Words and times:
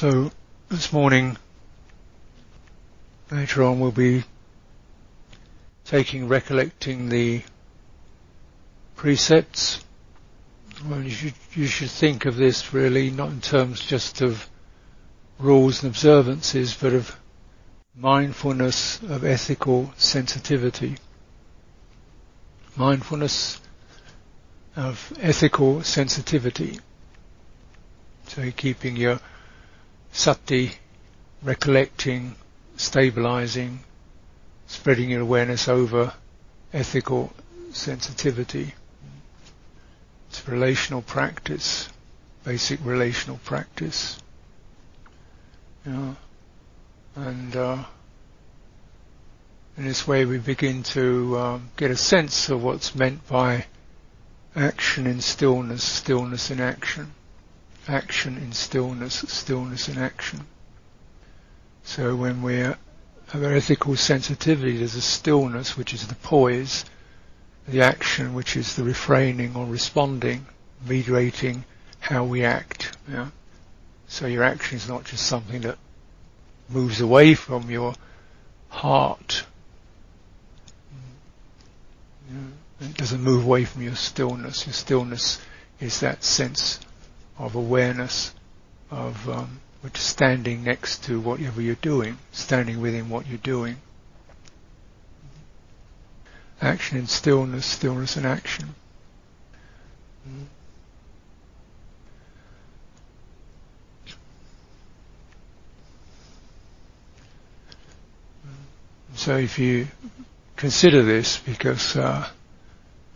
So 0.00 0.30
this 0.70 0.94
morning, 0.94 1.36
later 3.30 3.64
on, 3.64 3.80
we'll 3.80 3.92
be 3.92 4.24
taking, 5.84 6.26
recollecting 6.26 7.10
the 7.10 7.42
precepts. 8.96 9.84
Well, 10.88 11.02
you 11.02 11.10
should, 11.10 11.34
you 11.52 11.66
should 11.66 11.90
think 11.90 12.24
of 12.24 12.36
this 12.36 12.72
really 12.72 13.10
not 13.10 13.28
in 13.28 13.42
terms 13.42 13.84
just 13.84 14.22
of 14.22 14.48
rules 15.38 15.82
and 15.82 15.92
observances, 15.92 16.72
but 16.72 16.94
of 16.94 17.14
mindfulness 17.94 19.02
of 19.02 19.22
ethical 19.22 19.92
sensitivity. 19.98 20.96
Mindfulness 22.74 23.60
of 24.76 25.12
ethical 25.20 25.82
sensitivity. 25.82 26.78
So 28.28 28.50
keeping 28.52 28.96
your 28.96 29.20
sati, 30.12 30.72
recollecting, 31.42 32.34
stabilizing, 32.76 33.80
spreading 34.66 35.10
your 35.10 35.20
awareness 35.22 35.68
over 35.68 36.14
ethical 36.72 37.32
sensitivity. 37.72 38.74
It's 40.28 40.46
relational 40.48 41.02
practice, 41.02 41.88
basic 42.44 42.80
relational 42.84 43.38
practice. 43.44 44.18
and 45.84 47.56
uh, 47.56 47.84
in 49.76 49.84
this 49.84 50.06
way 50.06 50.24
we 50.24 50.38
begin 50.38 50.82
to 50.82 51.38
um, 51.38 51.70
get 51.76 51.90
a 51.90 51.96
sense 51.96 52.48
of 52.48 52.62
what's 52.62 52.94
meant 52.94 53.26
by 53.28 53.66
action 54.54 55.06
in 55.06 55.20
stillness, 55.20 55.82
stillness 55.82 56.50
in 56.50 56.60
action 56.60 57.12
action 57.90 58.36
in 58.36 58.52
stillness, 58.52 59.24
stillness 59.28 59.88
in 59.88 59.98
action. 59.98 60.46
So 61.82 62.14
when 62.14 62.42
we 62.42 62.58
have 62.58 62.78
an 63.34 63.52
ethical 63.52 63.96
sensitivity, 63.96 64.78
there's 64.78 64.94
a 64.94 65.00
stillness 65.00 65.76
which 65.76 65.92
is 65.92 66.06
the 66.06 66.14
poise, 66.14 66.84
the 67.66 67.82
action 67.82 68.34
which 68.34 68.56
is 68.56 68.76
the 68.76 68.84
refraining 68.84 69.56
or 69.56 69.66
responding, 69.66 70.46
mediating 70.86 71.64
how 71.98 72.24
we 72.24 72.44
act. 72.44 72.96
Yeah? 73.10 73.30
So 74.08 74.26
your 74.26 74.44
action 74.44 74.76
is 74.76 74.88
not 74.88 75.04
just 75.04 75.26
something 75.26 75.62
that 75.62 75.78
moves 76.68 77.00
away 77.00 77.34
from 77.34 77.70
your 77.70 77.94
heart. 78.68 79.44
Yeah? 82.30 82.86
It 82.88 82.96
doesn't 82.96 83.22
move 83.22 83.44
away 83.44 83.64
from 83.64 83.82
your 83.82 83.96
stillness. 83.96 84.66
Your 84.66 84.72
stillness 84.74 85.40
is 85.80 86.00
that 86.00 86.22
sense 86.22 86.78
of 87.40 87.54
awareness 87.54 88.32
of 88.90 89.28
um, 89.28 89.60
standing 89.94 90.62
next 90.62 91.04
to 91.04 91.18
whatever 91.18 91.62
you're 91.62 91.74
doing, 91.76 92.18
standing 92.32 92.80
within 92.80 93.08
what 93.08 93.26
you're 93.26 93.38
doing. 93.38 93.76
Action 96.60 96.98
in 96.98 97.06
stillness, 97.06 97.64
stillness 97.64 98.18
in 98.18 98.26
action. 98.26 98.74
So 109.14 109.36
if 109.38 109.58
you 109.58 109.88
consider 110.56 111.02
this, 111.02 111.38
because 111.38 111.96
uh, 111.96 112.28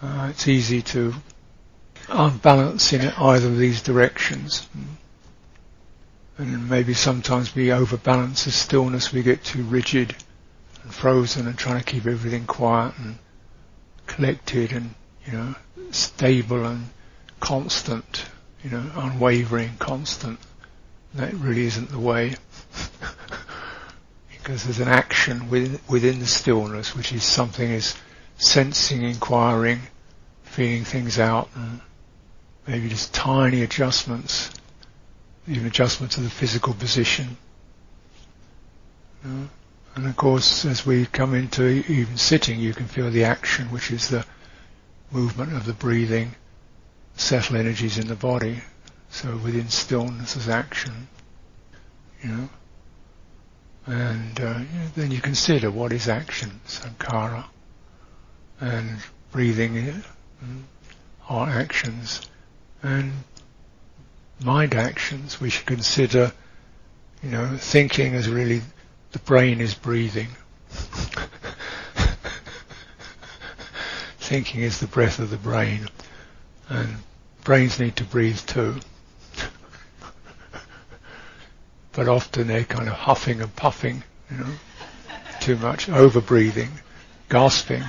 uh, 0.00 0.28
it's 0.30 0.48
easy 0.48 0.80
to 0.82 1.14
unbalance 2.08 2.92
in 2.92 3.02
either 3.02 3.48
of 3.48 3.58
these 3.58 3.82
directions. 3.82 4.68
And 6.38 6.68
maybe 6.68 6.94
sometimes 6.94 7.54
we 7.54 7.72
overbalance 7.72 8.44
the 8.44 8.50
stillness, 8.50 9.12
we 9.12 9.22
get 9.22 9.44
too 9.44 9.62
rigid 9.62 10.14
and 10.82 10.92
frozen 10.92 11.46
and 11.46 11.56
trying 11.56 11.78
to 11.78 11.84
keep 11.84 12.06
everything 12.06 12.46
quiet 12.46 12.94
and 12.98 13.18
collected 14.06 14.72
and, 14.72 14.94
you 15.26 15.32
know, 15.32 15.54
stable 15.92 16.64
and 16.64 16.88
constant, 17.40 18.26
you 18.62 18.70
know, 18.70 18.84
unwavering, 18.96 19.76
constant. 19.78 20.40
That 21.14 21.32
really 21.34 21.66
isn't 21.66 21.90
the 21.90 22.00
way. 22.00 22.34
because 24.30 24.64
there's 24.64 24.80
an 24.80 24.88
action 24.88 25.48
within, 25.48 25.80
within 25.88 26.18
the 26.18 26.26
stillness, 26.26 26.94
which 26.94 27.12
is 27.12 27.24
something 27.24 27.70
is 27.70 27.94
sensing, 28.36 29.02
inquiring, 29.02 29.80
feeling 30.42 30.84
things 30.84 31.18
out 31.18 31.48
and 31.54 31.80
maybe 32.66 32.88
just 32.88 33.12
tiny 33.12 33.62
adjustments, 33.62 34.50
even 35.46 35.66
adjustments 35.66 36.14
to 36.16 36.22
the 36.22 36.30
physical 36.30 36.74
position. 36.74 37.36
And 39.22 40.06
of 40.06 40.16
course, 40.16 40.64
as 40.64 40.84
we 40.84 41.06
come 41.06 41.34
into 41.34 41.64
even 41.64 42.16
sitting, 42.16 42.60
you 42.60 42.74
can 42.74 42.86
feel 42.86 43.10
the 43.10 43.24
action, 43.24 43.70
which 43.70 43.90
is 43.90 44.08
the 44.08 44.24
movement 45.10 45.54
of 45.54 45.66
the 45.66 45.72
breathing, 45.72 46.34
settle 47.16 47.56
energies 47.56 47.98
in 47.98 48.08
the 48.08 48.16
body. 48.16 48.60
So 49.10 49.36
within 49.36 49.68
stillness 49.68 50.36
is 50.36 50.48
action, 50.48 51.08
you 52.22 52.28
know. 52.30 52.48
And 53.86 54.40
uh, 54.40 54.60
then 54.96 55.10
you 55.10 55.20
consider 55.20 55.70
what 55.70 55.92
is 55.92 56.08
action, 56.08 56.60
sankhara, 56.66 57.44
and 58.60 58.98
breathing 59.30 60.02
are 61.28 61.48
actions 61.48 62.22
and 62.84 63.12
mind 64.44 64.74
actions, 64.74 65.40
we 65.40 65.48
should 65.48 65.66
consider, 65.66 66.32
you 67.22 67.30
know, 67.30 67.56
thinking 67.56 68.14
as 68.14 68.28
really 68.28 68.60
the 69.12 69.18
brain 69.20 69.60
is 69.62 69.74
breathing. 69.74 70.28
thinking 74.18 74.60
is 74.60 74.80
the 74.80 74.86
breath 74.86 75.18
of 75.18 75.30
the 75.30 75.38
brain, 75.38 75.88
and 76.68 76.96
brains 77.42 77.80
need 77.80 77.96
to 77.96 78.04
breathe 78.04 78.38
too. 78.40 78.76
but 81.92 82.06
often 82.06 82.46
they're 82.48 82.64
kind 82.64 82.88
of 82.88 82.94
huffing 82.94 83.40
and 83.40 83.56
puffing, 83.56 84.02
you 84.30 84.36
know, 84.36 84.52
too 85.40 85.56
much, 85.56 85.88
over 85.88 86.20
breathing, 86.20 86.70
gasping, 87.30 87.84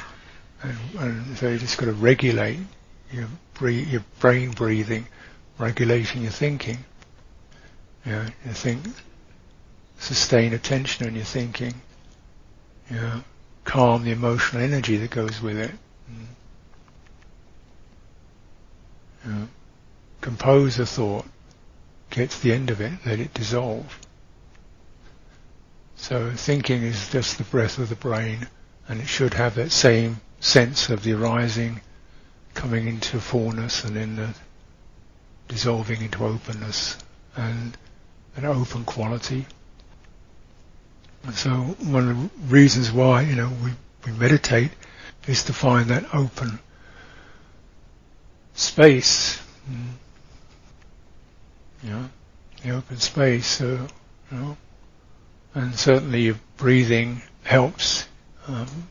and, 0.63 0.77
and 0.99 1.37
so 1.37 1.49
you 1.49 1.57
just 1.57 1.77
got 1.77 1.87
to 1.87 1.93
regulate 1.93 2.59
your, 3.11 3.27
breathe, 3.53 3.87
your 3.87 4.03
brain 4.19 4.51
breathing, 4.51 5.07
regulating 5.57 6.23
your 6.23 6.31
thinking. 6.31 6.79
You, 8.05 8.21
you 8.45 8.51
think, 8.51 8.83
sustain 9.99 10.53
attention 10.53 11.07
on 11.07 11.15
your 11.15 11.25
thinking. 11.25 11.73
You 12.89 13.23
calm 13.63 14.03
the 14.03 14.11
emotional 14.11 14.61
energy 14.61 14.97
that 14.97 15.09
goes 15.09 15.41
with 15.41 15.57
it. 15.57 15.71
Mm. 16.11 16.25
You 19.25 19.47
compose 20.21 20.77
a 20.79 20.85
thought, 20.85 21.25
get 22.09 22.29
to 22.29 22.43
the 22.43 22.53
end 22.53 22.69
of 22.69 22.81
it, 22.81 22.93
let 23.05 23.19
it 23.19 23.33
dissolve. 23.33 23.99
So 25.95 26.31
thinking 26.31 26.83
is 26.83 27.09
just 27.09 27.37
the 27.37 27.43
breath 27.45 27.79
of 27.79 27.89
the 27.89 27.95
brain, 27.95 28.47
and 28.87 29.01
it 29.01 29.07
should 29.07 29.33
have 29.33 29.55
that 29.55 29.71
same 29.71 30.21
sense 30.39 30.89
of 30.89 31.03
the 31.03 31.13
arising 31.13 31.81
coming 32.55 32.87
into 32.87 33.19
fullness 33.19 33.83
and 33.83 33.95
then 33.95 34.15
the 34.15 34.33
dissolving 35.47 36.01
into 36.01 36.25
openness 36.25 36.97
and 37.35 37.77
an 38.35 38.45
open 38.45 38.83
quality. 38.83 39.45
And 41.23 41.35
so 41.35 41.51
one 41.51 42.09
of 42.09 42.17
the 42.17 42.29
reasons 42.47 42.91
why, 42.91 43.21
you 43.21 43.35
know, 43.35 43.51
we, 43.63 43.71
we 44.05 44.17
meditate 44.17 44.71
is 45.27 45.43
to 45.43 45.53
find 45.53 45.89
that 45.89 46.13
open 46.13 46.59
space. 48.53 49.41
Mm. 49.69 49.89
Know, 51.83 52.09
the 52.63 52.71
open 52.71 52.97
space, 52.97 53.45
so, 53.45 53.87
you 54.31 54.37
know, 54.37 54.57
and 55.53 55.75
certainly 55.75 56.35
breathing 56.57 57.21
helps. 57.43 58.05
Um, 58.47 58.87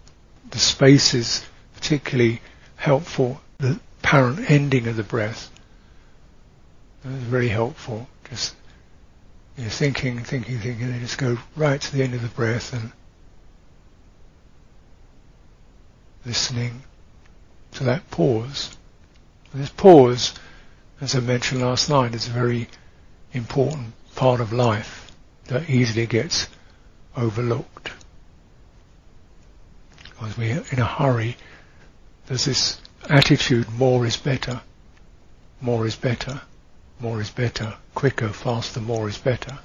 the 0.51 0.61
space 0.61 1.13
is 1.13 1.45
particularly 1.75 2.41
helpful 2.77 3.41
the 3.65 3.81
apparent 4.03 4.51
ending 4.51 4.87
of 4.87 4.97
the 4.97 5.03
breath. 5.03 5.51
That's 7.03 7.25
very 7.25 7.49
helpful. 7.49 8.09
Just 8.29 8.55
you're 9.57 9.69
thinking, 9.69 10.21
thinking, 10.21 10.59
thinking, 10.59 10.91
and 10.91 11.01
just 11.01 11.19
go 11.19 11.39
right 11.57 11.81
to 11.81 11.97
the 11.97 12.03
end 12.03 12.15
of 12.15 12.23
the 12.23 12.29
breath 12.29 12.73
and 12.73 12.93
listening 16.27 16.83
to 17.73 17.85
that 17.85 18.11
pause. 18.11 18.77
And 19.53 19.63
this 19.63 19.71
pause, 19.71 20.35
as 21.01 21.15
I 21.15 21.21
mentioned 21.21 21.63
last 21.63 21.89
night, 21.89 22.15
is 22.15 22.27
a 22.27 22.33
very 22.33 22.69
important 23.33 23.93
part 24.15 24.41
of 24.41 24.53
life 24.53 25.13
that 25.47 25.71
easily 25.71 26.07
gets 26.07 26.49
overlooked. 27.17 27.93
Because 30.05 30.37
we're 30.37 30.65
in 30.71 30.79
a 30.79 30.85
hurry, 30.85 31.37
there's 32.27 32.47
this 32.47 32.81
attitude 33.09 33.69
more 33.71 34.07
is 34.07 34.17
better, 34.17 34.61
more 35.61 35.87
is 35.87 35.97
better, 35.97 36.41
more 37.01 37.21
is 37.21 37.31
better, 37.31 37.75
quicker, 37.95 38.29
faster, 38.29 38.81
more 38.81 39.09
is 39.09 39.19
better. 39.19 39.59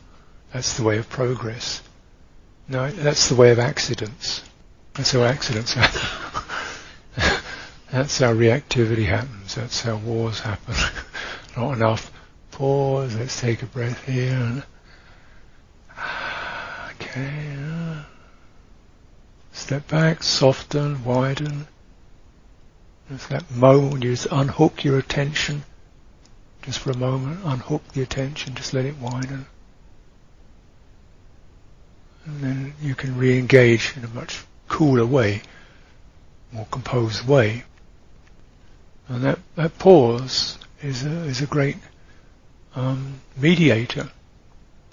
That's 0.51 0.77
the 0.77 0.83
way 0.83 0.97
of 0.97 1.09
progress. 1.09 1.81
No, 2.67 2.89
that's 2.91 3.29
the 3.29 3.35
way 3.35 3.51
of 3.51 3.59
accidents. 3.59 4.43
That's 4.93 5.11
how 5.11 5.23
accidents 5.23 5.73
happen. 5.73 6.01
that's 7.91 8.19
how 8.19 8.33
reactivity 8.33 9.05
happens. 9.05 9.55
That's 9.55 9.81
how 9.81 9.97
wars 9.97 10.39
happen. 10.39 10.75
Not 11.57 11.73
enough. 11.73 12.11
Pause. 12.51 13.15
Let's 13.15 13.39
take 13.39 13.63
a 13.63 13.67
breath 13.67 14.05
here. 14.05 14.63
Okay. 17.01 17.55
Step 19.51 19.87
back, 19.87 20.21
soften, 20.21 21.03
widen. 21.03 21.67
That 23.09 23.49
moment 23.49 24.03
you 24.03 24.11
just 24.11 24.27
unhook 24.31 24.83
your 24.83 24.99
attention, 24.99 25.63
just 26.61 26.77
for 26.77 26.91
a 26.91 26.97
moment, 26.97 27.39
unhook 27.43 27.87
the 27.93 28.03
attention, 28.03 28.53
just 28.53 28.71
let 28.71 28.85
it 28.85 28.97
widen. 28.97 29.47
And 32.25 32.41
then 32.41 32.73
you 32.79 32.93
can 32.93 33.17
re-engage 33.17 33.97
in 33.97 34.03
a 34.03 34.07
much 34.09 34.43
cooler 34.67 35.07
way, 35.07 35.41
more 36.51 36.67
composed 36.69 37.27
way. 37.27 37.63
And 39.07 39.23
that, 39.23 39.39
that 39.55 39.79
pause 39.79 40.59
is 40.83 41.03
a, 41.03 41.23
is 41.23 41.41
a 41.41 41.47
great 41.47 41.77
um, 42.75 43.21
mediator, 43.35 44.11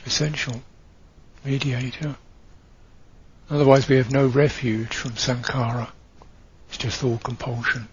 essential 0.07 0.63
mediator. 1.45 2.17
Otherwise 3.51 3.89
we 3.89 3.97
have 3.97 4.11
no 4.11 4.27
refuge 4.27 4.97
from 4.97 5.13
sankhara. 5.13 5.91
It's 6.69 6.79
just 6.79 7.05
all 7.05 7.19
compulsion. 7.19 7.89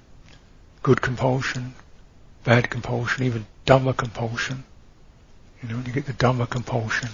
Good 0.83 1.01
compulsion, 1.01 1.73
bad 2.43 2.69
compulsion, 2.69 3.23
even 3.23 3.45
dhamma 3.65 3.95
compulsion. 3.95 4.65
You 5.61 5.69
know, 5.69 5.77
when 5.77 5.85
you 5.85 5.93
get 5.93 6.05
the 6.05 6.13
dhamma 6.13 6.49
compulsion 6.49 7.09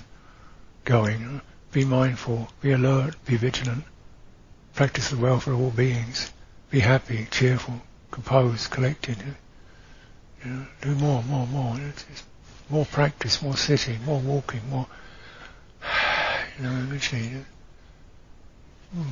going, 0.85 1.23
uh, 1.23 1.39
be 1.71 1.85
mindful, 1.85 2.49
be 2.61 2.71
alert, 2.71 3.15
be 3.25 3.37
vigilant. 3.37 3.83
Practice 4.73 5.11
the 5.11 5.17
welfare 5.17 5.53
of 5.53 5.61
all 5.61 5.69
beings. 5.69 6.31
Be 6.71 6.79
happy, 6.79 7.27
cheerful, 7.29 7.81
composed, 8.09 8.71
collected. 8.71 9.19
Uh, 9.19 10.43
you 10.43 10.51
know, 10.51 10.65
do 10.81 10.95
more, 10.95 11.21
more, 11.23 11.45
more. 11.45 11.79
It's, 11.79 12.23
more 12.69 12.85
practice, 12.85 13.41
more 13.41 13.57
sitting, 13.57 14.03
more 14.03 14.19
walking, 14.19 14.61
more. 14.69 14.87
You 16.57 16.65
know, 16.65 16.71
eventually 16.71 17.45
uh, 18.97 19.03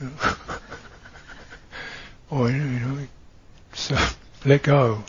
or 2.30 2.50
you 2.50 2.58
know, 2.58 3.06
so 3.76 3.96
let 4.44 4.62
go. 4.62 5.04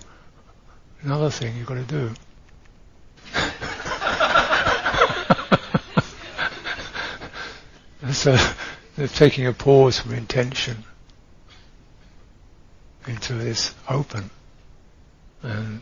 Another 1.02 1.30
thing 1.30 1.58
you've 1.58 1.66
got 1.66 1.76
to 1.76 1.84
do. 1.84 2.12
so 8.12 8.38
they're 8.96 9.08
taking 9.08 9.48
a 9.48 9.54
pause 9.54 10.00
from 10.00 10.14
intention 10.14 10.84
into 13.08 13.34
this 13.34 13.74
open 13.90 14.30
and, 15.44 15.82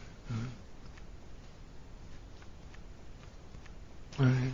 and 4.19 4.51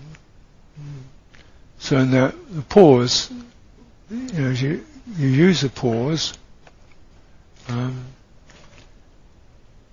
so 1.77 1.97
in 1.97 2.11
the, 2.11 2.33
the 2.49 2.61
pause, 2.61 3.31
you 4.09 4.17
know, 4.17 4.49
you, 4.51 4.85
you 5.17 5.27
use 5.27 5.61
the 5.61 5.69
pause, 5.69 6.33
um, 7.67 8.05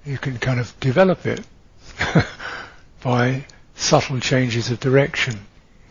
you 0.09 0.19
can 0.19 0.39
kind 0.39 0.59
of 0.59 0.79
develop 0.81 1.27
it 1.27 1.45
by 3.03 3.45
subtle 3.75 4.21
changes 4.21 4.71
of 4.71 4.81
direction. 4.81 5.39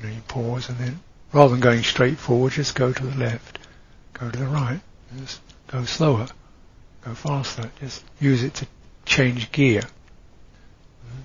You, 0.01 0.07
know, 0.07 0.15
you 0.15 0.21
pause 0.21 0.69
and 0.69 0.77
then, 0.79 0.99
rather 1.31 1.51
than 1.51 1.59
going 1.59 1.83
straight 1.83 2.17
forward, 2.17 2.53
just 2.53 2.73
go 2.75 2.91
to 2.91 3.03
the 3.03 3.15
left, 3.17 3.59
go 4.13 4.29
to 4.29 4.37
the 4.37 4.47
right, 4.47 4.81
just 5.19 5.39
go 5.67 5.85
slower, 5.85 6.27
go 7.05 7.13
faster. 7.13 7.69
Just 7.79 8.03
use 8.19 8.43
it 8.43 8.55
to 8.55 8.67
change 9.05 9.51
gear. 9.51 9.81
Mm-hmm. 9.81 11.21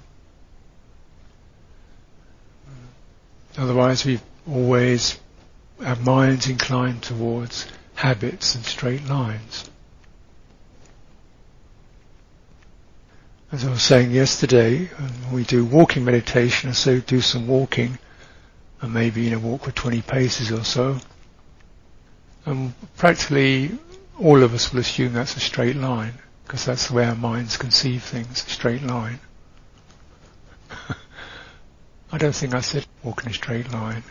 Mm-hmm. 2.70 3.62
Otherwise, 3.62 4.04
we 4.04 4.20
always 4.46 5.18
our 5.84 5.96
minds 5.96 6.48
inclined 6.48 7.02
towards 7.02 7.66
habits 7.94 8.54
and 8.54 8.64
straight 8.64 9.04
lines. 9.06 9.68
As 13.52 13.66
I 13.66 13.70
was 13.70 13.82
saying 13.82 14.12
yesterday, 14.12 14.88
um, 14.96 15.30
we 15.30 15.44
do 15.44 15.62
walking 15.62 16.06
meditation, 16.06 16.72
so 16.72 17.00
do 17.00 17.20
some 17.20 17.46
walking, 17.46 17.98
and 18.80 18.94
maybe 18.94 19.20
you 19.24 19.30
know 19.32 19.40
walk 19.40 19.64
for 19.64 19.72
20 19.72 20.00
paces 20.00 20.50
or 20.50 20.64
so, 20.64 20.98
and 22.46 22.72
practically 22.96 23.78
all 24.18 24.42
of 24.42 24.54
us 24.54 24.72
will 24.72 24.80
assume 24.80 25.12
that's 25.12 25.36
a 25.36 25.40
straight 25.40 25.76
line, 25.76 26.14
because 26.44 26.64
that's 26.64 26.88
the 26.88 26.94
way 26.94 27.04
our 27.04 27.14
minds 27.14 27.58
conceive 27.58 28.02
things, 28.02 28.42
a 28.42 28.48
straight 28.48 28.82
line. 28.84 29.20
I 32.10 32.16
don't 32.16 32.34
think 32.34 32.54
I 32.54 32.62
said 32.62 32.86
walk 33.02 33.22
in 33.24 33.32
a 33.32 33.34
straight 33.34 33.70
line. 33.70 34.02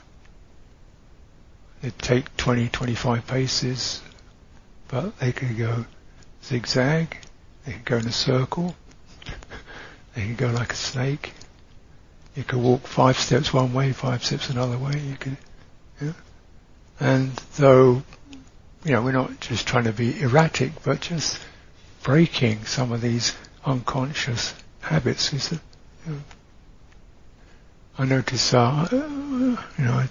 They 1.82 1.90
take 1.90 2.38
20, 2.38 2.70
25 2.70 3.26
paces, 3.26 4.04
but 4.88 5.18
they 5.18 5.32
can 5.32 5.58
go 5.58 5.86
zigzag, 6.44 7.18
they 7.66 7.72
can 7.72 7.82
go 7.86 7.98
in 7.98 8.06
a 8.06 8.12
circle, 8.12 8.76
they 10.16 10.22
can 10.22 10.36
go 10.36 10.48
like 10.48 10.74
a 10.74 10.76
snake. 10.76 11.34
You 12.36 12.44
can 12.44 12.64
walk 12.64 12.88
five 12.88 13.18
steps 13.18 13.54
one 13.54 13.74
way, 13.74 13.92
five 13.92 14.24
steps 14.24 14.50
another 14.50 14.78
way. 14.78 15.00
You 15.00 15.16
can, 15.16 15.38
yeah. 16.02 16.14
And 17.00 17.32
though, 17.58 18.04
you 18.84 18.92
know, 18.92 19.02
we're 19.02 19.12
not 19.12 19.40
just 19.40 19.68
trying 19.68 19.86
to 19.86 19.94
be 19.94 20.22
erratic, 20.22 20.84
but 20.84 21.02
just 21.02 21.40
breaking 22.04 22.66
some 22.66 22.92
of 22.92 23.02
these 23.02 23.36
unconscious 23.66 24.54
habits. 24.82 25.34
Is 25.34 25.50
that, 25.50 25.60
you 26.06 26.14
know, 26.14 26.20
I 27.98 28.06
notice, 28.06 28.54
uh, 28.54 28.88
you 28.92 29.84
know, 29.86 30.06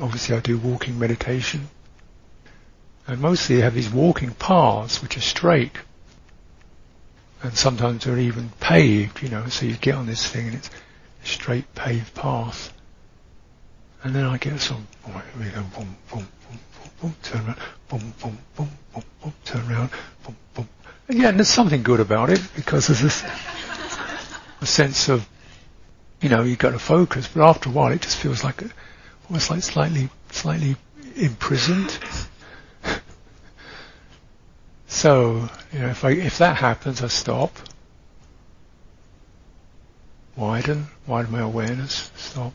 obviously 0.00 0.36
I 0.36 0.40
do 0.40 0.58
walking 0.58 0.98
meditation. 0.98 1.68
And 3.06 3.20
mostly 3.20 3.60
I 3.60 3.64
have 3.64 3.74
these 3.74 3.90
walking 3.90 4.32
paths 4.32 5.02
which 5.02 5.16
are 5.16 5.22
straight. 5.22 5.72
And 7.42 7.56
sometimes 7.56 8.04
they're 8.04 8.18
even 8.18 8.50
paved, 8.60 9.22
you 9.22 9.30
know, 9.30 9.46
so 9.48 9.64
you 9.66 9.76
get 9.76 9.94
on 9.94 10.06
this 10.06 10.26
thing 10.26 10.48
and 10.48 10.56
it's 10.56 10.68
a 10.68 11.26
straight 11.26 11.74
paved 11.74 12.14
path. 12.14 12.72
And 14.02 14.14
then 14.14 14.24
I 14.24 14.36
get 14.38 14.60
some, 14.60 14.86
oh, 15.08 15.22
we 15.38 15.46
go 15.46 15.62
boom, 15.62 15.96
boom, 16.10 16.28
boom, 16.48 16.58
boom, 16.80 16.90
boom, 17.00 17.14
turn 17.22 17.46
around, 17.46 17.58
boom, 17.88 18.14
boom, 18.20 18.38
boom, 18.56 18.68
boom, 18.94 19.04
boom, 19.22 19.32
turn 19.44 19.70
around, 19.70 19.90
boom, 20.24 20.36
boom. 20.54 20.68
And 21.08 21.18
yeah, 21.18 21.28
and 21.28 21.38
there's 21.38 21.48
something 21.48 21.82
good 21.82 22.00
about 22.00 22.30
it 22.30 22.40
because 22.54 22.86
there's 22.86 23.00
this 23.00 23.24
a 24.60 24.66
sense 24.66 25.08
of, 25.08 25.26
you 26.20 26.28
know, 26.28 26.42
you've 26.42 26.58
got 26.58 26.70
to 26.70 26.78
focus, 26.78 27.28
but 27.28 27.42
after 27.42 27.70
a 27.70 27.72
while 27.72 27.92
it 27.92 28.02
just 28.02 28.16
feels 28.16 28.44
like 28.44 28.62
almost 29.28 29.50
like 29.50 29.62
slightly, 29.62 30.10
slightly 30.30 30.76
imprisoned. 31.16 31.98
So, 35.00 35.48
you 35.72 35.78
know, 35.78 35.88
if 35.88 36.04
I, 36.04 36.10
if 36.10 36.36
that 36.36 36.56
happens, 36.58 37.02
I 37.02 37.06
stop, 37.08 37.56
widen, 40.36 40.88
widen 41.06 41.32
my 41.32 41.40
awareness, 41.40 42.10
stop, 42.16 42.52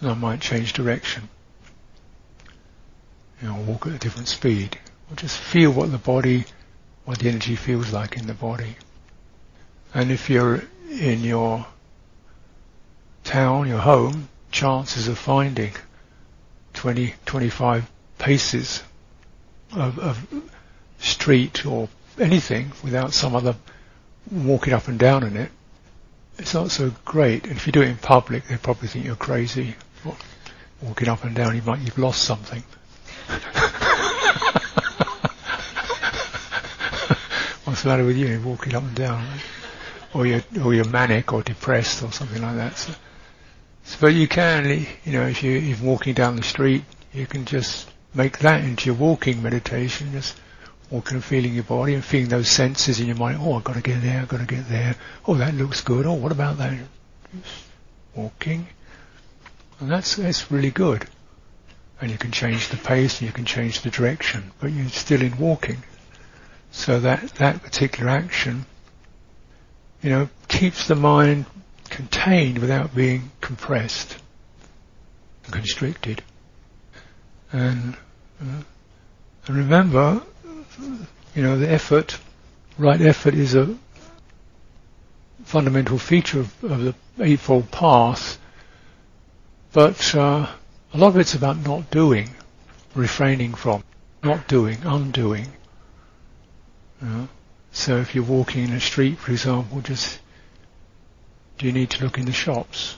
and 0.00 0.08
I 0.08 0.14
might 0.14 0.40
change 0.40 0.72
direction. 0.72 1.28
You 3.42 3.48
know, 3.48 3.56
walk 3.66 3.88
at 3.88 3.94
a 3.94 3.98
different 3.98 4.28
speed, 4.28 4.78
or 5.10 5.16
just 5.16 5.36
feel 5.36 5.72
what 5.72 5.90
the 5.90 5.98
body, 5.98 6.44
what 7.04 7.18
the 7.18 7.28
energy 7.28 7.56
feels 7.56 7.92
like 7.92 8.16
in 8.16 8.28
the 8.28 8.34
body. 8.34 8.76
And 9.92 10.12
if 10.12 10.30
you're 10.30 10.62
in 10.88 11.24
your 11.24 11.66
town, 13.24 13.66
your 13.66 13.80
home, 13.80 14.28
chances 14.52 15.08
of 15.08 15.18
finding 15.18 15.72
20, 16.74 17.14
25 17.26 17.90
paces 18.18 18.84
of, 19.74 19.98
of 19.98 20.50
street 20.98 21.66
or 21.66 21.88
anything 22.18 22.72
without 22.82 23.12
some 23.12 23.34
other 23.34 23.54
walking 24.30 24.72
up 24.72 24.88
and 24.88 24.98
down 24.98 25.22
in 25.24 25.36
it, 25.36 25.50
it's 26.38 26.54
not 26.54 26.70
so 26.70 26.92
great. 27.04 27.44
And 27.44 27.56
if 27.56 27.66
you 27.66 27.72
do 27.72 27.82
it 27.82 27.88
in 27.88 27.96
public, 27.96 28.46
they 28.46 28.56
probably 28.56 28.88
think 28.88 29.04
you're 29.04 29.16
crazy. 29.16 29.74
Walking 30.82 31.08
up 31.08 31.24
and 31.24 31.34
down, 31.34 31.56
you 31.56 31.62
might 31.62 31.80
you've 31.80 31.98
lost 31.98 32.22
something. 32.22 32.62
What's 37.64 37.82
the 37.82 37.88
matter 37.88 38.04
with 38.04 38.16
you? 38.16 38.40
Walking 38.44 38.74
up 38.74 38.82
and 38.82 38.94
down, 38.94 39.26
or 40.12 40.26
you're 40.26 40.42
or 40.62 40.74
you're 40.74 40.88
manic 40.88 41.32
or 41.32 41.42
depressed 41.42 42.02
or 42.02 42.12
something 42.12 42.42
like 42.42 42.56
that. 42.56 42.76
So 42.76 42.92
so, 43.84 43.98
but 44.00 44.14
you 44.14 44.26
can, 44.26 44.86
you 45.04 45.12
know, 45.12 45.26
if 45.26 45.42
you, 45.42 45.58
if 45.58 45.80
you're 45.80 45.88
walking 45.88 46.14
down 46.14 46.36
the 46.36 46.42
street, 46.42 46.84
you 47.12 47.26
can 47.26 47.44
just 47.44 47.88
make 48.14 48.38
that 48.38 48.64
into 48.64 48.86
your 48.86 48.94
walking 48.94 49.42
meditation, 49.42 50.12
just 50.12 50.38
walking 50.90 51.16
and 51.16 51.24
feeling 51.24 51.54
your 51.54 51.64
body 51.64 51.94
and 51.94 52.04
feeling 52.04 52.28
those 52.28 52.48
senses 52.48 53.00
in 53.00 53.06
your 53.06 53.16
mind. 53.16 53.38
Oh, 53.40 53.54
I've 53.54 53.64
got 53.64 53.74
to 53.74 53.82
get 53.82 54.02
there, 54.02 54.20
I've 54.20 54.28
got 54.28 54.40
to 54.40 54.46
get 54.46 54.68
there. 54.68 54.96
Oh, 55.26 55.34
that 55.34 55.54
looks 55.54 55.80
good. 55.80 56.06
Oh, 56.06 56.14
what 56.14 56.32
about 56.32 56.58
that? 56.58 56.72
Just 57.42 57.64
walking, 58.14 58.68
and 59.80 59.90
that's 59.90 60.16
that's 60.16 60.50
really 60.50 60.70
good. 60.70 61.06
And 62.00 62.10
you 62.10 62.18
can 62.18 62.32
change 62.32 62.68
the 62.68 62.76
pace, 62.76 63.20
and 63.20 63.28
you 63.28 63.32
can 63.32 63.44
change 63.44 63.80
the 63.80 63.90
direction, 63.90 64.52
but 64.60 64.70
you're 64.72 64.88
still 64.88 65.22
in 65.22 65.36
walking. 65.38 65.82
So 66.70 67.00
that 67.00 67.28
that 67.36 67.62
particular 67.62 68.10
action, 68.10 68.66
you 70.02 70.10
know, 70.10 70.28
keeps 70.48 70.86
the 70.86 70.94
mind 70.94 71.46
contained 71.90 72.58
without 72.58 72.94
being 72.94 73.30
compressed 73.40 74.16
and 75.44 75.52
constricted. 75.52 76.22
And, 77.52 77.96
and 78.44 79.56
remember, 79.56 80.22
you 81.34 81.42
know, 81.42 81.58
the 81.58 81.70
effort, 81.70 82.18
right 82.78 83.00
effort 83.00 83.34
is 83.34 83.54
a 83.54 83.76
fundamental 85.44 85.98
feature 85.98 86.40
of, 86.40 86.64
of 86.64 86.84
the 86.84 86.94
Eightfold 87.20 87.70
Path, 87.70 88.38
but 89.72 90.14
uh, 90.14 90.46
a 90.92 90.96
lot 90.98 91.08
of 91.08 91.16
it's 91.18 91.34
about 91.34 91.58
not 91.58 91.90
doing, 91.90 92.30
refraining 92.94 93.54
from, 93.54 93.82
not 94.22 94.46
doing, 94.48 94.78
undoing. 94.84 95.48
So 97.72 97.98
if 97.98 98.14
you're 98.14 98.24
walking 98.24 98.64
in 98.64 98.72
a 98.72 98.80
street, 98.80 99.18
for 99.18 99.32
example, 99.32 99.80
just 99.80 100.20
do 101.58 101.66
you 101.66 101.72
need 101.72 101.90
to 101.90 102.04
look 102.04 102.18
in 102.18 102.24
the 102.24 102.32
shops? 102.32 102.96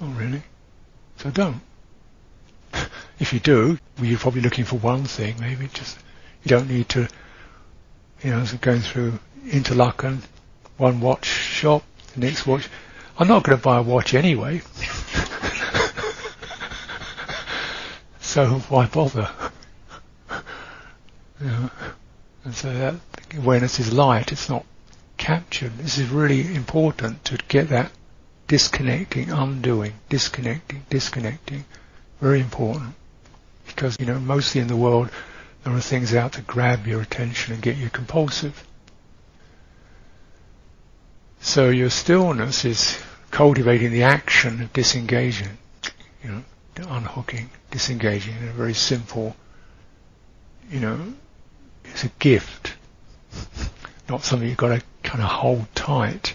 Oh, 0.00 0.08
really? 0.08 0.42
So 1.16 1.30
don't. 1.30 1.60
If 3.18 3.32
you 3.32 3.40
do, 3.40 3.78
you're 4.00 4.18
probably 4.18 4.42
looking 4.42 4.64
for 4.64 4.76
one 4.76 5.04
thing. 5.04 5.36
Maybe 5.40 5.68
just 5.72 5.98
you 6.42 6.48
don't 6.48 6.68
need 6.68 6.88
to, 6.90 7.08
you 8.22 8.30
know, 8.30 8.44
going 8.60 8.80
through 8.80 9.18
Interlaken, 9.50 10.22
one 10.76 11.00
watch 11.00 11.24
shop, 11.24 11.82
the 12.14 12.20
next 12.20 12.46
watch. 12.46 12.68
I'm 13.18 13.28
not 13.28 13.44
going 13.44 13.56
to 13.56 13.62
buy 13.62 13.78
a 13.78 13.82
watch 13.82 14.14
anyway. 14.14 14.60
so 18.20 18.46
why 18.68 18.86
bother? 18.86 19.30
you 21.40 21.46
know, 21.46 21.70
and 22.44 22.54
so 22.54 22.72
that 22.72 22.94
awareness 23.36 23.80
is 23.80 23.92
light. 23.92 24.32
It's 24.32 24.48
not 24.48 24.64
captured. 25.16 25.78
This 25.78 25.98
is 25.98 26.10
really 26.10 26.54
important 26.54 27.24
to 27.26 27.38
get 27.48 27.70
that 27.70 27.90
disconnecting, 28.46 29.30
undoing, 29.30 29.94
disconnecting, 30.08 30.84
disconnecting. 30.90 31.64
Very 32.20 32.40
important. 32.40 32.94
Because, 33.76 33.98
you 34.00 34.06
know, 34.06 34.18
mostly 34.18 34.62
in 34.62 34.68
the 34.68 34.76
world, 34.76 35.10
there 35.62 35.74
are 35.74 35.80
things 35.80 36.14
out 36.14 36.32
to 36.32 36.40
grab 36.40 36.86
your 36.86 37.02
attention 37.02 37.52
and 37.52 37.62
get 37.62 37.76
you 37.76 37.90
compulsive. 37.90 38.66
So 41.40 41.68
your 41.68 41.90
stillness 41.90 42.64
is 42.64 42.98
cultivating 43.30 43.92
the 43.92 44.04
action 44.04 44.62
of 44.62 44.72
disengaging, 44.72 45.58
you 46.24 46.30
know, 46.30 46.42
unhooking, 46.88 47.50
disengaging 47.70 48.34
in 48.38 48.48
a 48.48 48.52
very 48.52 48.72
simple, 48.72 49.36
you 50.70 50.80
know, 50.80 51.12
it's 51.84 52.04
a 52.04 52.10
gift, 52.18 52.74
not 54.08 54.24
something 54.24 54.48
you've 54.48 54.56
got 54.56 54.80
to 54.80 54.82
kind 55.02 55.22
of 55.22 55.28
hold 55.28 55.66
tight 55.74 56.32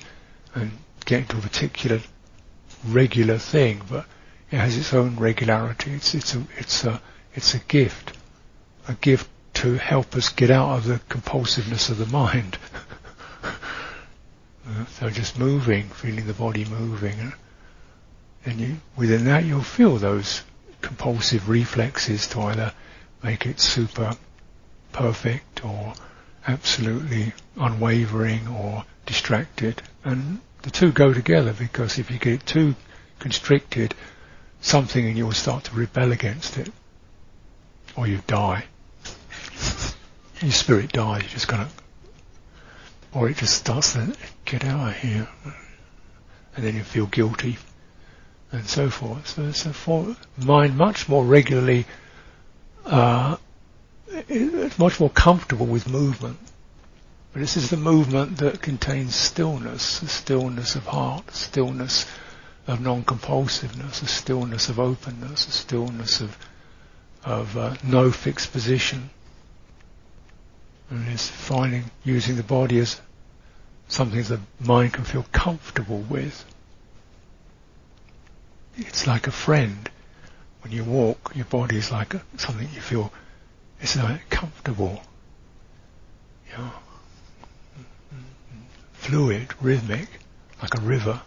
and 0.53 0.71
get 1.05 1.21
into 1.21 1.37
a 1.37 1.41
particular 1.41 2.01
regular 2.87 3.39
thing, 3.39 3.81
but 3.89 4.05
it 4.51 4.57
has 4.57 4.77
its 4.77 4.93
own 4.93 5.15
regularity. 5.15 5.91
It's 5.91 6.13
it's 6.13 6.35
a 6.35 6.43
it's 6.57 6.83
a 6.83 7.01
it's 7.33 7.53
a 7.53 7.59
gift, 7.59 8.13
a 8.87 8.93
gift 8.93 9.29
to 9.55 9.75
help 9.75 10.15
us 10.15 10.29
get 10.29 10.49
out 10.49 10.77
of 10.77 10.85
the 10.85 10.99
compulsiveness 11.09 11.89
of 11.89 11.97
the 11.97 12.05
mind. 12.05 12.57
Uh, 14.63 14.85
so 14.85 15.09
just 15.09 15.39
moving, 15.39 15.89
feeling 15.89 16.27
the 16.27 16.33
body 16.33 16.63
moving, 16.65 17.19
uh, 17.19 17.31
and 18.45 18.59
you, 18.59 18.77
within 18.95 19.25
that 19.25 19.43
you'll 19.43 19.63
feel 19.63 19.97
those 19.97 20.43
compulsive 20.81 21.49
reflexes 21.49 22.27
to 22.27 22.39
either 22.41 22.71
make 23.23 23.45
it 23.45 23.59
super 23.59 24.15
perfect 24.91 25.65
or 25.65 25.93
absolutely 26.47 27.33
unwavering 27.57 28.47
or 28.47 28.85
distracted. 29.05 29.81
And 30.03 30.39
the 30.63 30.71
two 30.71 30.91
go 30.91 31.13
together 31.13 31.53
because 31.53 31.97
if 31.97 32.11
you 32.11 32.19
get 32.19 32.45
too 32.45 32.75
constricted, 33.19 33.95
something 34.61 35.07
in 35.07 35.17
you 35.17 35.25
will 35.25 35.33
start 35.33 35.65
to 35.65 35.75
rebel 35.75 36.11
against 36.11 36.57
it. 36.57 36.71
Or 37.95 38.07
you 38.07 38.21
die. 38.27 38.65
Your 40.41 40.51
spirit 40.51 40.91
dies, 40.91 41.23
you 41.23 41.29
just 41.29 41.47
of, 41.61 41.73
or 43.13 43.29
it 43.29 43.37
just 43.37 43.55
starts 43.55 43.93
to 43.93 44.15
get 44.45 44.65
out 44.65 44.89
of 44.89 44.97
here. 44.97 45.27
And 46.55 46.65
then 46.65 46.75
you 46.75 46.83
feel 46.83 47.05
guilty 47.05 47.57
and 48.51 48.65
so 48.65 48.89
forth. 48.89 49.27
So 49.27 49.43
a 49.43 49.73
for 49.73 50.15
mind 50.37 50.77
much 50.77 51.07
more 51.07 51.23
regularly 51.23 51.85
uh, 52.85 53.37
it's 54.27 54.79
much 54.79 54.99
more 54.99 55.09
comfortable 55.09 55.65
with 55.65 55.89
movement. 55.89 56.37
But 57.31 57.39
this 57.39 57.55
is 57.55 57.69
the 57.69 57.77
movement 57.77 58.37
that 58.37 58.61
contains 58.61 59.15
stillness, 59.15 60.01
a 60.01 60.07
stillness 60.07 60.75
of 60.75 60.85
heart, 60.85 61.31
stillness 61.31 62.05
of 62.67 62.81
non-compulsiveness, 62.81 64.01
a 64.01 64.07
stillness 64.07 64.67
of 64.67 64.79
openness, 64.79 65.47
a 65.47 65.51
stillness 65.51 66.19
of 66.19 66.37
of 67.23 67.57
uh, 67.57 67.75
no 67.83 68.11
fixed 68.11 68.51
position. 68.51 69.09
And 70.89 71.07
it's 71.07 71.27
finding 71.27 71.85
using 72.03 72.35
the 72.35 72.43
body 72.43 72.79
as 72.79 72.99
something 73.87 74.21
the 74.23 74.39
mind 74.59 74.93
can 74.93 75.03
feel 75.03 75.25
comfortable 75.31 75.99
with. 75.99 76.45
It's 78.77 79.07
like 79.07 79.27
a 79.27 79.31
friend. 79.31 79.89
When 80.63 80.71
you 80.71 80.83
walk, 80.83 81.31
your 81.35 81.45
body 81.45 81.77
is 81.77 81.91
like 81.91 82.13
a, 82.13 82.21
something 82.37 82.67
you 82.73 82.81
feel 82.81 83.11
it's 83.81 83.95
like 83.95 84.29
comfortable, 84.29 85.01
you 86.51 86.57
know, 86.57 86.71
fluid, 88.93 89.47
rhythmic, 89.59 90.07
like 90.61 90.75
a 90.77 90.81
river. 90.81 91.21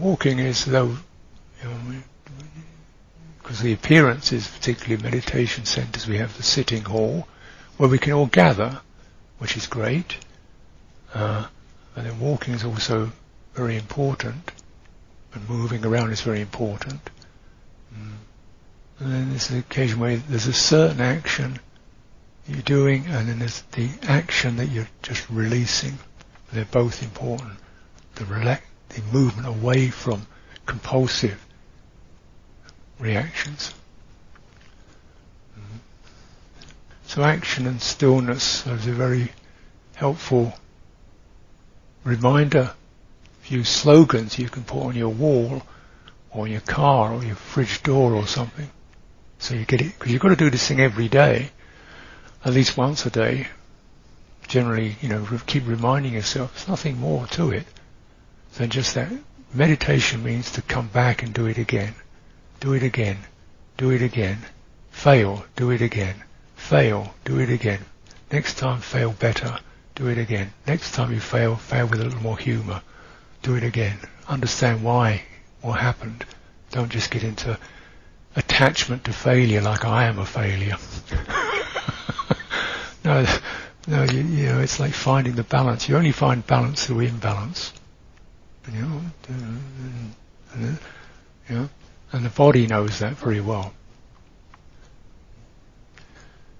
Walking 0.00 0.38
is 0.38 0.64
though, 0.64 0.96
because 3.38 3.60
the 3.60 3.72
appearance 3.72 4.32
is 4.32 4.48
particularly 4.48 5.02
meditation 5.02 5.64
centers. 5.64 6.06
We 6.06 6.18
have 6.18 6.36
the 6.36 6.42
sitting 6.42 6.82
hall 6.82 7.28
where 7.76 7.88
we 7.88 7.98
can 7.98 8.12
all 8.12 8.26
gather, 8.26 8.80
which 9.38 9.56
is 9.56 9.66
great. 9.66 10.16
Uh, 11.14 11.46
and 11.94 12.06
then 12.06 12.20
walking 12.20 12.54
is 12.54 12.64
also 12.64 13.12
very 13.54 13.76
important 13.76 14.52
and 15.36 15.48
moving 15.48 15.84
around 15.84 16.10
is 16.10 16.22
very 16.22 16.40
important. 16.40 17.00
Mm. 17.94 18.12
And 18.98 19.12
then 19.12 19.30
there's 19.30 19.48
the 19.48 19.58
occasion 19.58 20.00
where 20.00 20.16
there's 20.16 20.46
a 20.46 20.52
certain 20.52 21.00
action 21.00 21.58
you're 22.48 22.62
doing, 22.62 23.06
and 23.06 23.28
then 23.28 23.38
there's 23.38 23.60
the 23.72 23.90
action 24.02 24.56
that 24.56 24.66
you're 24.66 24.88
just 25.02 25.28
releasing. 25.28 25.98
They're 26.52 26.64
both 26.64 27.02
important. 27.02 27.58
The 28.14 28.24
relax, 28.24 28.64
the 28.90 29.02
movement 29.12 29.46
away 29.46 29.88
from 29.88 30.26
compulsive 30.64 31.44
reactions. 32.98 33.74
So 37.06 37.22
action 37.22 37.66
and 37.66 37.80
stillness 37.80 38.66
is 38.66 38.86
a 38.86 38.92
very 38.92 39.32
helpful 39.94 40.52
reminder 42.04 42.72
few 43.40 43.62
slogans 43.62 44.38
you 44.38 44.48
can 44.48 44.64
put 44.64 44.82
on 44.82 44.96
your 44.96 45.08
wall 45.08 45.62
or 46.30 46.48
your 46.48 46.60
car 46.60 47.14
or 47.14 47.24
your 47.24 47.36
fridge 47.36 47.82
door 47.82 48.12
or 48.12 48.26
something. 48.26 48.68
So 49.38 49.54
you 49.54 49.64
get 49.64 49.80
it, 49.80 49.96
because 49.96 50.12
you've 50.12 50.20
got 50.20 50.30
to 50.30 50.36
do 50.36 50.50
this 50.50 50.66
thing 50.66 50.80
every 50.80 51.08
day, 51.08 51.50
at 52.44 52.52
least 52.52 52.76
once 52.76 53.06
a 53.06 53.10
day. 53.10 53.46
Generally, 54.48 54.96
you 55.00 55.08
know, 55.08 55.26
keep 55.46 55.66
reminding 55.66 56.14
yourself, 56.14 56.54
there's 56.54 56.68
nothing 56.68 56.98
more 56.98 57.26
to 57.28 57.50
it 57.50 57.66
than 58.56 58.70
just 58.70 58.94
that. 58.94 59.12
Meditation 59.54 60.22
means 60.22 60.50
to 60.52 60.62
come 60.62 60.88
back 60.88 61.22
and 61.22 61.32
do 61.32 61.46
it 61.46 61.58
again. 61.58 61.94
Do 62.60 62.72
it 62.72 62.82
again. 62.82 63.18
Do 63.76 63.90
it 63.90 64.02
again. 64.02 64.38
Fail. 64.90 65.44
Do 65.56 65.70
it 65.70 65.80
again. 65.80 66.22
Fail. 66.56 67.14
Do 67.24 67.38
it 67.38 67.50
again. 67.50 67.80
Next 68.32 68.58
time, 68.58 68.80
fail 68.80 69.12
better. 69.12 69.58
Do 69.94 70.08
it 70.08 70.18
again. 70.18 70.52
Next 70.66 70.92
time 70.92 71.12
you 71.12 71.20
fail, 71.20 71.56
fail 71.56 71.86
with 71.86 72.00
a 72.00 72.04
little 72.04 72.22
more 72.22 72.38
humor 72.38 72.82
do 73.46 73.54
it 73.54 73.62
again. 73.62 73.96
Understand 74.28 74.82
why, 74.82 75.22
what 75.60 75.78
happened. 75.78 76.24
Don't 76.72 76.90
just 76.90 77.12
get 77.12 77.22
into 77.22 77.56
attachment 78.34 79.04
to 79.04 79.12
failure 79.12 79.60
like 79.60 79.84
I 79.84 80.06
am 80.06 80.18
a 80.18 80.26
failure. 80.26 80.76
no, 83.04 83.24
no, 83.86 84.02
you, 84.02 84.18
you, 84.22 84.46
know, 84.46 84.58
it's 84.58 84.80
like 84.80 84.92
finding 84.94 85.36
the 85.36 85.44
balance. 85.44 85.88
You 85.88 85.96
only 85.96 86.10
find 86.10 86.44
balance 86.44 86.86
through 86.86 87.00
imbalance. 87.00 87.72
You 88.72 88.82
know, 88.82 89.00
and, 92.12 92.24
the 92.24 92.30
body 92.30 92.66
knows 92.66 92.98
that 92.98 93.16
very 93.18 93.40
well. 93.40 93.72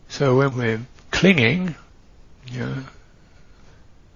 So 0.08 0.36
when 0.36 0.56
we're 0.56 0.80
clinging, 1.10 1.74
you 2.52 2.60
know, 2.60 2.84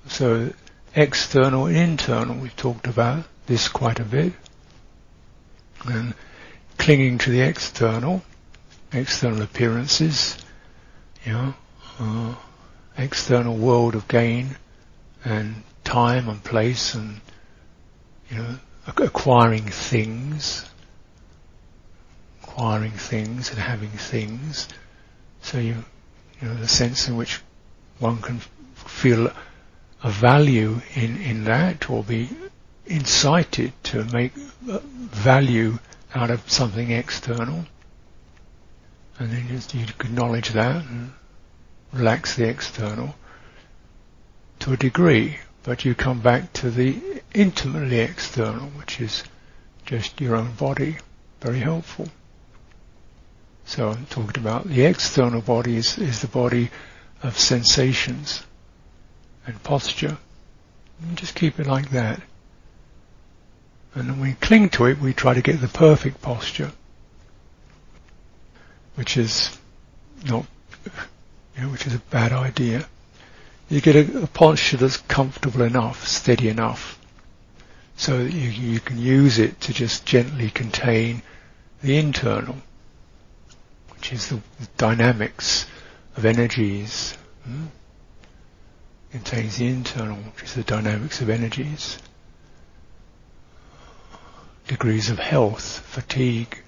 So 0.09 0.53
external 0.95 1.67
and 1.67 1.77
internal, 1.77 2.37
we've 2.37 2.57
talked 2.57 2.87
about 2.87 3.25
this 3.47 3.69
quite 3.69 3.99
a 4.01 4.05
bit. 4.05 4.33
And 5.85 6.15
clinging 6.79 7.19
to 7.19 7.31
the 7.31 7.41
external, 7.41 8.23
external 8.93 9.43
appearances, 9.43 10.37
you 11.25 11.33
know, 11.33 11.55
uh, 11.99 12.35
external 12.97 13.57
world 13.57 13.95
of 13.95 14.09
gain 14.09 14.57
and 15.25 15.63
time 15.85 16.29
and 16.29 16.43
place 16.43 16.95
and, 16.95 17.21
you 18.31 18.39
know, 18.39 18.59
acquiring 18.87 19.65
things, 19.65 20.69
acquiring 22.43 22.93
things 22.93 23.51
and 23.51 23.59
having 23.59 23.91
things. 23.91 24.69
So 25.43 25.59
you, 25.59 25.77
you 26.41 26.49
know, 26.49 26.55
the 26.55 26.69
sense 26.69 27.09
in 27.09 27.17
which 27.17 27.41
one 27.99 28.23
can 28.23 28.41
feel 28.75 29.33
a 30.03 30.11
value 30.11 30.81
in, 30.95 31.21
in 31.21 31.45
that 31.45 31.91
or 31.91 32.03
be 32.03 32.29
incited 32.87 33.73
to 33.85 34.05
make 34.05 34.33
value 34.33 35.79
out 36.15 36.31
of 36.31 36.51
something 36.51 36.91
external. 36.91 37.65
And 39.19 39.31
then 39.31 39.49
just 39.49 39.75
you 39.75 39.83
acknowledge 39.83 40.51
that 40.51 40.85
and 40.85 41.13
relax 41.93 42.37
the 42.37 42.49
external 42.49 43.15
to 44.61 44.73
a 44.73 44.77
degree, 44.77 45.39
but 45.63 45.85
you 45.85 45.95
come 45.95 46.21
back 46.21 46.53
to 46.55 46.71
the 46.71 47.23
intimately 47.35 47.99
external, 47.99 48.69
which 48.71 49.01
is 49.01 49.25
just 49.85 50.21
your 50.21 50.37
own 50.37 50.53
body. 50.55 50.97
Very 51.41 51.61
helpful. 51.61 52.09
So 53.65 53.91
I'm 53.91 54.07
talking 54.07 54.43
about 54.43 54.67
the 54.67 54.85
external 54.85 55.41
body 55.41 55.77
is, 55.77 55.99
is 55.99 56.21
the 56.21 56.29
body 56.29 56.71
of 57.23 57.39
sensations 57.39 58.43
and 59.47 59.63
posture. 59.63 60.19
And 61.03 61.17
just 61.17 61.35
keep 61.35 61.61
it 61.61 61.67
like 61.67 61.91
that. 61.91 62.21
And 63.95 64.09
when 64.11 64.21
we 64.21 64.33
cling 64.35 64.69
to 64.71 64.87
it, 64.87 64.99
we 64.99 65.13
try 65.13 65.35
to 65.35 65.43
get 65.43 65.61
the 65.61 65.69
perfect 65.69 66.23
posture, 66.23 66.73
which 68.95 69.17
is 69.17 69.57
not, 70.25 70.47
you 71.57 71.63
know, 71.63 71.69
which 71.69 71.87
is 71.87 71.95
a 71.95 71.99
bad 71.99 72.33
idea. 72.33 72.87
You 73.71 73.81
get 73.81 73.97
a, 73.97 74.25
a 74.25 74.27
posture 74.27 74.77
that's 74.77 74.99
comfortable 74.99 75.63
enough, 75.63 76.07
steady 76.07 76.49
enough, 76.49 76.99
so 77.97 78.25
that 78.25 78.33
you, 78.33 78.51
you 78.51 78.81
can 78.81 78.99
use 78.99 79.39
it 79.39 79.61
to 79.63 79.73
just 79.73 80.05
gently 80.05 80.51
contain 80.51 81.23
the 81.83 81.97
internal, 81.97 82.57
which 83.95 84.13
is 84.13 84.29
the, 84.29 84.41
the 84.59 84.69
dynamics 84.77 85.67
of 86.17 86.27
energies. 86.27 87.17
Hmm? 87.45 87.67
Contains 89.13 89.57
the 89.57 89.69
internal, 89.69 90.17
which 90.17 90.45
is 90.45 90.55
the 90.55 90.63
dynamics 90.63 91.23
of 91.23 91.31
energies 91.31 91.99
degrees 94.71 95.11
of 95.11 95.19
health, 95.19 95.81
fatigue, 95.81 96.63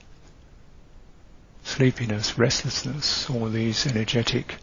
sleepiness, 1.62 2.36
restlessness, 2.36 3.30
all 3.30 3.48
these 3.48 3.86
energetic 3.86 4.56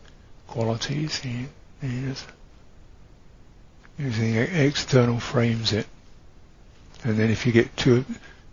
qualities. 0.46 1.20
He, 1.20 1.46
using 3.98 4.36
external 4.36 5.20
frames 5.20 5.74
it. 5.74 5.88
And 7.04 7.18
then 7.18 7.30
if 7.30 7.46
you 7.46 7.52
get 7.52 7.76
too 7.78 8.06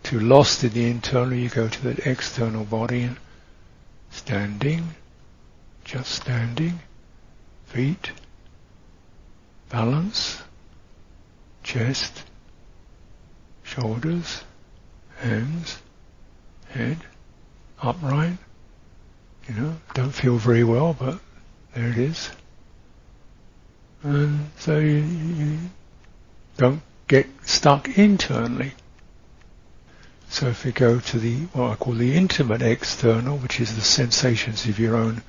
too 0.03 0.21
lost 0.21 0.63
in 0.63 0.71
the 0.71 0.89
internal, 0.89 1.35
you 1.35 1.49
go 1.49 1.69
to 1.69 1.83
the 1.83 2.09
external 2.09 2.65
body 2.65 3.11
standing, 4.11 4.95
just 5.85 6.13
standing, 6.13 6.79
feet, 7.65 8.13
balance, 9.69 10.43
chest, 11.65 12.23
shoulders, 13.65 14.45
hands, 15.19 15.79
head, 16.69 16.99
upright. 17.83 18.39
You 19.49 19.55
know, 19.55 19.77
don't 19.95 20.13
feel 20.13 20.37
very 20.37 20.63
well, 20.63 20.95
but 20.97 21.19
there 21.75 21.89
it 21.89 21.99
is. 21.99 22.31
And 24.07 24.51
so 24.59 24.79
you, 24.79 24.99
you 24.99 25.59
don't 26.57 26.81
get 27.09 27.27
stuck 27.45 27.99
internally. 27.99 28.73
So 30.29 30.47
if 30.47 30.65
we 30.65 30.71
go 30.71 31.01
to 31.01 31.19
the 31.19 31.39
what 31.47 31.73
I 31.73 31.75
call 31.75 31.95
the 31.95 32.15
intimate 32.15 32.63
external, 32.63 33.37
which 33.37 33.59
is 33.59 33.75
the 33.75 33.81
sensations 33.81 34.65
of 34.67 34.79
your 34.79 34.95
own 34.95 35.23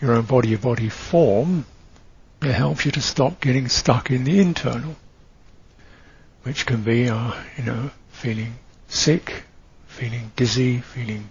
your 0.00 0.12
own 0.12 0.24
body, 0.24 0.48
your 0.48 0.58
body 0.58 0.88
form, 0.88 1.66
it 2.40 2.52
helps 2.52 2.86
you 2.86 2.92
to 2.92 3.02
stop 3.02 3.42
getting 3.42 3.68
stuck 3.68 4.10
in 4.10 4.24
the 4.24 4.40
internal, 4.40 4.96
which 6.44 6.64
can 6.64 6.82
be, 6.82 7.10
uh, 7.10 7.34
you 7.58 7.64
know, 7.64 7.90
feeling 8.10 8.54
sick, 8.88 9.44
feeling 9.86 10.32
dizzy, 10.34 10.78
feeling 10.78 11.28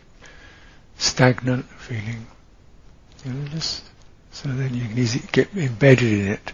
stagnant, 0.99 1.65
feeling, 1.65 2.27
you 3.25 3.33
know, 3.33 3.47
just 3.47 3.83
so 4.31 4.49
then 4.49 4.73
you 4.73 4.87
can 4.87 4.97
easily 4.97 5.25
get 5.31 5.53
embedded 5.55 6.11
in 6.11 6.27
it 6.27 6.53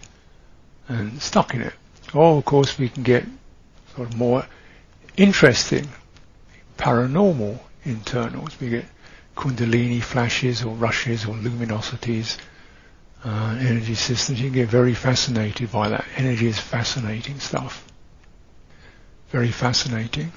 and 0.87 1.21
stuck 1.21 1.53
in 1.53 1.61
it. 1.61 1.73
Or 2.13 2.37
of 2.37 2.45
course 2.45 2.77
we 2.77 2.89
can 2.89 3.03
get 3.03 3.25
sort 3.95 4.09
of 4.09 4.17
more 4.17 4.45
interesting, 5.15 5.87
paranormal 6.77 7.59
internals. 7.83 8.59
We 8.59 8.69
get 8.69 8.85
kundalini 9.35 10.01
flashes 10.01 10.63
or 10.63 10.75
rushes 10.75 11.25
or 11.25 11.35
luminosities, 11.35 12.37
uh, 13.23 13.57
energy 13.59 13.95
systems. 13.95 14.39
You 14.39 14.47
can 14.47 14.55
get 14.55 14.69
very 14.69 14.93
fascinated 14.93 15.71
by 15.71 15.89
that. 15.89 16.05
Energy 16.15 16.47
is 16.47 16.59
fascinating 16.59 17.39
stuff. 17.39 17.85
Very 19.29 19.51
fascinating. 19.51 20.31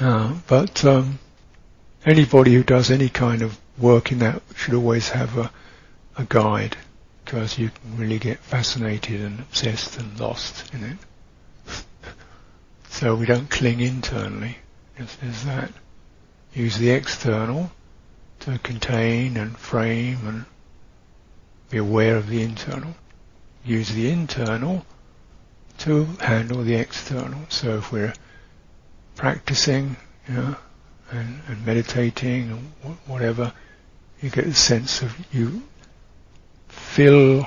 Uh, 0.00 0.34
but 0.48 0.84
um, 0.84 1.18
anybody 2.06 2.54
who 2.54 2.62
does 2.62 2.90
any 2.90 3.08
kind 3.08 3.42
of 3.42 3.58
work 3.78 4.10
in 4.10 4.18
that 4.20 4.42
should 4.56 4.74
always 4.74 5.10
have 5.10 5.36
a, 5.36 5.50
a 6.16 6.24
guide 6.24 6.76
because 7.24 7.58
you 7.58 7.70
can 7.70 7.96
really 7.96 8.18
get 8.18 8.38
fascinated 8.38 9.20
and 9.20 9.40
obsessed 9.40 9.98
and 9.98 10.18
lost 10.20 10.72
in 10.74 10.84
it. 10.84 10.98
so 12.90 13.14
we 13.14 13.26
don't 13.26 13.48
cling 13.48 13.80
internally. 13.80 14.58
Just 14.98 15.20
that. 15.46 15.72
Use 16.52 16.76
the 16.76 16.90
external 16.90 17.72
to 18.40 18.58
contain 18.58 19.36
and 19.36 19.56
frame 19.56 20.18
and 20.26 20.44
be 21.70 21.78
aware 21.78 22.16
of 22.16 22.28
the 22.28 22.42
internal. 22.42 22.94
Use 23.64 23.88
the 23.88 24.10
internal 24.10 24.84
to 25.78 26.04
handle 26.20 26.62
the 26.62 26.74
external. 26.74 27.40
So 27.48 27.78
if 27.78 27.90
we're 27.90 28.12
practicing, 29.16 29.96
you 30.28 30.34
know, 30.34 30.56
and, 31.10 31.40
and 31.48 31.64
meditating 31.64 32.50
and 32.50 32.96
whatever, 33.06 33.52
you 34.20 34.30
get 34.30 34.46
a 34.46 34.54
sense 34.54 35.02
of 35.02 35.16
you 35.32 35.62
fill 36.72 37.46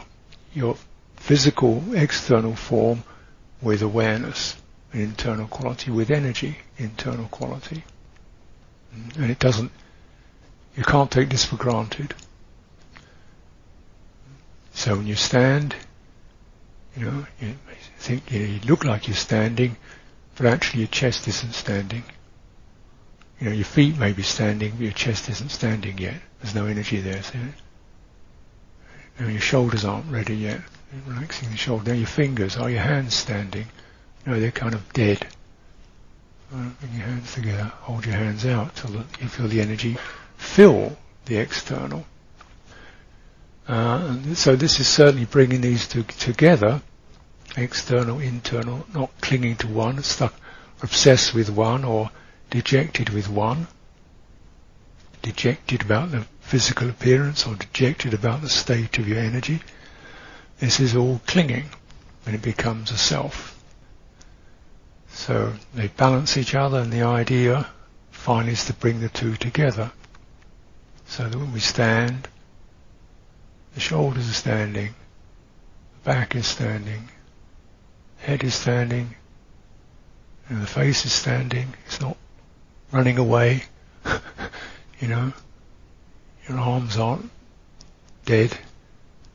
your 0.54 0.78
physical 1.18 1.84
external 1.96 2.56
form 2.56 3.04
with 3.62 3.82
awareness, 3.82 4.56
internal 4.94 5.48
quality, 5.48 5.92
with 5.92 6.12
energy, 6.12 6.58
internal 6.78 7.26
quality. 7.28 7.84
Mm. 8.96 9.18
And 9.18 9.32
it 9.32 9.40
doesn't, 9.40 9.72
you 10.76 10.84
can't 10.84 11.10
take 11.10 11.30
this 11.30 11.46
for 11.46 11.56
granted. 11.58 12.14
So 14.74 14.98
when 14.98 15.08
you 15.08 15.16
stand, 15.16 15.76
you 16.96 17.06
know, 17.06 17.26
you 17.42 17.56
think 17.98 18.32
you, 18.32 18.40
know, 18.40 18.46
you 18.46 18.60
look 18.68 18.84
like 18.84 19.08
you're 19.08 19.16
standing, 19.16 19.78
but 20.36 20.46
actually 20.46 20.82
your 20.82 20.90
chest 20.90 21.28
isn't 21.28 21.54
standing. 21.54 22.04
You 23.40 23.50
know, 23.50 23.56
your 23.56 23.66
feet 23.66 23.98
may 23.98 24.14
be 24.14 24.24
standing, 24.24 24.72
but 24.72 24.82
your 24.82 24.92
chest 24.92 25.30
isn't 25.30 25.50
standing 25.50 25.98
yet. 25.98 26.22
There's 26.42 26.56
no 26.56 26.68
energy 26.68 27.02
there. 27.02 27.24
See 27.24 27.40
your 29.20 29.40
shoulders 29.40 29.86
aren't 29.86 30.12
ready 30.12 30.36
yet. 30.36 30.62
Relaxing 31.08 31.50
the 31.50 31.58
shoulder. 31.58 31.92
Now 31.92 31.98
your 31.98 32.08
fingers, 32.08 32.58
are 32.58 32.70
your 32.70 32.82
hands 32.82 33.14
standing? 33.14 33.68
No, 34.26 34.40
they're 34.40 34.52
kind 34.52 34.74
of 34.74 34.94
dead. 34.94 35.28
Bring 36.50 36.94
your 36.94 37.06
hands 37.06 37.34
together. 37.34 37.72
Hold 37.82 38.06
your 38.06 38.16
hands 38.16 38.46
out 38.46 38.76
till 38.76 38.92
you 38.94 39.28
feel 39.28 39.48
the 39.48 39.62
energy 39.62 39.98
fill 40.38 40.98
the 41.26 41.38
external. 41.38 42.06
Uh, 43.68 44.36
so 44.36 44.56
this 44.56 44.80
is 44.80 44.88
certainly 44.88 45.26
bringing 45.26 45.62
these 45.62 45.88
two 45.88 46.04
together 46.04 46.82
external, 47.58 48.20
internal, 48.20 48.86
not 48.94 49.10
clinging 49.22 49.56
to 49.56 49.68
one, 49.68 50.04
stuck, 50.04 50.34
obsessed 50.84 51.34
with 51.34 51.50
one 51.50 51.84
or 51.84 52.10
dejected 52.50 53.10
with 53.10 53.30
one, 53.30 53.68
dejected 55.22 55.82
about 55.82 56.12
the 56.12 56.26
physical 56.56 56.90
appearance 56.90 57.46
or 57.46 57.54
dejected 57.56 58.14
about 58.14 58.42
the 58.42 58.48
state 58.48 58.98
of 58.98 59.06
your 59.06 59.20
energy. 59.20 59.60
This 60.60 60.80
is 60.80 60.96
all 60.96 61.20
clinging 61.28 61.66
when 62.24 62.34
it 62.34 62.42
becomes 62.42 62.92
a 62.92 62.98
self. 62.98 63.62
So 65.10 65.52
they 65.74 65.90
balance 65.90 66.38
each 66.38 66.56
other 66.56 66.80
and 66.80 66.94
the 66.94 67.02
idea 67.02 67.68
finally 68.10 68.54
is 68.54 68.64
to 68.68 68.74
bring 68.74 69.02
the 69.02 69.10
two 69.10 69.36
together. 69.36 69.92
So 71.08 71.28
that 71.28 71.38
when 71.38 71.52
we 71.52 71.60
stand, 71.60 72.30
the 73.74 73.82
shoulders 73.82 74.30
are 74.30 74.34
standing, 74.34 74.96
the 75.92 76.10
back 76.10 76.36
is 76.36 76.48
standing, 76.48 77.10
the 78.20 78.28
head 78.28 78.46
is 78.46 78.56
standing, 78.56 79.14
and 80.48 80.62
the 80.62 80.68
face 80.68 81.06
is 81.06 81.12
standing. 81.12 81.74
It's 81.86 82.00
not 82.00 82.16
running 82.94 83.18
away. 83.18 83.66
you 85.02 85.10
know, 85.10 85.34
your 86.48 86.60
arms 86.60 86.98
aren't 86.98 87.30
dead, 88.26 88.58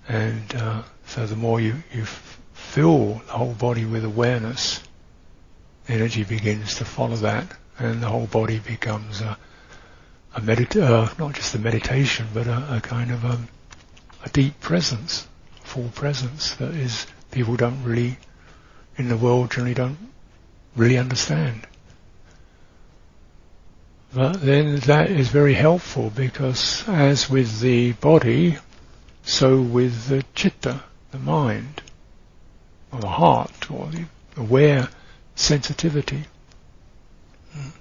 and 0.08 0.54
uh, 0.54 0.82
so 1.06 1.26
the 1.26 1.36
more 1.36 1.60
you 1.60 1.82
you 1.92 2.04
fill 2.52 3.22
the 3.26 3.32
whole 3.32 3.54
body 3.54 3.84
with 3.84 4.04
awareness, 4.04 4.82
energy 5.88 6.24
begins 6.24 6.76
to 6.76 6.84
follow 6.84 7.16
that, 7.16 7.46
and 7.78 8.02
the 8.02 8.08
whole 8.08 8.26
body 8.26 8.58
becomes 8.58 9.20
a 9.20 9.36
a 10.34 10.40
medit- 10.40 10.80
uh, 10.80 11.12
not 11.18 11.34
just 11.34 11.54
a 11.54 11.58
meditation, 11.58 12.28
but 12.32 12.46
a, 12.46 12.76
a 12.76 12.80
kind 12.80 13.10
of 13.10 13.24
a, 13.24 13.30
um, 13.30 13.48
a 14.24 14.28
deep 14.28 14.60
presence, 14.60 15.26
full 15.62 15.88
presence 15.88 16.54
that 16.54 16.72
is 16.74 17.06
people 17.30 17.56
don't 17.56 17.82
really 17.82 18.16
in 18.96 19.08
the 19.08 19.16
world 19.16 19.50
generally 19.50 19.74
don't 19.74 19.98
really 20.76 20.98
understand. 20.98 21.66
But 24.12 24.40
then 24.42 24.76
that 24.80 25.10
is 25.10 25.28
very 25.28 25.54
helpful 25.54 26.10
because 26.10 26.88
as 26.88 27.30
with 27.30 27.60
the 27.60 27.92
body, 27.92 28.58
so 29.22 29.60
with 29.60 30.08
the 30.08 30.24
chitta, 30.34 30.82
the 31.12 31.18
mind, 31.18 31.82
or 32.92 33.00
the 33.00 33.08
heart, 33.08 33.70
or 33.70 33.86
the 33.86 34.06
aware 34.36 34.88
sensitivity. 35.36 36.24
Mm. 37.56 37.72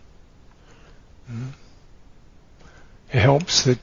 Mm. 1.32 1.52
It 3.12 3.20
helps 3.20 3.64
the, 3.64 3.80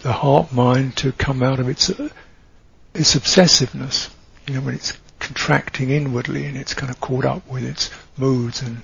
the 0.00 0.12
heart 0.12 0.52
mind 0.52 0.96
to 0.98 1.12
come 1.12 1.42
out 1.42 1.60
of 1.60 1.68
its, 1.68 1.90
its 1.90 3.14
obsessiveness. 3.14 4.08
You 4.48 4.54
know, 4.54 4.60
when 4.62 4.74
it's 4.74 4.96
contracting 5.18 5.90
inwardly 5.90 6.46
and 6.46 6.56
it's 6.56 6.72
kind 6.72 6.90
of 6.90 7.00
caught 7.00 7.26
up 7.26 7.46
with 7.48 7.64
its 7.64 7.90
moods 8.16 8.62
and 8.62 8.82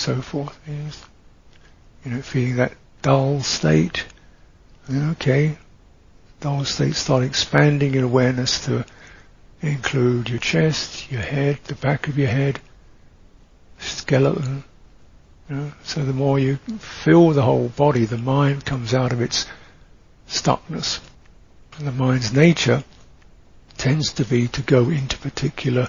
so 0.00 0.22
forth. 0.22 0.58
Yes. 0.66 1.04
You 2.04 2.12
know, 2.12 2.22
feeling 2.22 2.56
that 2.56 2.72
dull 3.02 3.42
state. 3.42 4.06
Okay, 4.90 5.58
dull 6.40 6.64
state 6.64 6.96
start 6.96 7.22
expanding 7.22 7.94
your 7.94 8.04
awareness 8.04 8.64
to 8.64 8.84
include 9.60 10.30
your 10.30 10.38
chest, 10.38 11.12
your 11.12 11.20
head, 11.20 11.58
the 11.64 11.74
back 11.74 12.08
of 12.08 12.18
your 12.18 12.28
head, 12.28 12.60
skeleton. 13.78 14.64
You 15.48 15.56
know, 15.56 15.72
so 15.84 16.02
the 16.02 16.14
more 16.14 16.38
you 16.38 16.56
feel 16.78 17.30
the 17.30 17.42
whole 17.42 17.68
body, 17.68 18.06
the 18.06 18.18
mind 18.18 18.64
comes 18.64 18.94
out 18.94 19.12
of 19.12 19.20
its 19.20 19.46
stuckness. 20.26 21.00
And 21.76 21.86
the 21.86 21.92
mind's 21.92 22.32
nature 22.32 22.84
tends 23.76 24.14
to 24.14 24.24
be 24.24 24.48
to 24.48 24.62
go 24.62 24.88
into 24.88 25.18
particular 25.18 25.88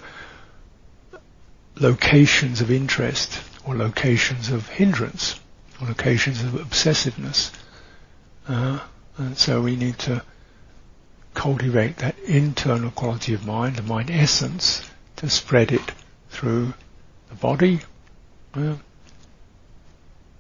locations 1.76 2.60
of 2.60 2.70
interest 2.70 3.42
or 3.66 3.76
locations 3.76 4.50
of 4.50 4.68
hindrance 4.68 5.40
or 5.80 5.88
locations 5.88 6.42
of 6.44 6.54
obsessiveness. 6.54 7.52
Uh, 8.48 8.80
and 9.18 9.38
so 9.38 9.62
we 9.62 9.76
need 9.76 9.98
to 10.00 10.24
cultivate 11.34 11.98
that 11.98 12.18
internal 12.20 12.92
quality 12.92 13.34
of 13.34 13.46
mind, 13.46 13.76
the 13.76 13.84
mind 13.84 14.10
essence, 14.12 14.88
to 15.16 15.30
spread 15.30 15.72
it 15.72 15.92
through 16.30 16.74
the 17.30 17.36
body. 17.36 17.80
and 18.54 18.80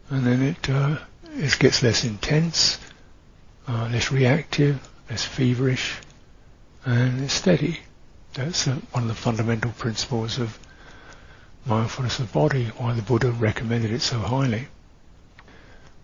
then 0.09 0.41
it, 0.41 0.69
uh, 0.69 0.97
it 1.35 1.57
gets 1.59 1.81
less 1.83 2.03
intense, 2.03 2.79
uh, 3.67 3.87
less 3.91 4.11
reactive, 4.11 4.79
less 5.09 5.23
feverish, 5.23 5.95
and 6.85 7.23
it's 7.23 7.33
steady. 7.33 7.79
That's 8.33 8.67
uh, 8.67 8.75
one 8.91 9.03
of 9.03 9.09
the 9.09 9.15
fundamental 9.15 9.71
principles 9.71 10.39
of 10.39 10.57
mindfulness 11.65 12.19
of 12.19 12.31
body, 12.33 12.65
why 12.77 12.93
the 12.93 13.01
Buddha 13.01 13.31
recommended 13.31 13.91
it 13.91 14.01
so 14.01 14.19
highly. 14.19 14.67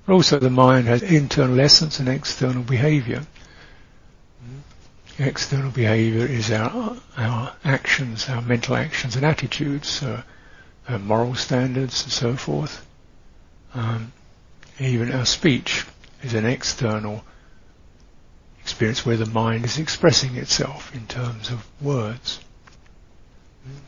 But 0.06 0.14
also 0.14 0.40
the 0.40 0.50
mind 0.50 0.88
has 0.88 1.04
internal 1.04 1.60
essence 1.60 2.00
and 2.00 2.08
external 2.08 2.64
behavior. 2.64 3.26
External 5.20 5.72
behavior 5.72 6.26
is 6.26 6.52
our, 6.52 6.96
our 7.18 7.54
actions, 7.64 8.30
our 8.30 8.42
mental 8.42 8.76
actions 8.76 9.16
and 9.16 9.26
attitudes, 9.26 10.04
uh, 10.04 10.22
our 10.88 11.00
moral 11.00 11.36
standards 11.36 12.04
and 12.04 12.12
so 12.12 12.36
forth. 12.36 12.86
Um, 13.74 14.14
even 14.80 15.12
our 15.12 15.26
speech 15.26 15.86
is 16.22 16.36
an 16.36 16.46
external 16.46 17.24
experience 18.62 19.06
where 19.06 19.18
the 19.18 19.26
mind 19.26 19.66
is 19.66 19.78
expressing 19.80 20.36
itself 20.36 20.94
in 20.94 21.08
terms 21.08 21.50
of 21.50 21.66
words. 21.82 22.40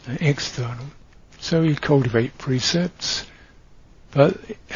External. 0.08 0.86
So 1.39 1.62
we 1.62 1.75
cultivate 1.75 2.38
precepts, 2.38 3.25
but 4.12 4.38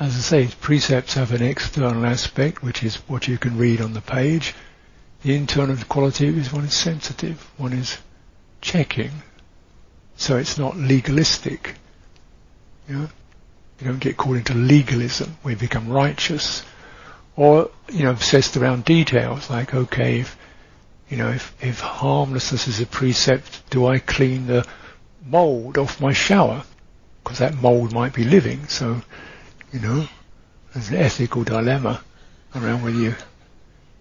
as 0.00 0.16
I 0.16 0.20
say, 0.20 0.48
precepts 0.60 1.14
have 1.14 1.32
an 1.32 1.42
external 1.42 2.06
aspect, 2.06 2.62
which 2.62 2.82
is 2.82 2.96
what 3.08 3.26
you 3.28 3.36
can 3.38 3.58
read 3.58 3.80
on 3.80 3.94
the 3.94 4.00
page. 4.00 4.54
The 5.22 5.34
internal 5.34 5.76
quality 5.88 6.28
is 6.28 6.52
one 6.52 6.64
is 6.64 6.74
sensitive, 6.74 7.40
one 7.56 7.72
is 7.72 7.98
checking. 8.60 9.10
So 10.16 10.36
it's 10.36 10.56
not 10.56 10.76
legalistic. 10.76 11.74
You, 12.88 12.94
know? 12.94 13.08
you 13.80 13.86
don't 13.86 14.00
get 14.00 14.16
caught 14.16 14.36
into 14.36 14.54
legalism 14.54 15.36
We 15.44 15.54
become 15.54 15.88
righteous 15.88 16.64
or 17.36 17.70
you 17.92 18.04
know 18.04 18.10
obsessed 18.10 18.56
around 18.56 18.84
details 18.84 19.48
like 19.48 19.72
okay 19.72 20.20
if 20.20 20.36
you 21.08 21.16
know 21.16 21.30
if, 21.30 21.54
if 21.62 21.78
harmlessness 21.78 22.66
is 22.66 22.80
a 22.80 22.86
precept 22.86 23.70
do 23.70 23.86
I 23.86 24.00
clean 24.00 24.48
the 24.48 24.66
mold 25.28 25.78
off 25.78 26.00
my 26.00 26.12
shower 26.12 26.64
because 27.22 27.38
that 27.38 27.54
mold 27.54 27.92
might 27.92 28.14
be 28.14 28.24
living. 28.24 28.66
So 28.68 29.02
you 29.72 29.80
know 29.80 30.08
there's 30.72 30.90
an 30.90 30.96
ethical 30.96 31.44
dilemma 31.44 32.02
around 32.54 32.82
whether 32.82 32.96
you 32.96 33.14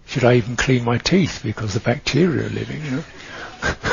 should 0.05 0.23
I 0.23 0.35
even 0.35 0.55
clean 0.55 0.83
my 0.85 0.97
teeth 0.97 1.41
because 1.43 1.73
the 1.73 1.81
bacteria 1.81 2.45
are 2.45 2.49
living 2.49 2.83
you 2.83 2.91
know? 2.91 3.03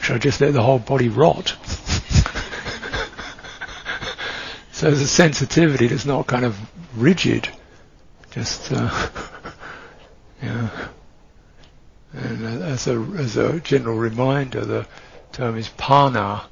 Should 0.00 0.16
I 0.16 0.18
just 0.18 0.40
let 0.40 0.52
the 0.52 0.62
whole 0.62 0.78
body 0.78 1.08
rot? 1.08 1.54
So 4.72 4.88
there's 4.88 5.00
a 5.00 5.08
sensitivity 5.08 5.86
that's 5.86 6.04
not 6.04 6.26
kind 6.26 6.44
of 6.44 6.54
rigid 6.94 7.48
just 8.36 8.70
uh, 8.70 9.08
yeah. 10.42 10.68
And 12.12 12.62
as 12.62 12.86
a 12.86 12.98
as 13.16 13.38
a 13.38 13.60
general 13.60 13.96
reminder, 13.96 14.62
the 14.62 14.86
term 15.32 15.56
is 15.56 15.70
pana, 15.70 16.44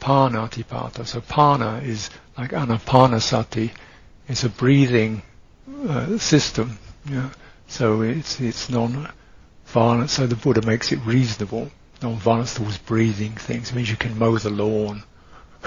panatipata. 0.00 1.06
So 1.06 1.20
pana 1.20 1.80
is 1.84 2.10
like 2.36 2.50
anapanasati. 2.50 3.70
It's 4.28 4.44
a 4.44 4.48
breathing 4.48 5.22
uh, 5.88 6.18
system. 6.18 6.78
Yeah. 7.10 7.30
So 7.66 8.02
it's 8.02 8.40
it's 8.40 8.68
non-violent. 8.68 10.10
So 10.10 10.26
the 10.26 10.36
Buddha 10.36 10.66
makes 10.66 10.92
it 10.92 10.98
reasonable. 11.04 11.70
Non-violence 12.02 12.54
towards 12.54 12.78
breathing 12.78 13.32
things 13.32 13.70
it 13.70 13.74
means 13.74 13.90
you 13.90 13.96
can 13.96 14.18
mow 14.18 14.38
the 14.38 14.50
lawn. 14.50 15.02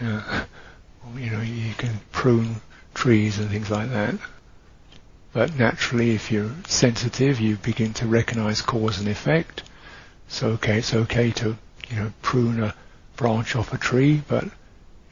yeah 0.00 0.44
you 1.18 1.30
know, 1.30 1.40
you 1.40 1.74
can 1.74 2.00
prune 2.12 2.56
trees 2.94 3.38
and 3.38 3.50
things 3.50 3.70
like 3.70 3.90
that. 3.90 4.14
But 5.32 5.56
naturally, 5.58 6.12
if 6.14 6.30
you're 6.32 6.52
sensitive, 6.66 7.40
you 7.40 7.56
begin 7.56 7.92
to 7.94 8.06
recognize 8.06 8.62
cause 8.62 8.98
and 8.98 9.08
effect. 9.08 9.62
So 10.28 10.48
okay, 10.50 10.78
it's 10.78 10.94
okay 10.94 11.30
to, 11.32 11.56
you 11.88 11.96
know, 11.96 12.12
prune 12.22 12.62
a 12.62 12.74
branch 13.16 13.56
off 13.56 13.72
a 13.72 13.78
tree, 13.78 14.22
but, 14.28 14.44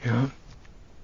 you 0.05 0.11
know, 0.11 0.31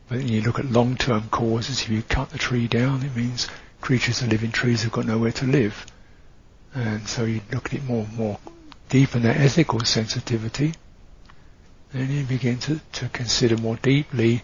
but 0.09 0.19
then 0.19 0.29
you 0.29 0.43
look 0.43 0.59
at 0.59 0.67
long-term 0.67 1.29
causes. 1.31 1.83
If 1.83 1.89
you 1.89 2.03
cut 2.03 2.31
the 2.31 2.39
tree 2.39 2.67
down, 2.69 3.03
it 3.03 3.15
means 3.15 3.49
creatures 3.81 4.21
that 4.21 4.31
live 4.31 4.43
in 4.43 4.53
trees 4.53 4.83
have 4.83 4.93
got 4.93 5.07
nowhere 5.07 5.33
to 5.33 5.47
live. 5.47 5.87
And 6.75 7.09
so 7.09 7.25
you 7.25 7.41
look 7.53 7.67
at 7.67 7.75
it 7.75 7.85
more, 7.85 8.07
more 8.15 8.39
deep 8.89 9.15
in 9.15 9.23
that 9.23 9.37
ethical 9.37 9.81
sensitivity. 9.81 10.75
Then 11.93 12.11
you 12.11 12.25
begin 12.25 12.59
to, 12.59 12.81
to 12.93 13.09
consider 13.09 13.57
more 13.57 13.77
deeply 13.77 14.43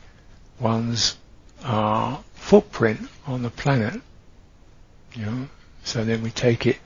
one's 0.59 1.17
uh, 1.63 2.17
footprint 2.35 3.09
on 3.27 3.43
the 3.43 3.51
planet. 3.51 4.01
You 5.15 5.25
know, 5.27 5.49
so 5.85 6.05
then 6.05 6.23
we 6.23 6.31
take 6.31 6.67
it 6.67 6.79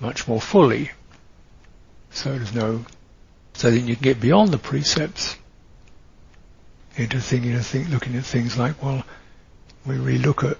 much 0.00 0.26
more 0.26 0.40
fully. 0.40 0.90
So 2.14 2.30
there's 2.30 2.54
no, 2.54 2.84
so 3.54 3.70
then 3.70 3.86
you 3.88 3.96
can 3.96 4.04
get 4.04 4.20
beyond 4.20 4.50
the 4.50 4.58
precepts 4.58 5.36
into 6.96 7.20
thinking 7.20 7.54
of 7.54 7.66
think, 7.66 7.88
looking 7.88 8.16
at 8.16 8.24
things 8.24 8.56
like, 8.56 8.80
well, 8.80 9.04
we 9.84 9.96
really 9.96 10.18
look 10.18 10.44
at 10.44 10.56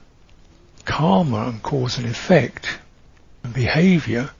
karma 0.85 1.47
and 1.47 1.63
cause 1.63 1.97
and 1.97 2.07
effect 2.07 2.79
and 3.45 3.55
behavior, 3.55 4.31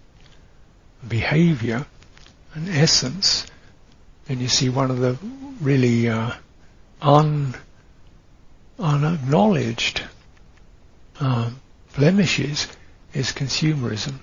behavior 1.07 1.87
and 2.53 2.69
essence, 2.69 3.47
then 4.27 4.41
you 4.41 4.49
see 4.49 4.69
one 4.69 4.91
of 4.91 4.99
the 4.99 5.17
really 5.61 6.09
uh, 6.09 6.33
un 7.01 7.55
unacknowledged 8.79 10.03
um, 11.21 11.61
blemishes 11.95 12.67
is 13.13 13.31
consumerism, 13.31 14.15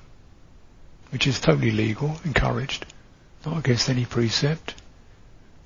which 1.11 1.27
is 1.27 1.39
totally 1.39 1.71
legal, 1.71 2.17
encouraged, 2.25 2.85
not 3.45 3.57
against 3.57 3.89
any 3.89 4.05
precept. 4.05 4.75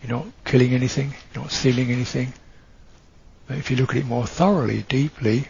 You're 0.02 0.18
not 0.18 0.28
killing 0.44 0.74
anything, 0.74 1.14
you're 1.34 1.44
not 1.44 1.52
stealing 1.52 1.92
anything. 1.92 2.34
But 3.48 3.58
if 3.58 3.70
you 3.70 3.78
look 3.78 3.92
at 3.92 3.98
it 3.98 4.06
more 4.06 4.26
thoroughly, 4.26 4.84
deeply, 4.84 5.48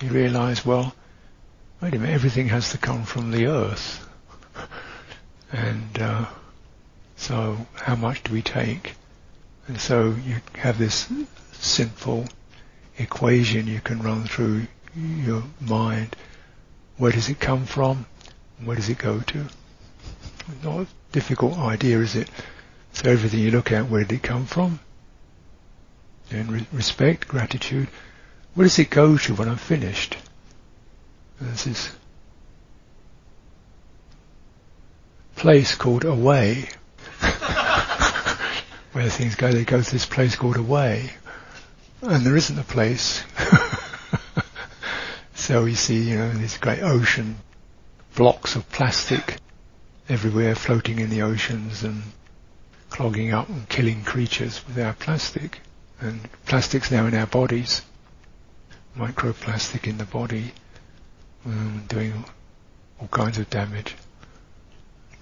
you 0.00 0.10
realize, 0.10 0.64
well, 0.64 0.94
wait 1.80 1.94
a 1.94 1.98
minute, 1.98 2.14
everything 2.14 2.48
has 2.48 2.70
to 2.70 2.78
come 2.78 3.04
from 3.04 3.30
the 3.30 3.46
earth. 3.46 4.08
and 5.52 5.98
uh, 6.00 6.26
so 7.16 7.66
how 7.74 7.96
much 7.96 8.22
do 8.22 8.32
we 8.32 8.42
take? 8.42 8.94
And 9.66 9.80
so 9.80 10.14
you 10.24 10.36
have 10.54 10.78
this 10.78 11.12
simple 11.52 12.26
equation 12.96 13.66
you 13.66 13.80
can 13.80 14.00
run 14.00 14.24
through 14.24 14.66
your 14.94 15.42
mind. 15.60 16.16
Where 16.96 17.12
does 17.12 17.28
it 17.28 17.40
come 17.40 17.66
from? 17.66 18.06
Where 18.64 18.76
does 18.76 18.88
it 18.88 18.98
go 18.98 19.20
to? 19.20 19.46
Not 20.64 20.80
a 20.80 20.86
difficult 21.12 21.58
idea, 21.58 22.00
is 22.00 22.16
it? 22.16 22.28
So 22.92 23.10
everything 23.10 23.40
you 23.40 23.50
look 23.50 23.70
at, 23.70 23.88
where 23.88 24.04
did 24.04 24.16
it 24.16 24.22
come 24.22 24.46
from? 24.46 24.80
And 26.30 26.50
re- 26.50 26.66
respect, 26.72 27.28
gratitude. 27.28 27.88
Where 28.54 28.64
does 28.64 28.78
it 28.78 28.90
go 28.90 29.16
to 29.16 29.34
when 29.34 29.48
I'm 29.48 29.56
finished? 29.56 30.16
There's 31.40 31.64
this 31.64 31.90
place 35.36 35.76
called 35.76 36.04
away. 36.04 36.68
Where 38.92 39.08
things 39.08 39.36
go, 39.36 39.52
they 39.52 39.64
go 39.64 39.80
to 39.80 39.90
this 39.90 40.06
place 40.06 40.34
called 40.34 40.56
away. 40.56 41.10
And 42.02 42.26
there 42.26 42.36
isn't 42.36 42.58
a 42.58 42.64
place. 42.64 43.22
so 45.34 45.64
we 45.64 45.76
see, 45.76 46.10
you 46.10 46.16
know, 46.16 46.30
this 46.32 46.58
great 46.58 46.82
ocean, 46.82 47.36
blocks 48.18 48.56
of 48.56 48.68
plastic 48.70 49.36
everywhere 50.08 50.52
floating 50.56 50.98
in 50.98 51.08
the 51.08 51.22
oceans 51.22 51.84
and 51.84 52.02
clogging 52.90 53.32
up 53.32 53.48
and 53.48 53.68
killing 53.68 54.02
creatures 54.02 54.60
with 54.66 54.76
our 54.76 54.92
plastic. 54.92 55.60
And 56.00 56.28
plastic's 56.44 56.90
now 56.90 57.06
in 57.06 57.14
our 57.14 57.28
bodies. 57.28 57.82
Microplastic 58.96 59.86
in 59.86 59.98
the 59.98 60.04
body, 60.04 60.50
um, 61.46 61.84
doing 61.86 62.24
all 63.00 63.06
kinds 63.06 63.38
of 63.38 63.48
damage. 63.50 63.94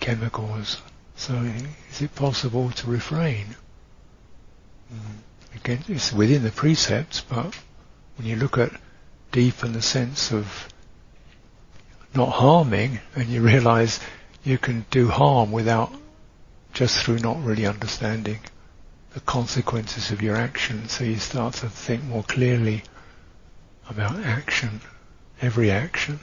Chemicals. 0.01 0.81
So 1.17 1.35
is 1.91 2.01
it 2.01 2.15
possible 2.15 2.71
to 2.71 2.87
refrain? 2.87 3.57
Mm. 4.91 5.57
Again, 5.57 5.85
it's 5.87 6.15
within 6.15 6.45
the 6.45 6.51
precepts, 6.51 7.21
but 7.21 7.55
when 8.17 8.27
you 8.27 8.37
look 8.37 8.57
at 8.57 8.73
deep 9.33 9.63
in 9.63 9.75
the 9.75 9.83
sense 9.83 10.33
of 10.33 10.67
not 12.17 12.31
harming, 12.31 13.01
and 13.15 13.29
you 13.29 13.43
realize 13.43 14.01
you 14.45 14.59
can 14.59 14.87
do 14.91 15.09
harm 15.09 15.53
without 15.53 15.93
just 16.73 17.03
through 17.03 17.19
not 17.19 17.43
really 17.43 17.67
understanding 17.67 18.39
the 19.15 19.21
consequences 19.21 20.11
of 20.11 20.21
your 20.23 20.37
action. 20.37 20.89
So 20.89 21.05
you 21.05 21.17
start 21.17 21.55
to 21.55 21.69
think 21.69 22.05
more 22.05 22.23
clearly 22.23 22.83
about 23.89 24.17
action, 24.21 24.81
every 25.41 25.71
action, 25.71 26.21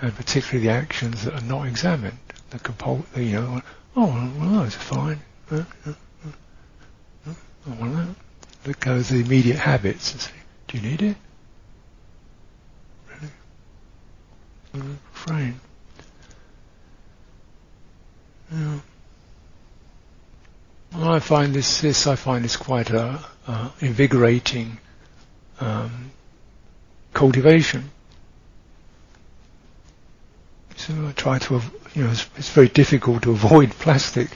and 0.00 0.14
particularly 0.14 0.66
the 0.68 0.72
actions 0.72 1.24
that 1.24 1.34
are 1.34 1.46
not 1.46 1.66
examined. 1.66 2.18
The 2.50 2.58
compul- 2.58 3.04
you 3.16 3.32
know, 3.32 3.62
oh 3.96 4.32
well, 4.38 4.62
that's 4.62 4.74
fine. 4.74 5.20
Uh, 5.50 5.64
uh, 5.86 5.92
uh, 6.26 7.30
uh 7.30 7.34
well, 7.80 7.90
that. 7.90 8.14
That 8.64 8.80
goes 8.80 9.08
the 9.08 9.20
immediate 9.20 9.58
habits. 9.58 10.30
Do 10.66 10.78
you 10.78 10.90
need 10.90 11.02
it? 11.02 11.16
Yeah. 18.52 18.78
Well, 20.92 21.12
I 21.12 21.20
find 21.20 21.54
this, 21.54 21.80
this 21.80 22.06
I 22.06 22.16
find 22.16 22.44
this 22.44 22.56
quite 22.56 22.90
a, 22.90 23.24
uh, 23.46 23.70
invigorating 23.80 24.78
um, 25.60 26.10
cultivation. 27.12 27.90
So 30.76 30.94
I 31.06 31.12
try 31.12 31.38
to, 31.38 31.60
you 31.94 32.04
know, 32.04 32.10
it's, 32.10 32.26
it's, 32.36 32.50
very 32.50 32.68
difficult 32.68 33.22
to 33.24 33.32
avoid 33.32 33.70
plastic, 33.78 34.30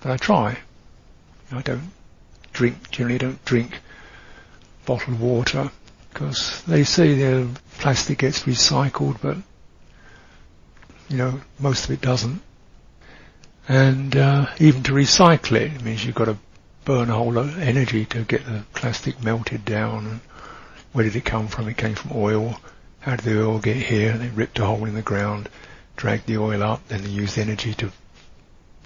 but 0.00 0.12
I 0.12 0.16
try. 0.16 0.58
I 1.50 1.62
don't 1.62 1.90
drink, 2.52 2.90
generally 2.90 3.18
don't 3.18 3.44
drink 3.44 3.80
bottled 4.86 5.20
water 5.20 5.70
because 6.18 6.62
they 6.62 6.82
say 6.82 7.14
the 7.14 7.48
plastic 7.78 8.18
gets 8.18 8.40
recycled, 8.40 9.18
but 9.22 9.36
you 11.08 11.16
know 11.16 11.40
most 11.60 11.84
of 11.84 11.92
it 11.92 12.00
doesn't. 12.00 12.42
And 13.68 14.16
uh, 14.16 14.46
even 14.58 14.82
to 14.84 14.92
recycle 14.92 15.52
it, 15.52 15.74
it 15.74 15.84
means 15.84 16.04
you've 16.04 16.16
got 16.16 16.24
to 16.24 16.36
burn 16.84 17.08
a 17.08 17.14
whole 17.14 17.34
lot 17.34 17.44
of 17.44 17.58
energy 17.60 18.04
to 18.06 18.22
get 18.24 18.44
the 18.46 18.64
plastic 18.74 19.22
melted 19.22 19.64
down. 19.64 20.06
And 20.06 20.20
where 20.92 21.04
did 21.04 21.14
it 21.14 21.24
come 21.24 21.46
from? 21.46 21.68
It 21.68 21.76
came 21.76 21.94
from 21.94 22.10
oil. 22.16 22.58
How 23.00 23.14
did 23.14 23.24
the 23.24 23.40
oil 23.40 23.60
get 23.60 23.76
here? 23.76 24.18
They 24.18 24.28
ripped 24.28 24.58
a 24.58 24.66
hole 24.66 24.86
in 24.86 24.94
the 24.94 25.02
ground, 25.02 25.48
dragged 25.96 26.26
the 26.26 26.38
oil 26.38 26.64
up, 26.64 26.88
then 26.88 27.02
they 27.02 27.10
used 27.10 27.38
energy 27.38 27.74
to 27.74 27.92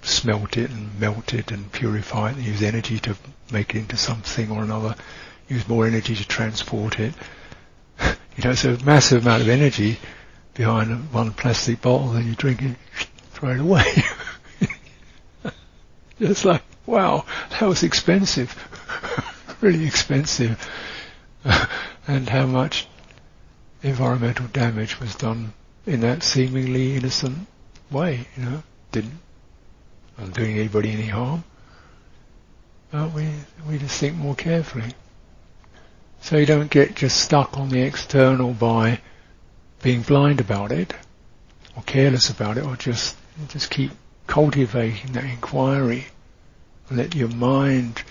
smelt 0.03 0.55
it 0.57 0.69
and 0.69 0.99
melt 0.99 1.33
it 1.33 1.49
and 1.49 1.71
purify 1.71 2.29
it 2.29 2.35
and 2.35 2.45
use 2.45 2.61
energy 2.61 2.99
to 2.99 3.15
make 3.51 3.73
it 3.73 3.79
into 3.79 3.97
something 3.97 4.51
or 4.51 4.61
another, 4.61 4.95
use 5.53 5.67
more 5.67 5.85
energy 5.85 6.15
to 6.15 6.27
transport 6.27 6.99
it. 6.99 7.13
you 7.99 8.43
know, 8.43 8.51
it's 8.51 8.65
a 8.65 8.77
massive 8.83 9.23
amount 9.23 9.41
of 9.41 9.49
energy 9.49 9.99
behind 10.53 11.11
one 11.13 11.31
plastic 11.31 11.81
bottle, 11.81 12.11
and 12.11 12.25
you 12.25 12.35
drink 12.35 12.61
it, 12.61 12.75
throw 13.31 13.51
it 13.51 13.59
away. 13.59 13.85
It's 16.19 16.45
like, 16.45 16.61
wow, 16.85 17.25
that 17.49 17.63
was 17.63 17.83
expensive, 17.83 18.55
really 19.61 19.85
expensive, 19.85 20.57
and 22.07 22.29
how 22.29 22.45
much 22.45 22.87
environmental 23.81 24.47
damage 24.47 24.99
was 24.99 25.15
done 25.15 25.53
in 25.85 25.99
that 26.01 26.23
seemingly 26.23 26.95
innocent 26.95 27.47
way, 27.91 28.27
you 28.37 28.45
know, 28.45 28.63
didn't 28.91 29.19
wasn't 30.17 30.35
doing 30.37 30.57
anybody 30.57 30.91
any 30.91 31.07
harm. 31.07 31.43
But 32.91 33.11
we 33.11 33.29
we 33.67 33.77
just 33.79 33.99
think 33.99 34.15
more 34.15 34.35
carefully. 34.35 34.93
So 36.23 36.37
you 36.37 36.45
don't 36.45 36.71
get 36.71 36.95
just 36.95 37.19
stuck 37.19 37.57
on 37.57 37.67
the 37.67 37.81
external 37.81 38.53
by 38.53 39.01
being 39.81 40.03
blind 40.03 40.39
about 40.39 40.71
it, 40.71 40.93
or 41.75 41.83
careless 41.83 42.29
about 42.29 42.57
it, 42.57 42.63
or 42.63 42.77
just 42.77 43.17
just 43.49 43.69
keep 43.69 43.91
cultivating 44.25 45.11
that 45.11 45.25
inquiry. 45.25 46.07
Let 46.89 47.13
your 47.13 47.27
mind 47.27 48.03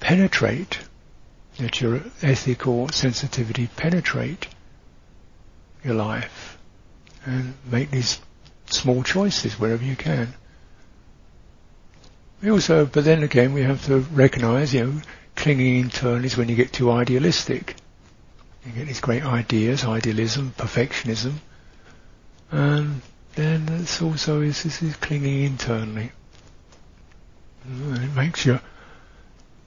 penetrate, 0.00 0.80
let 1.58 1.80
your 1.80 2.02
ethical 2.20 2.90
sensitivity 2.90 3.68
penetrate 3.68 4.46
your 5.82 5.94
life, 5.94 6.58
and 7.24 7.54
make 7.64 7.90
these 7.90 8.20
small 8.66 9.02
choices 9.02 9.58
wherever 9.58 9.82
you 9.82 9.96
can. 9.96 10.34
We 12.42 12.50
also, 12.50 12.84
but 12.84 13.04
then 13.04 13.22
again, 13.22 13.54
we 13.54 13.62
have 13.62 13.86
to 13.86 14.00
recognize, 14.00 14.74
you 14.74 14.84
know, 14.84 15.02
clinging 15.36 15.80
in 15.80 15.90
turn 15.90 16.24
is 16.24 16.36
when 16.36 16.48
you 16.48 16.56
get 16.56 16.72
too 16.72 16.90
idealistic. 16.90 17.76
You 18.64 18.72
get 18.72 18.86
these 18.88 19.00
great 19.00 19.24
ideas, 19.24 19.84
idealism, 19.84 20.54
perfectionism, 20.56 21.34
and 22.50 23.02
then 23.34 23.68
it's 23.68 24.02
also 24.02 24.40
is 24.40 24.62
this 24.62 24.82
is 24.82 24.96
clinging 24.96 25.44
internally. 25.44 26.10
And 27.64 27.98
it 28.02 28.14
makes 28.14 28.44
you 28.44 28.60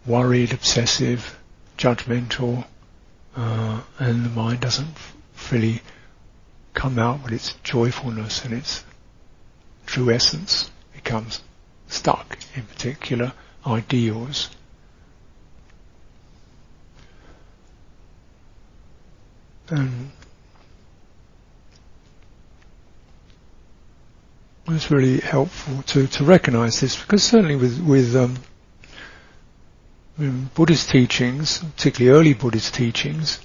worried, 0.05 0.53
obsessive, 0.53 1.37
judgmental, 1.77 2.65
uh, 3.35 3.81
and 3.99 4.25
the 4.25 4.29
mind 4.29 4.59
doesn't 4.59 4.97
fully 5.33 5.81
come 6.73 6.99
out 6.99 7.23
with 7.23 7.33
its 7.33 7.53
joyfulness 7.63 8.43
and 8.43 8.53
its 8.53 8.83
true 9.85 10.11
essence. 10.11 10.71
It 10.93 11.03
becomes 11.03 11.41
stuck 11.87 12.37
in 12.55 12.63
particular 12.63 13.33
ideals. 13.65 14.49
And 19.71 20.11
it's 24.67 24.91
really 24.91 25.19
helpful 25.19 25.81
to, 25.83 26.07
to 26.07 26.23
recognize 26.23 26.79
this 26.79 26.99
because 26.99 27.23
certainly 27.23 27.55
with, 27.55 27.79
with 27.81 28.15
um, 28.15 28.37
Buddhist 30.53 30.89
teachings, 30.89 31.59
particularly 31.59 32.17
early 32.19 32.33
Buddhist 32.33 32.73
teachings, 32.73 33.39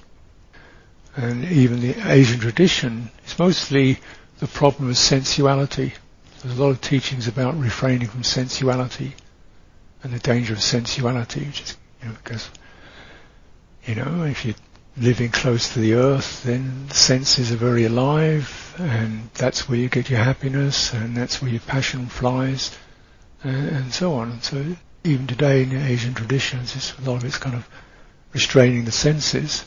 and 1.17 1.45
even 1.45 1.81
the 1.81 1.95
Asian 2.11 2.41
tradition, 2.41 3.11
it's 3.23 3.39
mostly 3.39 3.99
the 4.39 4.49
problem 4.49 4.91
of 4.91 4.97
sensuality. 4.99 5.95
There's 6.43 6.59
a 6.59 6.63
lot 6.63 6.71
of 6.71 6.81
teachings 6.81 7.29
about 7.29 7.59
refraining 7.59 8.09
from 8.09 8.25
sensuality 8.25 9.15
and 10.03 10.13
the 10.13 10.19
danger 10.19 10.53
of 10.53 10.63
sensuality, 10.63 11.47
which 11.47 11.63
is, 11.63 11.77
you 12.03 12.09
know, 12.09 12.15
because, 12.23 12.51
you 13.87 13.95
know, 13.95 14.25
if 14.25 14.45
you 14.45 14.55
living 14.97 15.31
close 15.31 15.73
to 15.73 15.81
the 15.81 15.95
earth, 15.95 16.45
then 16.45 16.87
the 16.89 16.95
senses 16.95 17.51
are 17.51 17.57
very 17.57 17.85
alive, 17.85 18.75
and 18.79 19.29
that's 19.35 19.69
where 19.69 19.79
you 19.79 19.89
get 19.89 20.09
your 20.09 20.21
happiness, 20.21 20.93
and 20.93 21.17
that's 21.17 21.43
where 21.43 21.51
your 21.51 21.61
passion 21.61 22.07
flies, 22.07 22.77
and, 23.43 23.69
and 23.69 23.93
so 23.93 24.15
on. 24.15 24.31
And 24.31 24.45
so 24.45 24.77
even 25.03 25.27
today 25.27 25.63
in 25.63 25.73
Asian 25.73 26.15
traditions, 26.15 26.95
a 26.99 27.11
lot 27.11 27.17
of 27.17 27.25
it's 27.25 27.39
kind 27.39 27.57
of 27.57 27.69
restraining 28.33 28.85
the 28.85 28.93
senses. 28.93 29.65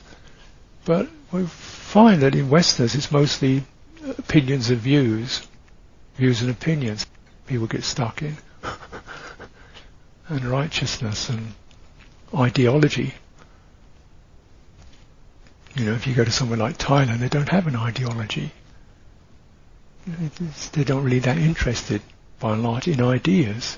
But 0.86 1.10
we 1.32 1.46
find 1.46 2.22
that 2.22 2.36
in 2.36 2.50
Westerners, 2.50 2.96
it's 2.96 3.12
mostly 3.12 3.64
opinions 4.18 4.70
and 4.70 4.80
views, 4.80 5.46
views 6.16 6.42
and 6.42 6.50
opinions. 6.50 7.06
People 7.46 7.68
get 7.68 7.84
stuck 7.84 8.22
in, 8.22 8.38
and 10.30 10.46
righteousness 10.46 11.30
and 11.30 11.54
ideology. 12.34 13.14
You 15.78 15.86
know, 15.86 15.94
if 15.94 16.08
you 16.08 16.16
go 16.16 16.26
to 16.26 16.32
somewhere 16.32 16.58
like 16.58 16.80
Thailand, 16.80 17.20
they 17.20 17.30
don't 17.30 17.50
have 17.50 17.68
an 17.68 17.76
ideology. 17.76 18.52
They're 20.72 20.86
not 20.86 21.04
really 21.04 21.20
that 21.20 21.38
interested, 21.38 22.02
by 22.40 22.54
and 22.54 22.64
large, 22.64 22.88
in 22.88 23.00
ideas. 23.00 23.78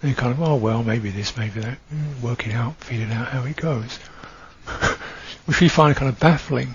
They're 0.00 0.14
kind 0.14 0.32
of, 0.32 0.40
oh 0.40 0.56
well, 0.56 0.82
maybe 0.82 1.10
this, 1.10 1.36
maybe 1.36 1.60
that, 1.60 1.78
mm, 1.92 2.20
work 2.22 2.46
it 2.46 2.54
out, 2.54 2.76
figure 2.76 3.06
it 3.06 3.12
out 3.12 3.28
how 3.28 3.44
it 3.44 3.56
goes. 3.56 3.96
Which 5.44 5.60
we 5.60 5.68
find 5.68 5.94
kind 5.94 6.08
of 6.08 6.18
baffling. 6.18 6.74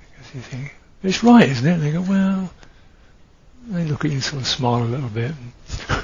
Because 0.00 0.34
you 0.34 0.40
think, 0.40 0.74
it's 1.02 1.24
right, 1.24 1.48
isn't 1.48 1.66
it? 1.66 1.72
And 1.72 1.82
they 1.82 1.90
go, 1.90 2.02
well, 2.02 2.50
they 3.66 3.84
look 3.86 4.04
at 4.04 4.10
you 4.10 4.18
and 4.18 4.24
sort 4.24 4.42
of 4.42 4.46
smile 4.48 4.82
a 4.82 4.84
little 4.84 5.08
bit. 5.08 5.32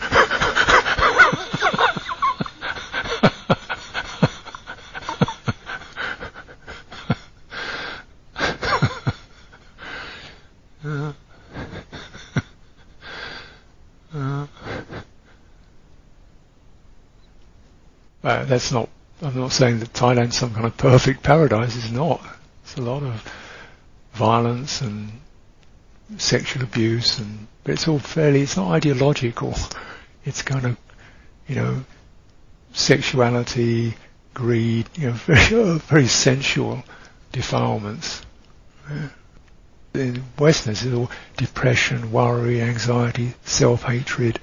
That's 18.45 18.73
not. 18.73 18.89
I'm 19.23 19.39
not 19.39 19.53
saying 19.53 19.81
that 19.81 19.93
Thailand's 19.93 20.37
some 20.37 20.53
kind 20.53 20.67
of 20.67 20.77
perfect 20.77 21.23
paradise. 21.23 21.77
It's 21.77 21.91
not. 21.91 22.21
It's 22.63 22.77
a 22.77 22.83
lot 22.83 23.03
of 23.03 23.33
violence 24.13 24.81
and 24.81 25.11
sexual 26.19 26.63
abuse, 26.63 27.19
and 27.19 27.47
but 27.65 27.73
it's 27.75 27.89
all 27.89 27.99
fairly. 27.99 28.43
It's 28.43 28.57
not 28.57 28.71
ideological. 28.71 29.55
It's 30.25 30.43
kind 30.43 30.67
of, 30.67 30.77
you 31.47 31.55
know, 31.55 31.85
sexuality, 32.73 33.95
greed, 34.35 34.89
you 34.95 35.09
know, 35.09 35.13
very, 35.27 35.79
very 35.79 36.07
sensual 36.07 36.83
defilements. 37.33 38.23
Yeah. 38.91 39.09
In 39.95 40.25
Westerners, 40.39 40.83
it's 40.83 40.95
all 40.95 41.11
depression, 41.39 42.13
worry, 42.13 42.61
anxiety, 42.61 43.33
self-hatred, 43.45 44.39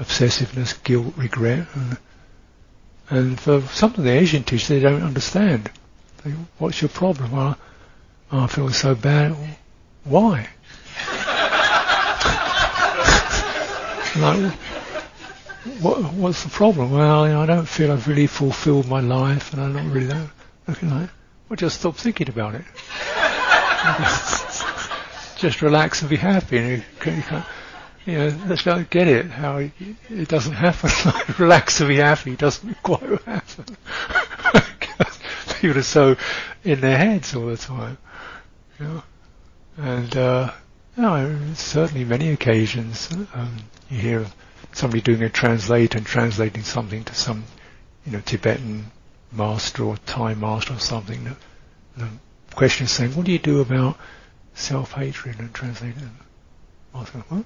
obsessiveness, 0.00 0.82
guilt, 0.82 1.12
regret. 1.16 1.66
And, 1.74 1.98
and 3.12 3.38
for 3.38 3.60
some 3.60 3.90
of 3.90 4.04
the 4.04 4.10
Asian 4.10 4.42
teachers, 4.42 4.68
they 4.68 4.80
don't 4.80 5.02
understand. 5.02 5.70
They, 6.24 6.30
What's 6.56 6.80
your 6.80 6.88
problem? 6.88 7.32
Well, 7.32 7.58
I 8.30 8.46
feel 8.46 8.70
so 8.70 8.94
bad. 8.94 9.36
Why? 10.04 10.38
like, 14.16 14.52
what, 15.82 15.98
what's 16.14 16.42
the 16.42 16.48
problem? 16.48 16.90
Well, 16.90 17.26
you 17.26 17.34
know, 17.34 17.42
I 17.42 17.46
don't 17.46 17.68
feel 17.68 17.92
I've 17.92 18.08
really 18.08 18.26
fulfilled 18.26 18.88
my 18.88 19.00
life, 19.00 19.52
and 19.52 19.62
I'm 19.62 19.74
not 19.74 19.84
really 19.92 20.06
that. 20.06 20.30
Okay, 20.70 20.86
like, 20.86 21.10
well, 21.50 21.56
just 21.56 21.80
stop 21.80 21.96
thinking 21.96 22.30
about 22.30 22.54
it. 22.54 22.64
just 25.36 25.60
relax 25.60 26.00
and 26.00 26.08
be 26.08 26.16
happy. 26.16 26.56
And 26.56 26.68
you, 26.70 26.82
you 27.12 27.22
you 28.04 28.18
know, 28.18 28.38
let's 28.48 28.66
not 28.66 28.90
get 28.90 29.06
it, 29.06 29.26
how 29.26 29.58
it, 29.58 29.72
it 30.10 30.28
doesn't 30.28 30.54
happen. 30.54 30.90
relax 31.38 31.80
and 31.80 31.88
be 31.88 31.96
happy 31.96 32.36
doesn't 32.36 32.74
quite 32.82 33.02
happen. 33.22 33.76
People 35.60 35.78
are 35.78 35.82
so 35.82 36.16
in 36.64 36.80
their 36.80 36.98
heads 36.98 37.34
all 37.34 37.46
the 37.46 37.56
time. 37.56 37.98
You 38.80 38.86
know? 38.86 39.02
And, 39.76 40.16
uh, 40.16 40.52
certainly 41.54 42.04
many 42.04 42.30
occasions, 42.30 43.08
um, 43.34 43.56
you 43.88 43.98
hear 43.98 44.26
somebody 44.72 45.00
doing 45.00 45.22
a 45.22 45.28
translate 45.28 45.94
and 45.94 46.04
translating 46.04 46.64
something 46.64 47.04
to 47.04 47.14
some, 47.14 47.44
you 48.04 48.12
know, 48.12 48.20
Tibetan 48.20 48.90
master 49.30 49.84
or 49.84 49.96
Thai 49.98 50.34
master 50.34 50.74
or 50.74 50.78
something. 50.80 51.24
The, 51.24 51.36
the 51.96 52.54
question 52.54 52.84
is 52.84 52.90
saying, 52.90 53.14
what 53.14 53.26
do 53.26 53.32
you 53.32 53.38
do 53.38 53.60
about 53.60 53.96
self-hatred 54.54 55.38
and 55.38 55.54
translating? 55.54 56.10
Master, 56.92 57.18
what? 57.28 57.44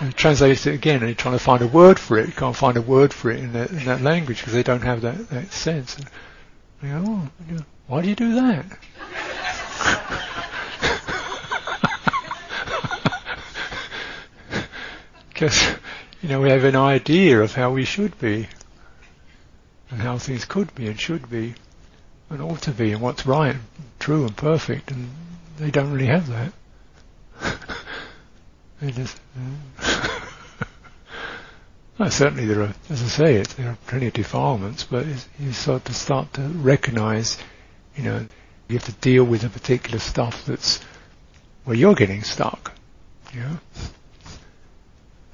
And 0.00 0.14
translates 0.16 0.66
it 0.66 0.74
again, 0.74 0.96
and 0.96 1.06
you're 1.06 1.14
trying 1.14 1.34
to 1.36 1.42
find 1.42 1.62
a 1.62 1.66
word 1.66 1.98
for 1.98 2.18
it. 2.18 2.26
You 2.26 2.32
can't 2.32 2.56
find 2.56 2.76
a 2.76 2.82
word 2.82 3.12
for 3.12 3.30
it 3.30 3.40
in 3.40 3.52
that, 3.54 3.70
in 3.70 3.84
that 3.84 4.02
language 4.02 4.38
because 4.38 4.52
they 4.52 4.62
don't 4.62 4.82
have 4.82 5.00
that, 5.02 5.28
that 5.30 5.52
sense. 5.52 5.96
And 5.96 6.06
you 6.82 6.88
go, 6.88 7.04
oh, 7.06 7.64
why 7.86 8.02
do 8.02 8.08
you 8.08 8.14
do 8.14 8.34
that? 8.34 8.66
Because 15.34 15.74
you 16.22 16.28
know 16.28 16.40
we 16.40 16.50
have 16.50 16.62
an 16.62 16.76
idea 16.76 17.42
of 17.42 17.54
how 17.54 17.72
we 17.72 17.84
should 17.84 18.16
be, 18.20 18.46
and 19.90 20.00
how 20.00 20.16
things 20.16 20.44
could 20.44 20.72
be 20.76 20.86
and 20.86 20.98
should 20.98 21.28
be, 21.28 21.54
and 22.30 22.40
ought 22.40 22.62
to 22.62 22.70
be, 22.70 22.92
and 22.92 23.00
what's 23.00 23.26
right, 23.26 23.56
and 23.56 23.64
true, 23.98 24.24
and 24.24 24.36
perfect, 24.36 24.92
and 24.92 25.10
they 25.58 25.72
don't 25.72 25.92
really 25.92 26.06
have 26.06 26.28
that. 26.28 26.52
well, 31.98 32.10
certainly 32.10 32.44
there 32.44 32.62
are, 32.62 32.74
as 32.90 33.02
I 33.02 33.06
say, 33.06 33.36
it, 33.36 33.48
there 33.50 33.70
are 33.70 33.78
plenty 33.86 34.08
of 34.08 34.12
defilements, 34.12 34.84
but 34.84 35.06
you 35.38 35.52
sort 35.52 35.88
of 35.88 35.96
start 35.96 36.34
to 36.34 36.42
recognise, 36.42 37.38
you 37.96 38.04
know, 38.04 38.26
you 38.68 38.76
have 38.76 38.84
to 38.84 38.92
deal 38.92 39.24
with 39.24 39.44
a 39.44 39.48
particular 39.48 39.98
stuff 39.98 40.44
that's 40.44 40.80
where 41.64 41.76
you're 41.76 41.94
getting 41.94 42.22
stuck, 42.22 42.72
you 43.32 43.40
know, 43.40 43.58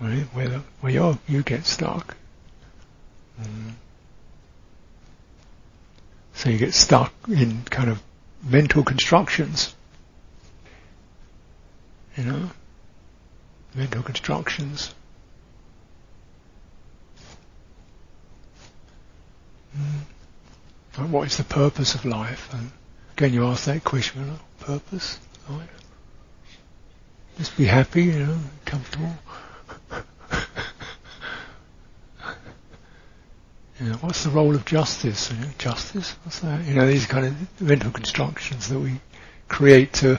right? 0.01 0.23
Where, 0.33 0.49
the, 0.49 0.63
where 0.81 0.93
you 0.93 1.19
you 1.27 1.43
get 1.43 1.67
stuck. 1.67 2.17
Mm. 3.41 3.73
So 6.35 6.51
you 6.51 6.59
get 6.59 6.73
stuck 6.73 7.13
in 7.29 7.63
kind 7.65 7.91
of 7.91 8.01
mental 8.45 8.85
constructions, 8.85 9.75
you 12.17 12.25
know 12.25 12.51
mental 13.74 14.02
constructions. 14.02 14.94
Mm. 19.76 21.11
What 21.11 21.28
is 21.28 21.37
the 21.37 21.44
purpose 21.44 21.94
of 21.94 22.04
life? 22.04 22.52
And 22.52 22.70
again, 23.16 23.33
you 23.33 23.46
ask 23.46 23.64
that 23.64 23.85
question: 23.85 24.38
purpose, 24.59 25.18
right? 25.48 25.68
Just 27.38 27.56
be 27.56 27.64
happy, 27.64 28.04
you 28.04 28.26
know, 28.26 28.38
comfortable. 28.66 29.14
you 33.80 33.88
know, 33.88 33.94
what's 34.00 34.24
the 34.24 34.30
role 34.30 34.54
of 34.54 34.64
justice? 34.66 35.30
You 35.30 35.38
know, 35.38 35.48
justice? 35.56 36.16
What's 36.24 36.40
that? 36.40 36.64
You 36.66 36.74
know, 36.74 36.87
these 36.87 37.06
kind 37.06 37.26
of 37.26 37.61
mental 37.62 37.90
constructions 37.90 38.68
that 38.68 38.78
we 38.78 39.00
create 39.48 39.92
to 39.94 40.18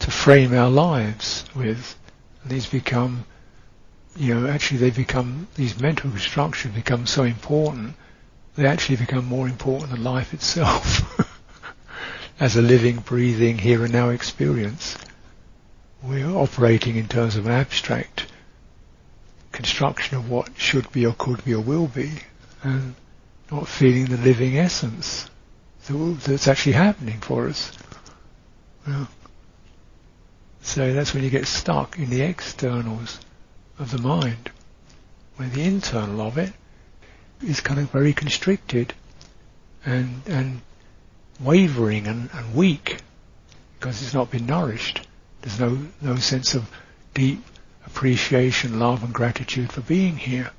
to 0.00 0.10
frame 0.10 0.54
our 0.54 0.70
lives 0.70 1.44
with. 1.54 1.96
These 2.44 2.66
become, 2.66 3.24
you 4.16 4.34
know, 4.34 4.48
actually 4.48 4.78
they 4.78 4.90
become, 4.90 5.48
these 5.54 5.80
mental 5.80 6.10
constructions 6.10 6.74
become 6.74 7.06
so 7.06 7.24
important, 7.24 7.94
they 8.56 8.66
actually 8.66 8.96
become 8.96 9.24
more 9.24 9.48
important 9.48 9.90
than 9.90 10.02
life 10.02 10.34
itself 10.34 11.02
as 12.40 12.56
a 12.56 12.62
living, 12.62 12.96
breathing, 12.96 13.58
here 13.58 13.84
and 13.84 13.92
now 13.92 14.08
experience. 14.08 14.96
We're 16.02 16.30
operating 16.30 16.96
in 16.96 17.08
terms 17.08 17.36
of 17.36 17.46
an 17.46 17.52
abstract 17.52 18.26
construction 19.52 20.16
of 20.16 20.30
what 20.30 20.50
should 20.56 20.90
be 20.92 21.04
or 21.04 21.12
could 21.12 21.44
be 21.44 21.54
or 21.54 21.60
will 21.60 21.88
be, 21.88 22.10
and 22.62 22.94
not 23.50 23.68
feeling 23.68 24.06
the 24.06 24.16
living 24.16 24.56
essence 24.56 25.28
that's 25.88 26.46
actually 26.46 26.72
happening 26.72 27.20
for 27.20 27.48
us. 27.48 27.72
Well, 28.86 29.08
so 30.62 30.92
that's 30.92 31.14
when 31.14 31.24
you 31.24 31.30
get 31.30 31.46
stuck 31.46 31.98
in 31.98 32.10
the 32.10 32.22
externals 32.22 33.20
of 33.78 33.90
the 33.90 33.98
mind, 33.98 34.50
where 35.36 35.48
the 35.48 35.62
internal 35.62 36.20
of 36.20 36.38
it 36.38 36.52
is 37.42 37.60
kind 37.60 37.80
of 37.80 37.90
very 37.90 38.12
constricted 38.12 38.92
and 39.84 40.22
and 40.26 40.60
wavering 41.40 42.06
and, 42.06 42.28
and 42.34 42.54
weak 42.54 42.98
because 43.78 44.02
it's 44.02 44.12
not 44.12 44.30
been 44.30 44.46
nourished. 44.46 45.06
There's 45.40 45.58
no 45.58 45.78
no 46.02 46.16
sense 46.16 46.54
of 46.54 46.70
deep 47.14 47.42
appreciation, 47.86 48.78
love 48.78 49.02
and 49.02 49.12
gratitude 49.12 49.72
for 49.72 49.80
being 49.80 50.16
here. 50.16 50.50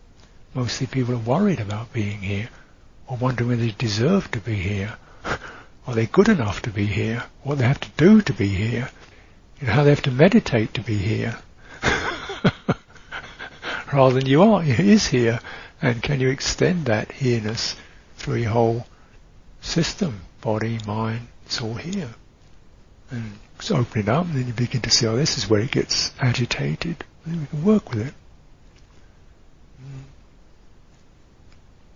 Mostly 0.53 0.87
people 0.87 1.13
are 1.13 1.17
worried 1.19 1.59
about 1.59 1.93
being 1.93 2.19
here, 2.19 2.49
or 3.07 3.17
wondering 3.17 3.49
whether 3.49 3.61
they 3.61 3.71
deserve 3.71 4.29
to 4.31 4.39
be 4.39 4.55
here. 4.55 4.95
are 5.87 5.95
they 5.95 6.07
good 6.07 6.27
enough 6.27 6.61
to 6.63 6.71
be 6.71 6.85
here? 6.85 7.23
What 7.43 7.59
they 7.59 7.65
have 7.65 7.79
to 7.79 7.89
do 7.95 8.21
to 8.21 8.33
be 8.33 8.47
here? 8.47 8.89
You 9.61 9.67
know, 9.67 9.73
how 9.73 9.83
they 9.83 9.91
have 9.91 10.01
to 10.03 10.11
meditate 10.11 10.73
to 10.73 10.81
be 10.81 10.97
here? 10.97 11.37
Rather 13.93 14.15
than 14.15 14.25
you 14.25 14.41
are, 14.41 14.63
you 14.63 14.73
is 14.73 15.07
here. 15.07 15.39
And 15.81 16.01
can 16.01 16.19
you 16.19 16.29
extend 16.29 16.85
that 16.85 17.11
here-ness 17.11 17.75
through 18.15 18.37
your 18.37 18.49
whole 18.49 18.87
system, 19.61 20.21
body, 20.41 20.79
mind, 20.87 21.27
it's 21.45 21.61
all 21.61 21.75
here. 21.75 22.09
And 23.11 23.33
just 23.59 23.71
open 23.71 24.01
it 24.01 24.09
up 24.09 24.25
and 24.25 24.35
then 24.35 24.47
you 24.47 24.53
begin 24.53 24.81
to 24.81 24.89
see, 24.89 25.05
oh, 25.05 25.15
this 25.15 25.37
is 25.37 25.47
where 25.47 25.61
it 25.61 25.69
gets 25.69 26.11
agitated. 26.19 27.03
And 27.25 27.41
we 27.41 27.47
can 27.47 27.63
work 27.63 27.91
with 27.91 28.07
it. 28.07 28.13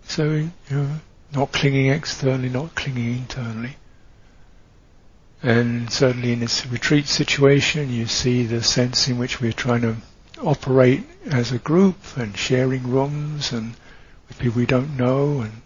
So, 0.04 0.30
you 0.30 0.52
know, 0.70 1.00
not 1.32 1.50
clinging 1.50 1.88
externally, 1.88 2.48
not 2.48 2.76
clinging 2.76 3.18
internally. 3.18 3.76
And 5.46 5.92
certainly 5.92 6.32
in 6.32 6.40
this 6.40 6.66
retreat 6.66 7.06
situation, 7.06 7.92
you 7.92 8.06
see 8.06 8.42
the 8.42 8.64
sense 8.64 9.06
in 9.06 9.16
which 9.16 9.40
we're 9.40 9.52
trying 9.52 9.82
to 9.82 9.94
operate 10.42 11.04
as 11.24 11.52
a 11.52 11.58
group 11.58 11.96
and 12.16 12.36
sharing 12.36 12.82
rooms 12.90 13.52
and 13.52 13.76
with 14.26 14.40
people 14.40 14.58
we 14.58 14.66
don't 14.66 14.96
know 14.96 15.42
and, 15.42 15.62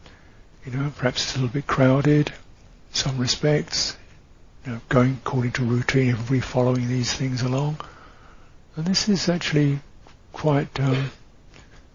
you 0.66 0.72
know, 0.72 0.92
perhaps 0.98 1.22
it's 1.22 1.34
a 1.34 1.38
little 1.38 1.54
bit 1.54 1.66
crowded 1.66 2.28
in 2.28 2.34
some 2.92 3.16
respects, 3.16 3.96
you 4.66 4.72
know, 4.72 4.80
going 4.90 5.18
according 5.24 5.52
to 5.52 5.64
routine, 5.64 6.10
everybody 6.10 6.40
following 6.40 6.86
these 6.86 7.14
things 7.14 7.40
along. 7.40 7.80
And 8.76 8.84
this 8.84 9.08
is 9.08 9.30
actually 9.30 9.78
quite, 10.34 10.78
um, 10.78 11.10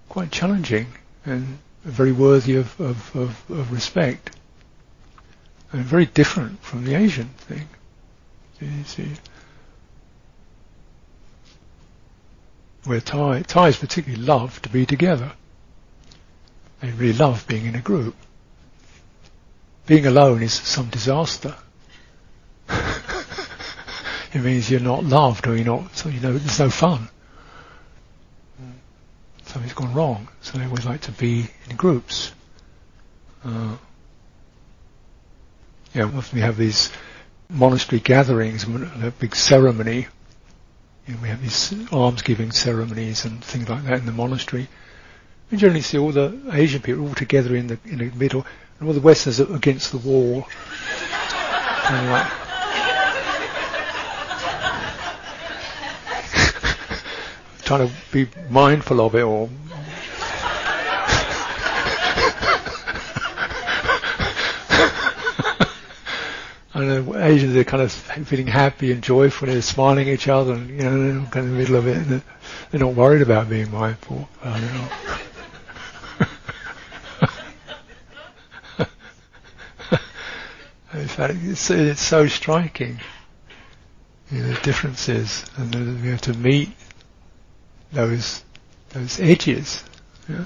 quite 0.09 0.31
challenging 0.31 0.87
and 1.23 1.59
very 1.83 2.13
worthy 2.13 2.55
of, 2.55 2.81
of, 2.81 3.15
of, 3.15 3.51
of 3.51 3.71
respect 3.71 4.34
and 5.75 5.83
very 5.83 6.05
different 6.05 6.63
from 6.63 6.85
the 6.85 6.95
Asian 6.95 7.27
thing. 7.27 7.67
You 8.61 8.83
see, 8.85 9.11
where 12.85 13.01
Thai 13.01 13.41
Thais 13.41 13.75
particularly 13.77 14.23
love 14.23 14.61
to 14.61 14.69
be 14.69 14.85
together. 14.85 15.33
They 16.79 16.91
really 16.91 17.17
love 17.17 17.45
being 17.47 17.65
in 17.65 17.75
a 17.75 17.81
group. 17.81 18.15
Being 19.85 20.05
alone 20.05 20.41
is 20.41 20.53
some 20.53 20.87
disaster. 20.87 21.55
it 22.69 24.41
means 24.41 24.71
you're 24.71 24.79
not 24.79 25.03
loved 25.03 25.45
or 25.45 25.57
you're 25.57 25.65
not, 25.65 25.93
so 25.97 26.07
you 26.07 26.21
know, 26.21 26.31
there's 26.37 26.59
no 26.59 26.69
fun. 26.69 27.09
Something's 29.43 29.73
gone 29.73 29.93
wrong. 29.93 30.29
So 30.41 30.57
they 30.57 30.65
always 30.65 30.85
like 30.85 31.01
to 31.01 31.11
be 31.11 31.47
in 31.69 31.75
groups. 31.75 32.31
Uh, 33.43 33.75
yeah, 35.95 36.03
often 36.03 36.37
we 36.37 36.41
have 36.41 36.57
these 36.57 36.91
monastery 37.49 38.01
gatherings, 38.01 38.65
and 38.65 39.03
a 39.03 39.11
big 39.11 39.33
ceremony. 39.33 40.07
You 41.07 41.13
know, 41.13 41.21
we 41.21 41.29
have 41.29 41.41
these 41.41 41.73
alms-giving 41.91 42.51
ceremonies 42.51 43.23
and 43.23 43.43
things 43.43 43.69
like 43.69 43.85
that 43.85 43.99
in 43.99 44.05
the 44.05 44.11
monastery. 44.11 44.67
We 45.49 45.57
generally 45.57 45.81
see 45.81 45.97
all 45.97 46.11
the 46.11 46.37
Asian 46.51 46.81
people 46.81 47.07
all 47.07 47.13
together 47.13 47.55
in 47.55 47.67
the 47.67 47.79
in 47.85 47.99
the 47.99 48.11
middle, 48.11 48.45
and 48.79 48.89
all 48.89 48.93
the 48.93 48.99
Westerners 48.99 49.39
are 49.39 49.55
against 49.55 49.91
the 49.91 49.99
wall. 49.99 50.39
like, 51.89 52.27
trying 57.63 57.87
to 57.87 57.93
be 58.11 58.27
mindful 58.49 58.99
of 58.99 59.15
it 59.15 59.23
and 66.75 67.15
Asians 67.15 67.55
are 67.55 67.63
kind 67.63 67.81
of 67.81 67.91
feeling 67.91 68.47
happy 68.47 68.91
and 68.91 69.01
joyful, 69.01 69.47
and 69.47 69.55
they're 69.55 69.61
smiling 69.61 70.09
at 70.09 70.13
each 70.13 70.27
other, 70.27 70.53
and 70.53 70.69
you 70.69 70.77
know, 70.77 71.03
they're 71.21 71.31
kind 71.31 71.45
of 71.45 71.45
in 71.45 71.51
the 71.51 71.57
middle 71.57 71.75
of 71.77 71.87
it, 71.87 71.97
and 71.97 72.21
they're 72.69 72.81
not 72.81 72.93
worried 72.93 73.21
about 73.21 73.49
being 73.49 73.71
mindful. 73.71 74.27
I 74.43 74.59
don't 74.59 74.73
know. 74.73 74.89
In 81.01 81.07
fact, 81.07 81.35
it's, 81.43 81.69
it's 81.69 82.01
so 82.01 82.27
striking, 82.27 82.99
you 84.31 84.41
know, 84.41 84.49
the 84.53 84.61
differences, 84.61 85.45
and 85.57 86.01
we 86.01 86.09
have 86.09 86.21
to 86.21 86.33
meet 86.33 86.69
those 87.93 88.43
those 88.89 89.19
edges. 89.19 89.83
Yeah? 90.27 90.45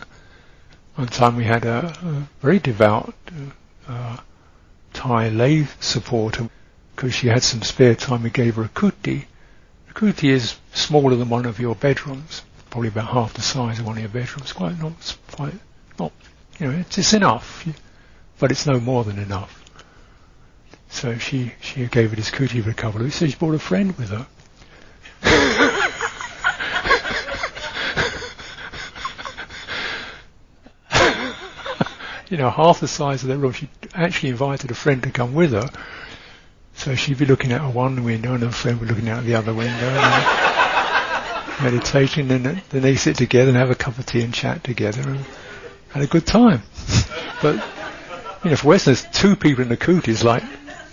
One 0.96 1.08
time 1.08 1.36
we 1.36 1.44
had 1.46 1.66
a, 1.66 1.88
a 1.88 2.28
very 2.42 2.60
devout 2.60 3.16
uh, 3.88 4.18
Thai 4.94 5.30
lay 5.30 5.66
supporter 5.80 6.50
because 6.96 7.14
she 7.14 7.28
had 7.28 7.44
some 7.44 7.62
spare 7.62 7.96
time. 7.96 8.24
We 8.24 8.30
gave 8.30 8.56
her 8.56 8.64
a 8.64 8.70
kuti. 8.70 9.26
A 9.90 9.94
kuti 9.94 10.30
is 10.30 10.58
smaller 10.74 11.16
than 11.16 11.30
one 11.30 11.46
of 11.46 11.60
your 11.60 11.76
bedrooms, 11.76 12.44
probably 12.70 12.90
about 12.90 13.08
half 13.08 13.34
the 13.34 13.42
size 13.42 13.80
of 13.80 13.86
one 13.86 13.98
of 13.98 14.02
your 14.02 14.10
bedrooms. 14.10 14.52
Quite 14.52 14.80
not, 14.80 15.18
quite 15.32 15.54
not. 15.98 16.12
You 16.60 16.68
know, 16.68 16.80
it's, 16.80 16.98
it's 16.98 17.14
enough, 17.14 17.66
but 18.38 18.52
it's 18.52 18.66
no 18.66 18.80
more 18.80 19.04
than 19.04 19.18
enough. 19.20 19.64
So 20.90 21.18
she 21.18 21.54
she 21.62 21.86
gave 21.86 22.14
it 22.14 22.20
as 22.20 22.32
kuti 22.32 22.64
for 22.64 22.72
a 22.72 22.74
couple 22.74 23.02
of 23.02 23.06
weeks. 23.06 23.18
So 23.18 23.28
she 23.28 23.36
brought 23.36 23.56
a 23.56 23.60
friend 23.60 23.96
with 23.98 24.10
her. 24.10 24.28
You 32.30 32.38
know, 32.38 32.50
half 32.50 32.80
the 32.80 32.88
size 32.88 33.24
of 33.24 33.30
that 33.30 33.38
room. 33.38 33.54
She 33.54 33.70
actually 33.94 34.30
invited 34.30 34.72
a 34.72 34.76
friend 34.76 35.04
to 35.04 35.12
come 35.12 35.34
with 35.34 35.52
her. 35.52 35.70
So 36.76 36.96
she'd 36.96 37.18
be 37.18 37.26
looking 37.26 37.52
out 37.52 37.62
of 37.62 37.76
one 37.76 38.04
window 38.04 38.34
and 38.34 38.44
her 38.44 38.52
friend 38.52 38.80
would 38.80 38.88
be 38.88 38.96
looking 38.96 39.10
out 39.10 39.20
of 39.20 39.26
the 39.26 39.36
other 39.36 39.54
window. 39.54 40.46
meditating 41.62 42.32
and 42.32 42.46
then 42.46 42.62
they 42.70 42.96
sit 42.96 43.18
together 43.18 43.50
and 43.50 43.58
have 43.58 43.70
a 43.70 43.76
cup 43.76 43.98
of 43.98 44.06
tea 44.06 44.22
and 44.22 44.34
chat 44.34 44.64
together 44.64 45.02
and 45.02 45.26
had 45.90 46.04
a 46.04 46.08
good 46.08 46.26
time. 46.26 46.62
but, 47.42 47.56
you 48.44 48.52
know, 48.52 48.56
for 48.56 48.70
Westerners, 48.70 49.06
two 49.12 49.36
people 49.36 49.64
in 49.64 49.70
the 49.70 49.78
kuti 49.78 50.08
is 50.10 50.24
like, 50.24 50.44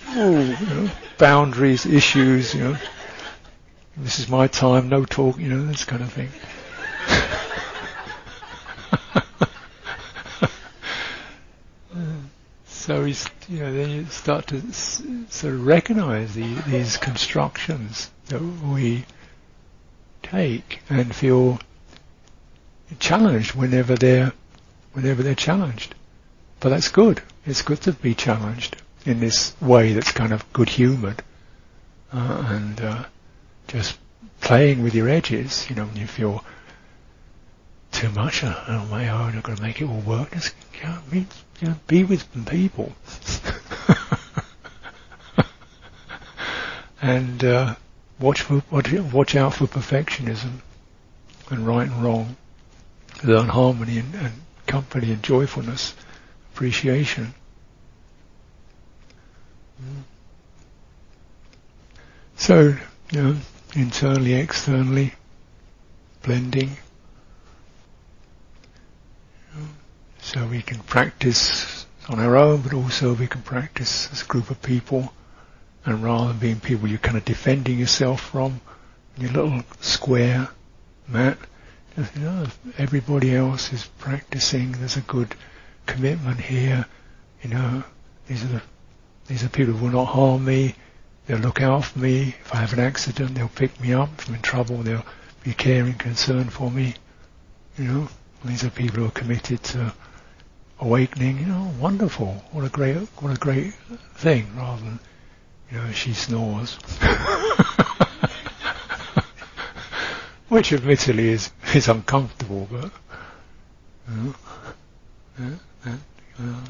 oh, 0.08 0.40
you 0.40 0.66
know, 0.66 0.90
boundaries, 1.18 1.86
issues, 1.86 2.54
you 2.54 2.64
know, 2.64 2.76
this 3.96 4.18
is 4.18 4.28
my 4.28 4.46
time, 4.46 4.88
no 4.88 5.04
talk, 5.04 5.38
you 5.38 5.48
know, 5.48 5.66
this 5.66 5.84
kind 5.84 6.02
of 6.02 6.12
thing. 6.12 6.28
So 12.86 13.04
you 13.04 13.58
know, 13.58 13.72
then 13.72 13.90
you 13.90 14.04
start 14.04 14.46
to 14.46 14.58
s- 14.58 15.02
sort 15.28 15.54
of 15.54 15.66
recognize 15.66 16.36
the, 16.36 16.54
these 16.68 16.96
constructions 16.96 18.12
that 18.26 18.40
we 18.40 19.04
take 20.22 20.82
and 20.88 21.12
feel 21.12 21.58
challenged 23.00 23.56
whenever 23.56 23.96
they're 23.96 24.32
whenever 24.92 25.24
they're 25.24 25.34
challenged. 25.34 25.96
But 26.60 26.68
that's 26.68 26.88
good. 26.88 27.22
It's 27.44 27.60
good 27.60 27.80
to 27.80 27.92
be 27.92 28.14
challenged 28.14 28.80
in 29.04 29.18
this 29.18 29.60
way 29.60 29.92
that's 29.92 30.12
kind 30.12 30.32
of 30.32 30.52
good 30.52 30.68
humoured 30.68 31.24
uh, 32.12 32.44
and 32.50 32.80
uh, 32.80 33.04
just 33.66 33.98
playing 34.40 34.84
with 34.84 34.94
your 34.94 35.08
edges. 35.08 35.68
You 35.68 35.74
know, 35.74 35.86
when 35.86 35.96
you 35.96 36.06
feel 36.06 36.44
too 37.90 38.10
much, 38.10 38.44
oh, 38.44 38.64
oh 38.68 38.86
my, 38.88 39.08
oh, 39.08 39.22
I'm 39.22 39.34
not 39.34 39.42
going 39.42 39.56
to 39.56 39.62
make 39.62 39.80
it 39.80 39.88
all 39.88 40.02
work. 40.02 40.30
Just 40.30 40.54
you 40.80 40.84
know, 40.84 41.26
you 41.60 41.68
know, 41.68 41.76
be 41.86 42.04
with 42.04 42.26
people. 42.46 42.92
and 47.02 47.44
uh, 47.44 47.74
watch 48.18 48.42
for 48.42 48.62
watch, 48.70 48.92
watch 48.92 49.36
out 49.36 49.54
for 49.54 49.66
perfectionism 49.66 50.60
and 51.50 51.66
right 51.66 51.88
and 51.88 52.02
wrong, 52.02 52.36
learn 53.24 53.48
harmony 53.48 53.98
and, 53.98 54.14
and 54.14 54.32
company 54.66 55.12
and 55.12 55.22
joyfulness, 55.22 55.94
appreciation. 56.52 57.34
So, 62.36 62.76
you 63.12 63.22
know, 63.22 63.36
internally, 63.74 64.34
externally, 64.34 65.14
blending. 66.22 66.76
So 70.26 70.44
we 70.44 70.60
can 70.60 70.80
practice 70.80 71.86
on 72.08 72.18
our 72.18 72.36
own, 72.36 72.62
but 72.62 72.74
also 72.74 73.14
we 73.14 73.28
can 73.28 73.42
practice 73.42 74.10
as 74.10 74.22
a 74.22 74.26
group 74.26 74.50
of 74.50 74.60
people. 74.60 75.12
And 75.84 76.02
rather 76.02 76.26
than 76.26 76.38
being 76.38 76.58
people 76.58 76.88
you're 76.88 76.98
kind 76.98 77.16
of 77.16 77.24
defending 77.24 77.78
yourself 77.78 78.22
from, 78.22 78.60
your 79.16 79.30
little 79.30 79.62
square 79.80 80.48
mat, 81.06 81.38
you 81.96 82.20
know, 82.20 82.48
everybody 82.76 83.36
else 83.36 83.72
is 83.72 83.86
practicing. 83.98 84.72
There's 84.72 84.96
a 84.96 85.02
good 85.02 85.36
commitment 85.86 86.40
here. 86.40 86.86
You 87.44 87.50
know, 87.50 87.84
these 88.26 88.42
are 88.42 88.48
the 88.48 88.62
these 89.28 89.44
are 89.44 89.48
people 89.48 89.74
who 89.74 89.84
will 89.84 89.92
not 89.92 90.06
harm 90.06 90.44
me. 90.44 90.74
They'll 91.28 91.38
look 91.38 91.62
out 91.62 91.84
for 91.84 92.00
me. 92.00 92.34
If 92.40 92.52
I 92.52 92.58
have 92.58 92.72
an 92.72 92.80
accident, 92.80 93.36
they'll 93.36 93.48
pick 93.48 93.80
me 93.80 93.92
up. 93.92 94.08
If 94.18 94.28
I'm 94.28 94.34
in 94.34 94.42
trouble, 94.42 94.78
they'll 94.78 95.06
be 95.44 95.54
caring, 95.54 95.94
concerned 95.94 96.52
for 96.52 96.68
me. 96.68 96.94
You 97.78 97.84
know, 97.84 98.08
these 98.44 98.64
are 98.64 98.70
people 98.70 98.98
who 98.98 99.06
are 99.06 99.12
committed 99.12 99.62
to 99.62 99.94
awakening. 100.80 101.38
You 101.38 101.46
know, 101.46 101.72
wonderful. 101.80 102.44
What 102.52 102.64
a 102.64 102.68
great, 102.68 102.96
what 103.18 103.34
a 103.34 103.38
great 103.38 103.74
thing. 104.14 104.46
Rather 104.56 104.82
than, 104.82 104.98
you 105.70 105.78
know, 105.78 105.92
she 105.92 106.12
snores, 106.12 106.74
which 110.48 110.72
admittedly 110.72 111.28
is 111.28 111.50
is 111.74 111.88
uncomfortable, 111.88 112.68
but 112.70 112.90
you 114.08 114.34
know, 115.38 115.54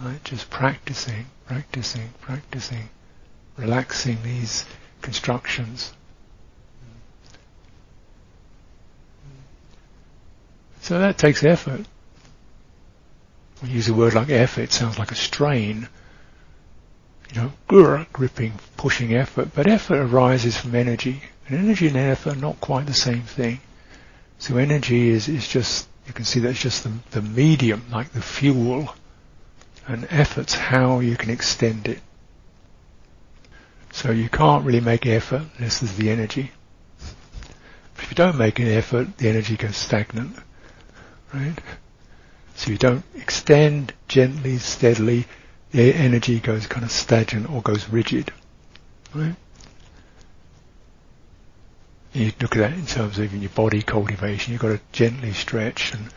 like 0.05 0.23
just 0.25 0.49
practicing, 0.51 1.27
practicing, 1.47 2.11
practicing, 2.21 2.89
relaxing 3.57 4.23
these 4.23 4.65
constructions. 5.03 5.93
So 10.81 10.99
that 11.01 11.19
takes 11.19 11.43
effort. 11.43 11.85
We 13.63 13.71
use 13.71 13.89
a 13.89 13.95
word 13.95 14.15
like 14.15 14.29
effort, 14.29 14.63
it 14.63 14.73
sounds 14.73 14.99
like 14.99 15.13
a 15.13 15.17
strain. 15.17 15.89
You 17.35 17.41
know, 17.41 17.53
grr, 17.69 18.07
gripping, 18.13 18.55
pushing 18.77 19.15
effort. 19.15 19.51
But 19.55 19.67
effort 19.67 19.99
arises 19.99 20.57
from 20.57 20.75
energy. 20.75 21.23
And 21.49 21.59
energy 21.59 21.89
and 21.89 21.97
effort 21.97 22.37
are 22.37 22.41
not 22.41 22.61
quite 22.61 22.87
the 22.87 22.95
same 22.95 23.23
thing. 23.23 23.61
So 24.39 24.57
energy 24.59 25.09
is, 25.09 25.29
is 25.29 25.49
just, 25.49 25.89
you 26.07 26.13
can 26.13 26.25
see 26.25 26.41
that's 26.41 26.61
just 26.61 26.85
the, 26.85 26.93
the 27.13 27.23
medium, 27.23 27.85
like 27.91 28.13
the 28.13 28.23
fuel. 28.23 28.95
And 29.89 30.07
effort's 30.11 30.55
how 30.55 31.01
you 31.01 31.17
can 31.17 31.31
extend 31.31 31.89
it. 31.89 32.01
So 33.93 34.11
you 34.11 34.29
can't 34.29 34.65
really 34.65 34.81
make 34.81 35.07
effort 35.07 35.43
unless 35.57 35.81
there's 35.81 35.97
the 35.97 36.11
energy. 36.11 36.51
If 37.99 38.11
you 38.11 38.15
don't 38.15 38.37
make 38.37 38.59
an 38.59 38.69
effort, 38.69 39.17
the 39.17 39.29
energy 39.29 39.57
goes 39.57 39.77
stagnant 39.77 40.37
right? 41.37 41.59
So 42.67 42.73
you 42.73 42.79
don't 42.79 43.05
extend 43.14 43.93
gently, 44.09 44.59
steadily, 44.59 45.27
the 45.71 45.95
energy 45.95 46.41
goes 46.41 46.67
kind 46.67 46.85
of 46.85 46.91
stagnant 46.91 47.49
or 47.49 47.62
goes 47.62 47.89
rigid, 47.89 48.33
right? 49.14 49.37
You 52.12 52.33
look 52.41 52.57
at 52.57 52.59
that 52.59 52.73
in 52.73 52.85
terms 52.85 53.19
of 53.19 53.25
even 53.25 53.41
your 53.41 53.51
body 53.51 53.83
cultivation. 53.83 54.53
You've 54.53 54.62
got 54.62 54.71
to 54.71 54.81
gently 54.91 55.33
stretch 55.33 55.95
and 55.95 56.09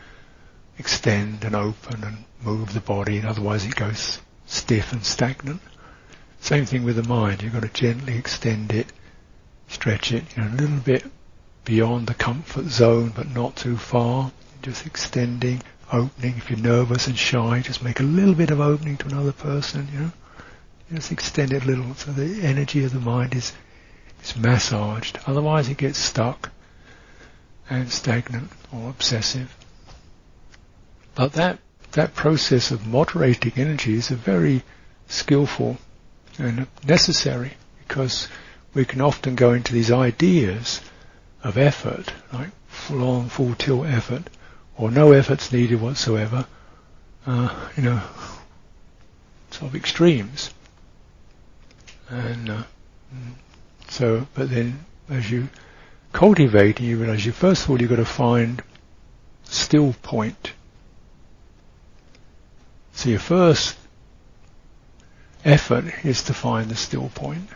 extend 0.79 1.43
and 1.43 1.55
open 1.55 2.03
and 2.03 2.25
move 2.41 2.73
the 2.73 2.79
body, 2.79 3.19
and 3.19 3.27
otherwise 3.27 3.63
it 3.63 3.75
goes 3.75 4.19
stiff 4.47 4.91
and 4.91 5.05
stagnant. 5.05 5.61
Same 6.39 6.65
thing 6.65 6.83
with 6.83 6.95
the 6.95 7.07
mind. 7.07 7.43
You've 7.43 7.53
got 7.53 7.61
to 7.61 7.67
gently 7.67 8.17
extend 8.17 8.71
it, 8.71 8.91
stretch 9.67 10.11
it, 10.11 10.23
you 10.35 10.41
know, 10.41 10.49
a 10.49 10.57
little 10.57 10.79
bit 10.79 11.05
beyond 11.63 12.07
the 12.07 12.15
comfort 12.15 12.65
zone, 12.65 13.13
but 13.15 13.29
not 13.29 13.55
too 13.55 13.77
far 13.77 14.31
just 14.63 14.85
extending, 14.85 15.61
opening. 15.91 16.37
If 16.37 16.49
you're 16.49 16.59
nervous 16.59 17.07
and 17.07 17.17
shy, 17.17 17.61
just 17.61 17.83
make 17.83 17.99
a 17.99 18.03
little 18.03 18.35
bit 18.35 18.51
of 18.51 18.59
opening 18.59 18.97
to 18.97 19.07
another 19.07 19.31
person, 19.31 19.87
you 19.93 19.99
know. 19.99 20.11
Just 20.93 21.11
extend 21.11 21.53
it 21.53 21.63
a 21.63 21.67
little 21.67 21.93
so 21.93 22.11
the 22.11 22.41
energy 22.41 22.83
of 22.83 22.93
the 22.93 22.99
mind 22.99 23.35
is 23.35 23.53
is 24.23 24.35
massaged. 24.35 25.19
Otherwise 25.27 25.69
it 25.69 25.77
gets 25.77 25.99
stuck 25.99 26.51
and 27.69 27.91
stagnant 27.91 28.51
or 28.71 28.89
obsessive. 28.89 29.55
But 31.13 31.33
that 31.33 31.59
that 31.91 32.15
process 32.15 32.71
of 32.71 32.87
moderating 32.87 33.53
energy 33.55 33.95
is 33.95 34.11
a 34.11 34.15
very 34.15 34.63
skillful 35.07 35.77
and 36.37 36.67
necessary 36.85 37.53
because 37.87 38.27
we 38.73 38.85
can 38.85 39.01
often 39.01 39.35
go 39.35 39.53
into 39.53 39.73
these 39.73 39.91
ideas 39.91 40.81
of 41.43 41.57
effort, 41.57 42.13
like 42.31 42.49
on, 42.89 43.29
full 43.29 43.55
tilt 43.55 43.85
effort, 43.85 44.29
or 44.79 44.89
no 44.89 45.11
efforts 45.11 45.51
needed 45.51 45.81
whatsoever, 45.81 46.47
uh, 47.27 47.69
you 47.75 47.83
know, 47.83 48.01
sort 49.51 49.69
of 49.69 49.75
extremes. 49.75 50.51
And 52.07 52.49
uh, 52.49 52.63
so, 53.89 54.25
but 54.33 54.49
then 54.49 54.85
as 55.09 55.29
you 55.29 55.49
cultivate, 56.13 56.79
you 56.79 56.97
realize 56.97 57.25
you 57.25 57.33
first 57.33 57.63
of 57.63 57.69
all 57.69 57.81
you've 57.81 57.89
got 57.89 57.97
to 57.97 58.05
find 58.05 58.63
still 59.43 59.93
point. 60.01 60.53
So 62.93 63.09
your 63.09 63.19
first 63.19 63.77
effort 65.43 66.05
is 66.05 66.23
to 66.23 66.33
find 66.33 66.69
the 66.69 66.75
still 66.75 67.09
point. 67.13 67.49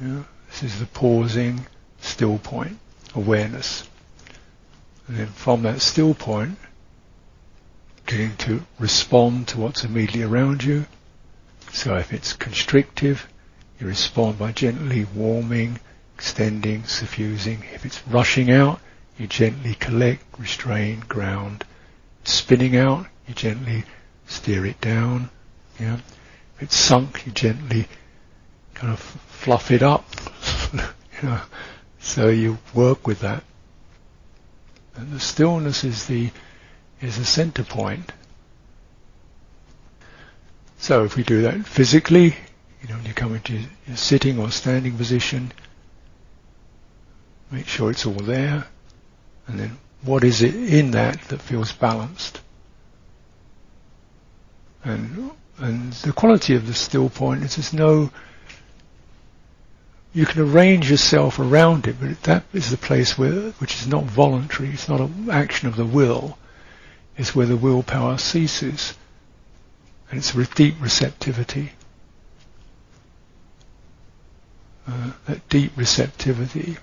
This 0.00 0.62
is 0.62 0.80
the 0.80 0.86
pausing, 0.86 1.66
still 2.00 2.38
point, 2.38 2.78
awareness. 3.14 3.86
And 5.06 5.18
then 5.18 5.26
from 5.26 5.62
that 5.62 5.82
still 5.82 6.14
point, 6.14 6.58
getting 8.06 8.34
to 8.38 8.62
respond 8.78 9.48
to 9.48 9.58
what's 9.58 9.84
immediately 9.84 10.22
around 10.22 10.64
you. 10.64 10.86
So 11.72 11.96
if 11.96 12.14
it's 12.14 12.32
constrictive, 12.32 13.28
you 13.78 13.86
respond 13.86 14.38
by 14.38 14.52
gently 14.52 15.04
warming, 15.04 15.78
extending, 16.14 16.84
suffusing. 16.84 17.64
If 17.74 17.84
it's 17.84 18.06
rushing 18.08 18.50
out, 18.50 18.80
you 19.18 19.26
gently 19.26 19.74
collect, 19.74 20.24
restrain, 20.38 21.00
ground. 21.00 21.64
Spinning 22.24 22.74
out, 22.74 23.06
you 23.28 23.34
gently 23.34 23.84
steer 24.26 24.64
it 24.64 24.80
down. 24.80 25.28
Yeah. 25.78 25.98
If 26.56 26.62
it's 26.62 26.76
sunk, 26.76 27.26
you 27.26 27.32
gently 27.32 27.86
kind 28.80 28.94
of 28.94 28.98
fluff 28.98 29.70
it 29.70 29.82
up. 29.82 30.06
you 30.72 31.28
know, 31.28 31.40
so 31.98 32.28
you 32.28 32.56
work 32.72 33.06
with 33.06 33.20
that. 33.20 33.44
And 34.96 35.12
the 35.12 35.20
stillness 35.20 35.84
is 35.84 36.06
the 36.06 36.30
is 37.00 37.18
the 37.18 37.24
center 37.24 37.62
point. 37.62 38.12
So 40.78 41.04
if 41.04 41.16
we 41.16 41.22
do 41.22 41.42
that 41.42 41.66
physically, 41.66 42.36
you 42.82 42.88
know, 42.88 42.96
when 42.96 43.04
you 43.04 43.12
come 43.12 43.34
into 43.34 43.60
your 43.86 43.96
sitting 43.96 44.38
or 44.38 44.50
standing 44.50 44.96
position, 44.96 45.52
make 47.50 47.66
sure 47.66 47.90
it's 47.90 48.06
all 48.06 48.12
there, 48.14 48.66
and 49.46 49.60
then 49.60 49.78
what 50.02 50.24
is 50.24 50.40
it 50.40 50.54
in 50.54 50.92
that 50.92 51.20
that 51.28 51.42
feels 51.42 51.72
balanced? 51.72 52.40
And 54.82 55.32
and 55.58 55.92
the 55.92 56.12
quality 56.14 56.54
of 56.54 56.66
the 56.66 56.72
still 56.72 57.10
point 57.10 57.42
is 57.42 57.56
there's 57.56 57.74
no 57.74 58.10
you 60.12 60.26
can 60.26 60.42
arrange 60.42 60.90
yourself 60.90 61.38
around 61.38 61.86
it, 61.86 61.96
but 62.00 62.22
that 62.24 62.44
is 62.52 62.70
the 62.70 62.76
place 62.76 63.16
where, 63.16 63.50
which 63.58 63.74
is 63.76 63.86
not 63.86 64.04
voluntary, 64.04 64.70
it's 64.70 64.88
not 64.88 65.00
an 65.00 65.30
action 65.30 65.68
of 65.68 65.76
the 65.76 65.84
will, 65.84 66.36
it's 67.16 67.34
where 67.34 67.46
the 67.46 67.56
willpower 67.56 68.18
ceases. 68.18 68.94
And 70.10 70.18
it's 70.18 70.34
a 70.34 70.44
deep 70.54 70.74
receptivity. 70.80 71.72
Uh, 74.88 75.12
that 75.26 75.48
deep 75.48 75.72
receptivity. 75.76 76.76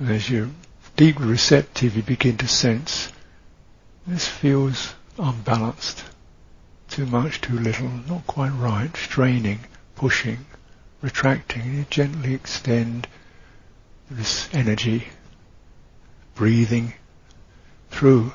And 0.00 0.10
as 0.10 0.28
you're 0.28 0.50
deeply 0.96 1.26
receptive, 1.26 1.94
you 1.96 2.02
begin 2.02 2.36
to 2.38 2.48
sense 2.48 3.12
this 4.04 4.26
feels 4.26 4.94
unbalanced 5.16 6.02
too 6.92 7.06
much, 7.06 7.40
too 7.40 7.58
little, 7.58 7.88
not 8.06 8.26
quite 8.26 8.50
right, 8.50 8.94
straining, 8.94 9.60
pushing, 9.94 10.44
retracting, 11.00 11.62
and 11.62 11.74
you 11.74 11.86
gently 11.88 12.34
extend 12.34 13.08
this 14.10 14.46
energy, 14.52 15.08
breathing 16.34 16.92
through 17.90 18.30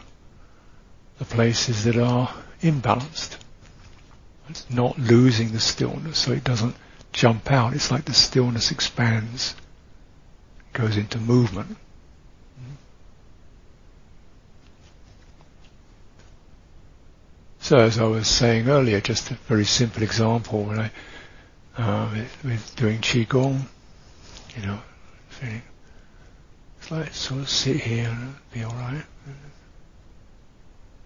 the 1.19 1.25
places 1.25 1.83
that 1.83 1.97
are 1.97 2.33
imbalanced. 2.63 3.37
It's 4.49 4.67
not 4.71 4.97
losing 4.97 5.51
the 5.51 5.59
stillness 5.59 6.17
so 6.17 6.31
it 6.31 6.43
doesn't 6.43 6.75
jump 7.11 7.51
out. 7.51 7.73
It's 7.73 7.91
like 7.91 8.05
the 8.05 8.13
stillness 8.13 8.71
expands, 8.71 9.53
goes 10.73 10.97
into 10.97 11.19
movement. 11.19 11.77
So 17.67 17.79
as 17.79 17.99
I 17.99 18.05
was 18.05 18.29
saying 18.29 18.69
earlier, 18.69 19.01
just 19.01 19.29
a 19.29 19.33
very 19.33 19.65
simple 19.65 20.01
example 20.01 20.63
when 20.63 20.79
I 20.79 20.91
uh, 21.77 22.09
with, 22.41 22.73
doing 22.77 22.99
qigong, 22.99 23.63
you 24.55 24.65
know, 24.65 24.79
feeling 25.27 25.61
it's 26.79 26.89
like 26.89 27.13
sort 27.13 27.41
of 27.41 27.49
sit 27.49 27.75
here 27.75 28.07
and 28.07 28.35
be 28.53 28.63
all 28.63 28.71
right, 28.71 29.03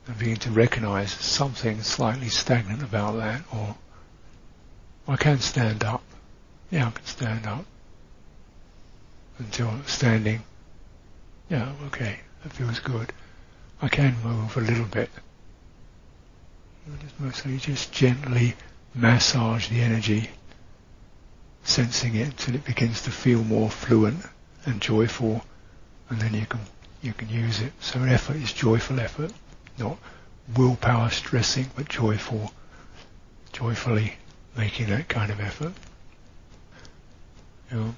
and 0.06 0.20
begin 0.20 0.36
to 0.36 0.52
recognise 0.52 1.12
something 1.12 1.82
slightly 1.82 2.30
stagnant 2.30 2.84
about 2.84 3.18
that, 3.18 3.42
or 3.52 3.76
I 5.08 5.16
can 5.16 5.40
stand 5.40 5.84
up. 5.84 6.04
Yeah, 6.70 6.90
I 6.90 6.92
can 6.92 7.06
stand 7.06 7.48
up 7.48 7.66
until 9.40 9.82
standing. 9.88 10.44
Yeah, 11.50 11.74
okay, 11.88 12.20
that 12.44 12.54
feels 12.54 12.78
good. 12.78 13.12
I 13.82 13.88
can 13.88 14.16
move 14.22 14.56
a 14.58 14.62
little 14.62 14.86
bit 14.86 15.10
You 17.46 17.58
just 17.58 17.92
gently 17.92 18.56
massage 18.96 19.70
the 19.70 19.82
energy, 19.82 20.32
sensing 21.64 22.16
it 22.16 22.28
until 22.28 22.56
it 22.56 22.66
begins 22.66 23.04
to 23.04 23.12
feel 23.12 23.44
more 23.44 23.70
fluent 23.70 24.26
and 24.66 24.82
joyful, 24.82 25.46
and 26.10 26.20
then 26.20 26.34
you 26.34 26.46
can 26.46 26.62
you 27.02 27.14
can 27.14 27.30
use 27.30 27.62
it. 27.62 27.74
So 27.80 28.00
an 28.00 28.10
effort 28.10 28.38
is 28.38 28.54
joyful 28.54 29.00
effort, 29.00 29.32
not 29.78 29.98
willpower 30.56 31.10
stressing, 31.10 31.70
but 31.76 31.88
joyful, 31.88 32.52
joyfully 33.52 34.14
making 34.58 34.88
that 34.88 35.08
kind 35.08 35.32
of 35.32 35.40
effort. 35.40 35.74
You 37.72 37.78
know, 37.78 37.96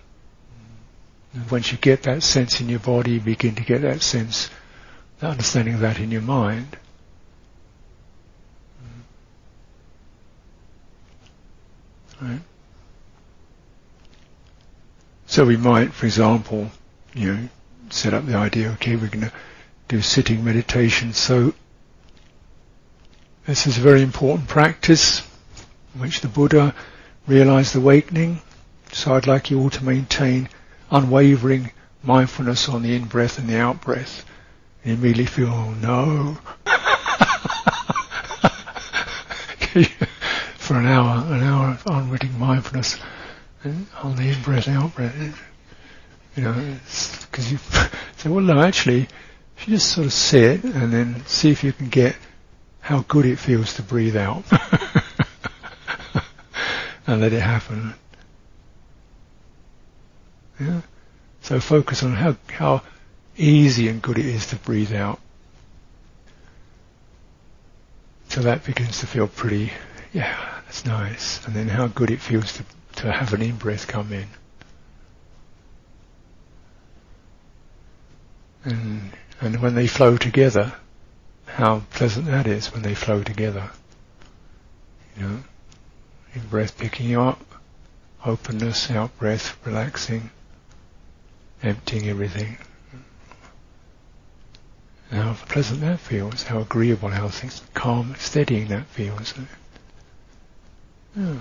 and 1.33 1.51
once 1.51 1.71
you 1.71 1.77
get 1.77 2.03
that 2.03 2.21
sense 2.23 2.61
in 2.61 2.69
your 2.69 2.79
body, 2.79 3.11
you 3.13 3.19
begin 3.21 3.55
to 3.55 3.63
get 3.63 3.81
that 3.81 4.01
sense, 4.01 4.49
the 5.19 5.27
understanding 5.27 5.73
of 5.75 5.79
that 5.79 5.99
in 5.99 6.11
your 6.11 6.21
mind. 6.21 6.77
Right? 12.21 12.41
So 15.25 15.45
we 15.45 15.57
might, 15.57 15.93
for 15.93 16.05
example, 16.05 16.69
you 17.13 17.33
know, 17.33 17.49
set 17.89 18.13
up 18.13 18.25
the 18.25 18.35
idea, 18.35 18.71
okay, 18.73 18.95
we're 18.95 19.07
going 19.07 19.25
to 19.25 19.31
do 19.87 20.01
sitting 20.01 20.43
meditation. 20.43 21.13
So 21.13 21.53
this 23.45 23.67
is 23.67 23.77
a 23.77 23.81
very 23.81 24.01
important 24.01 24.47
practice 24.47 25.21
in 25.93 26.01
which 26.01 26.21
the 26.21 26.27
Buddha 26.27 26.73
realized 27.27 27.73
the 27.73 27.79
awakening. 27.79 28.41
So 28.91 29.15
I'd 29.15 29.27
like 29.27 29.49
you 29.49 29.59
all 29.59 29.69
to 29.71 29.83
maintain 29.83 30.49
unwavering 30.91 31.71
mindfulness 32.03 32.69
on 32.69 32.83
the 32.83 32.95
in-breath 32.95 33.39
and 33.39 33.47
the 33.47 33.57
out-breath. 33.57 34.25
And 34.83 34.99
immediately 34.99 35.25
feel, 35.25 35.47
oh 35.49 35.73
no. 35.73 36.37
For 40.63 40.75
an 40.75 40.85
hour, 40.85 41.25
an 41.33 41.43
hour 41.43 41.71
of 41.71 41.83
unwitting 41.85 42.39
mindfulness 42.39 42.97
on 43.65 44.15
the 44.15 44.29
in-breath, 44.29 44.69
out-breath. 44.69 45.37
You 46.37 46.43
know, 46.43 46.77
because 47.29 47.51
you 47.51 47.57
say, 48.17 48.29
well, 48.29 48.39
no, 48.39 48.61
actually, 48.61 49.09
if 49.57 49.67
you 49.67 49.75
just 49.75 49.91
sort 49.91 50.07
of 50.07 50.13
sit 50.13 50.63
and 50.63 50.93
then 50.93 51.25
see 51.25 51.51
if 51.51 51.65
you 51.65 51.73
can 51.73 51.89
get 51.89 52.15
how 52.79 53.01
good 53.09 53.25
it 53.25 53.39
feels 53.39 53.73
to 53.73 53.81
breathe 53.83 54.15
out, 54.15 54.45
and 57.07 57.19
let 57.19 57.33
it 57.33 57.41
happen. 57.41 57.93
Yeah. 60.61 60.79
So 61.41 61.59
focus 61.59 62.03
on 62.03 62.13
how 62.13 62.37
how 62.47 62.83
easy 63.35 63.89
and 63.89 64.01
good 64.01 64.17
it 64.17 64.25
is 64.25 64.47
to 64.47 64.55
breathe 64.55 64.93
out. 64.93 65.19
So 68.29 68.39
that 68.43 68.63
begins 68.63 69.01
to 69.01 69.07
feel 69.07 69.27
pretty, 69.27 69.73
yeah, 70.13 70.52
that's 70.73 70.85
nice. 70.85 71.45
And 71.45 71.55
then 71.55 71.67
how 71.67 71.85
good 71.87 72.09
it 72.09 72.19
feels 72.19 72.53
to, 72.53 72.63
to 72.95 73.11
have 73.11 73.31
an 73.33 73.43
in-breath 73.43 73.87
come 73.87 74.11
in. 74.11 74.25
And, 78.65 79.11
and 79.39 79.61
when 79.61 79.75
they 79.75 79.85
flow 79.85 80.17
together, 80.17 80.73
how 81.45 81.83
pleasant 81.91 82.25
that 82.25 82.47
is 82.47 82.73
when 82.73 82.81
they 82.81 82.95
flow 82.95 83.21
together. 83.21 83.69
You 85.15 85.23
know, 85.27 85.43
in 86.33 86.41
breath 86.49 86.75
picking 86.79 87.07
you 87.07 87.21
up, 87.21 87.45
openness, 88.25 88.89
out 88.89 89.15
breath, 89.19 89.55
relaxing, 89.65 90.31
emptying 91.61 92.09
everything. 92.09 92.57
How 95.11 95.33
pleasant 95.33 95.81
that 95.81 95.99
feels, 95.99 96.41
how 96.41 96.61
agreeable, 96.61 97.09
how 97.09 97.27
things 97.27 97.61
calm, 97.75 98.15
steadying 98.17 98.69
that 98.69 98.87
feels. 98.87 99.35
Hmm. 101.13 101.37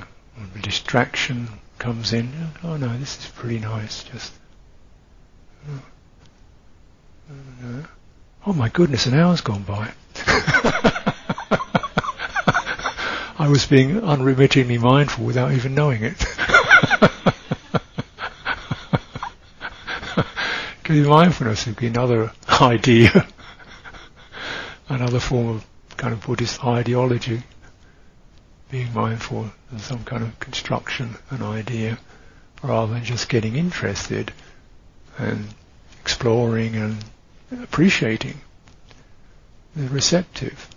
The 0.54 0.60
distraction 0.60 1.48
comes 1.78 2.12
in, 2.12 2.30
oh 2.62 2.76
no, 2.76 2.96
this 2.96 3.18
is 3.18 3.26
pretty 3.32 3.58
nice, 3.58 4.04
just 4.04 4.32
oh. 5.68 5.82
Oh 8.46 8.52
my 8.52 8.68
goodness, 8.68 9.06
an 9.06 9.14
hour's 9.14 9.40
gone 9.40 9.62
by. 9.62 9.92
I 13.38 13.48
was 13.48 13.66
being 13.66 14.00
unremittingly 14.00 14.78
mindful 14.78 15.24
without 15.24 15.52
even 15.52 15.74
knowing 15.74 16.02
it. 16.02 16.24
Because 20.82 21.06
mindfulness 21.06 21.66
would 21.66 21.76
be 21.76 21.86
another 21.86 22.32
idea, 22.60 23.26
another 24.88 25.20
form 25.20 25.48
of 25.48 25.64
kind 25.96 26.12
of 26.12 26.26
Buddhist 26.26 26.62
ideology. 26.64 27.44
Being 28.72 28.94
mindful 28.94 29.52
of 29.70 29.82
some 29.82 30.02
kind 30.02 30.22
of 30.22 30.40
construction, 30.40 31.16
an 31.28 31.42
idea, 31.42 31.98
rather 32.62 32.94
than 32.94 33.04
just 33.04 33.28
getting 33.28 33.54
interested 33.54 34.32
and 35.18 35.48
exploring 36.00 36.76
and 36.76 37.04
appreciating, 37.62 38.40
the 39.76 39.88
receptive. 39.88 40.70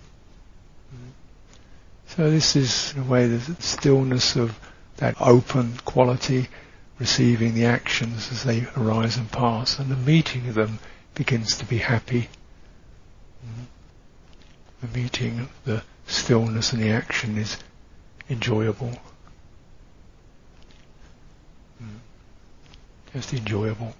So 2.07 2.29
this 2.29 2.57
is 2.57 2.93
in 2.97 3.03
a 3.03 3.05
way 3.05 3.27
the 3.29 3.55
stillness 3.61 4.35
of 4.35 4.59
that 4.97 5.15
open 5.21 5.77
quality, 5.85 6.49
receiving 6.99 7.53
the 7.53 7.63
actions 7.63 8.29
as 8.29 8.43
they 8.43 8.67
arise 8.75 9.15
and 9.15 9.31
pass, 9.31 9.79
and 9.79 9.89
the 9.89 9.95
meeting 9.95 10.49
of 10.49 10.55
them 10.55 10.79
begins 11.13 11.57
to 11.59 11.65
be 11.65 11.77
happy. 11.77 12.27
The 14.81 14.99
meeting, 14.99 15.47
the 15.63 15.81
stillness 16.07 16.73
and 16.73 16.83
the 16.83 16.89
action 16.89 17.37
is 17.37 17.55
enjoyable. 18.29 18.91
Just 23.13 23.33
enjoyable. 23.33 23.93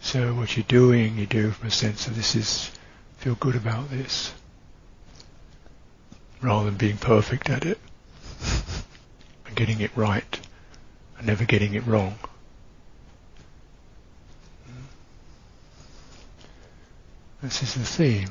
So 0.00 0.34
what 0.34 0.56
you're 0.56 0.64
doing, 0.68 1.18
you 1.18 1.26
do 1.26 1.50
from 1.50 1.66
a 1.66 1.70
sense 1.72 2.06
of 2.06 2.14
this 2.14 2.36
is, 2.36 2.70
feel 3.18 3.34
good 3.34 3.56
about 3.56 3.90
this, 3.90 4.32
rather 6.40 6.66
than 6.66 6.76
being 6.76 6.98
perfect 6.98 7.50
at 7.50 7.64
it, 7.64 7.80
and 9.46 9.56
getting 9.56 9.80
it 9.80 9.90
right, 9.96 10.40
and 11.18 11.26
never 11.26 11.44
getting 11.44 11.74
it 11.74 11.84
wrong. 11.84 12.16
This 17.42 17.64
is 17.64 17.74
the 17.74 17.80
theme. 17.80 18.28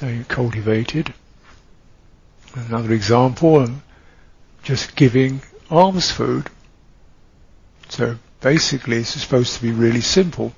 So 0.00 0.08
you 0.08 0.24
cultivated. 0.24 1.12
Another 2.54 2.94
example, 2.94 3.68
just 4.62 4.96
giving 4.96 5.42
alms 5.70 6.10
food. 6.10 6.48
So 7.90 8.16
basically 8.40 8.96
it's 8.96 9.10
supposed 9.10 9.56
to 9.56 9.62
be 9.62 9.72
really 9.72 10.00
simple. 10.00 10.54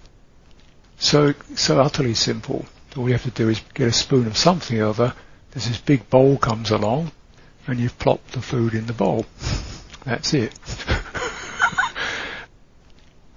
So, 0.97 1.35
so 1.57 1.81
utterly 1.81 2.15
simple. 2.15 2.67
All 2.97 3.09
you 3.09 3.15
have 3.15 3.25
to 3.25 3.33
do 3.33 3.49
is 3.49 3.61
get 3.75 3.89
a 3.89 3.93
spoon 3.93 4.29
of 4.29 4.37
something 4.37 4.81
or 4.81 4.91
other, 4.91 5.13
there's 5.51 5.67
this 5.67 5.81
big 5.81 6.09
bowl 6.09 6.37
comes 6.37 6.71
along, 6.71 7.11
and 7.67 7.81
you've 7.81 7.99
plopped 7.99 8.31
the 8.35 8.43
food 8.43 8.75
in 8.75 8.87
the 8.87 8.93
bowl. 8.93 9.27
That's 10.05 10.35
it. 10.35 10.55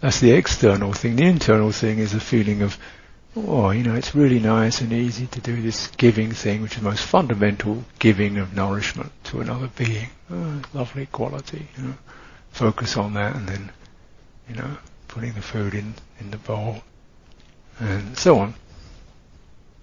That's 0.02 0.20
the 0.20 0.34
external 0.34 0.94
thing. 0.94 1.16
The 1.16 1.26
internal 1.26 1.72
thing 1.72 1.98
is 1.98 2.14
a 2.14 2.20
feeling 2.20 2.62
of, 2.62 2.78
oh, 3.36 3.72
you 3.72 3.84
know, 3.84 3.96
it's 3.96 4.16
really 4.16 4.40
nice 4.40 4.82
and 4.82 4.94
easy 4.94 5.28
to 5.28 5.42
do 5.42 5.62
this 5.62 5.88
giving 5.98 6.32
thing, 6.32 6.62
which 6.62 6.74
is 6.74 6.80
the 6.80 6.90
most 6.90 7.06
fundamental 7.06 7.84
giving 8.00 8.38
of 8.38 8.56
nourishment 8.56 9.12
to 9.26 9.42
another 9.42 9.70
being. 9.76 10.10
Oh, 10.32 10.62
lovely 10.74 11.06
quality. 11.08 11.68
You 11.78 11.84
know. 11.84 11.94
Focus 12.52 12.96
on 12.96 13.14
that 13.16 13.36
and 13.36 13.48
then 13.48 13.72
you 14.50 14.56
know, 14.56 14.78
putting 15.08 15.34
the 15.34 15.42
food 15.42 15.74
in, 15.74 15.96
in 16.20 16.32
the 16.32 16.38
bowl, 16.38 16.84
and 17.80 18.18
so 18.18 18.40
on. 18.40 18.54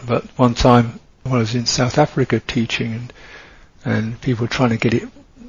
But 0.06 0.24
one 0.38 0.54
time 0.54 1.00
when 1.22 1.34
I 1.34 1.38
was 1.38 1.54
in 1.54 1.66
South 1.66 1.98
Africa 1.98 2.40
teaching 2.40 2.92
and, 2.92 3.12
and 3.84 4.20
people 4.20 4.44
were 4.44 4.48
trying 4.48 4.70
to 4.70 4.76
get 4.76 4.94
it 4.94 5.08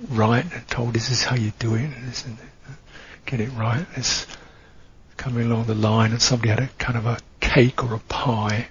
right 0.09 0.45
and 0.53 0.67
told 0.67 0.93
this 0.93 1.09
is 1.09 1.23
how 1.23 1.35
you 1.35 1.53
do 1.59 1.75
it 1.75 1.83
and, 1.83 2.07
this 2.07 2.25
and 2.25 2.37
get 3.25 3.39
it 3.39 3.49
right. 3.51 3.85
Coming 5.23 5.49
along 5.49 5.63
the 5.63 5.73
line 5.73 6.11
and 6.11 6.21
somebody 6.21 6.49
had 6.49 6.59
a 6.59 6.67
kind 6.77 6.97
of 6.97 7.05
a 7.05 7.17
cake 7.39 7.81
or 7.81 7.93
a 7.93 7.99
pie. 7.99 8.67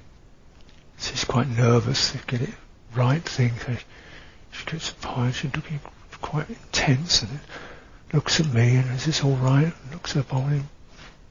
She's 0.98 1.24
quite 1.24 1.48
nervous 1.48 2.12
to 2.12 2.18
get 2.26 2.42
it 2.42 2.50
right 2.94 3.22
thing. 3.22 3.53
So 3.64 3.74
she 4.50 4.66
gets 4.66 4.90
a 4.90 4.94
pie 4.96 5.26
and 5.26 5.34
she's 5.34 5.57
looking 5.57 5.80
quite 6.20 6.50
intense 6.50 7.22
and 7.22 7.40
looks 8.12 8.38
at 8.38 8.53
me 8.53 8.76
and 8.76 8.90
is 8.90 9.07
this 9.07 9.24
all 9.24 9.36
right? 9.36 9.72
Looks 9.92 10.14
at 10.14 10.28
the 10.28 10.34
bowl 10.34 10.44
and 10.44 10.64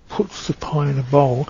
puts 0.09 0.47
the 0.47 0.53
pie 0.53 0.89
in 0.89 0.97
a 0.97 1.03
bowl. 1.03 1.47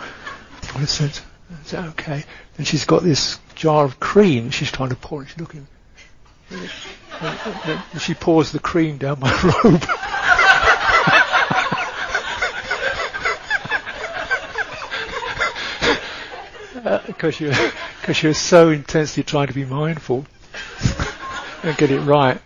I 0.75 0.83
said, 0.83 1.17
is 1.63 1.71
that 1.71 1.87
okay? 1.91 2.25
And 2.57 2.67
she's 2.67 2.83
got 2.83 3.03
this 3.03 3.39
jar 3.55 3.85
of 3.85 4.01
cream 4.01 4.49
she's 4.49 4.71
trying 4.71 4.89
to 4.89 4.97
pour 4.97 5.21
and 5.21 5.29
she's 5.29 5.39
looking. 5.39 5.65
And 6.51 7.81
she 8.01 8.15
pours 8.15 8.51
the 8.51 8.59
cream 8.59 8.97
down 8.97 9.21
my 9.21 9.31
robe. 9.63 9.87
Because 17.21 17.39
you're 17.39 17.53
because 18.01 18.23
you're 18.23 18.33
so 18.33 18.69
intensely 18.69 19.21
trying 19.21 19.45
to 19.45 19.53
be 19.53 19.63
mindful 19.63 20.25
and 21.61 21.77
get 21.77 21.91
it 21.91 21.99
right. 21.99 22.41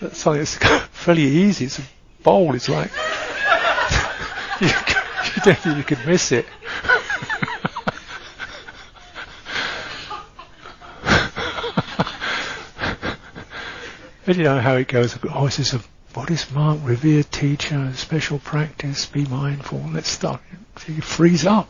That's 0.00 0.18
something 0.18 0.38
that's 0.38 0.54
fairly 0.90 1.24
easy. 1.24 1.64
It's 1.64 1.80
a 1.80 1.82
bowl. 2.22 2.54
It's 2.54 2.68
like 2.68 2.92
you, 4.60 4.68
you 4.68 5.42
don't 5.42 5.58
think 5.58 5.78
you 5.78 5.82
could 5.82 6.06
miss 6.06 6.30
it. 6.30 6.46
and 14.28 14.36
you 14.36 14.44
know 14.44 14.60
how 14.60 14.76
it 14.76 14.86
goes. 14.86 15.18
Oh, 15.34 15.46
this 15.46 15.58
is 15.58 15.74
a 15.74 15.80
Buddhist 16.12 16.54
monk, 16.54 16.82
revered 16.84 17.32
teacher, 17.32 17.92
special 17.96 18.38
practice. 18.38 19.06
Be 19.06 19.24
mindful. 19.24 19.84
Let's 19.92 20.08
start. 20.08 20.40
You 20.86 21.02
freeze 21.02 21.44
up. 21.44 21.68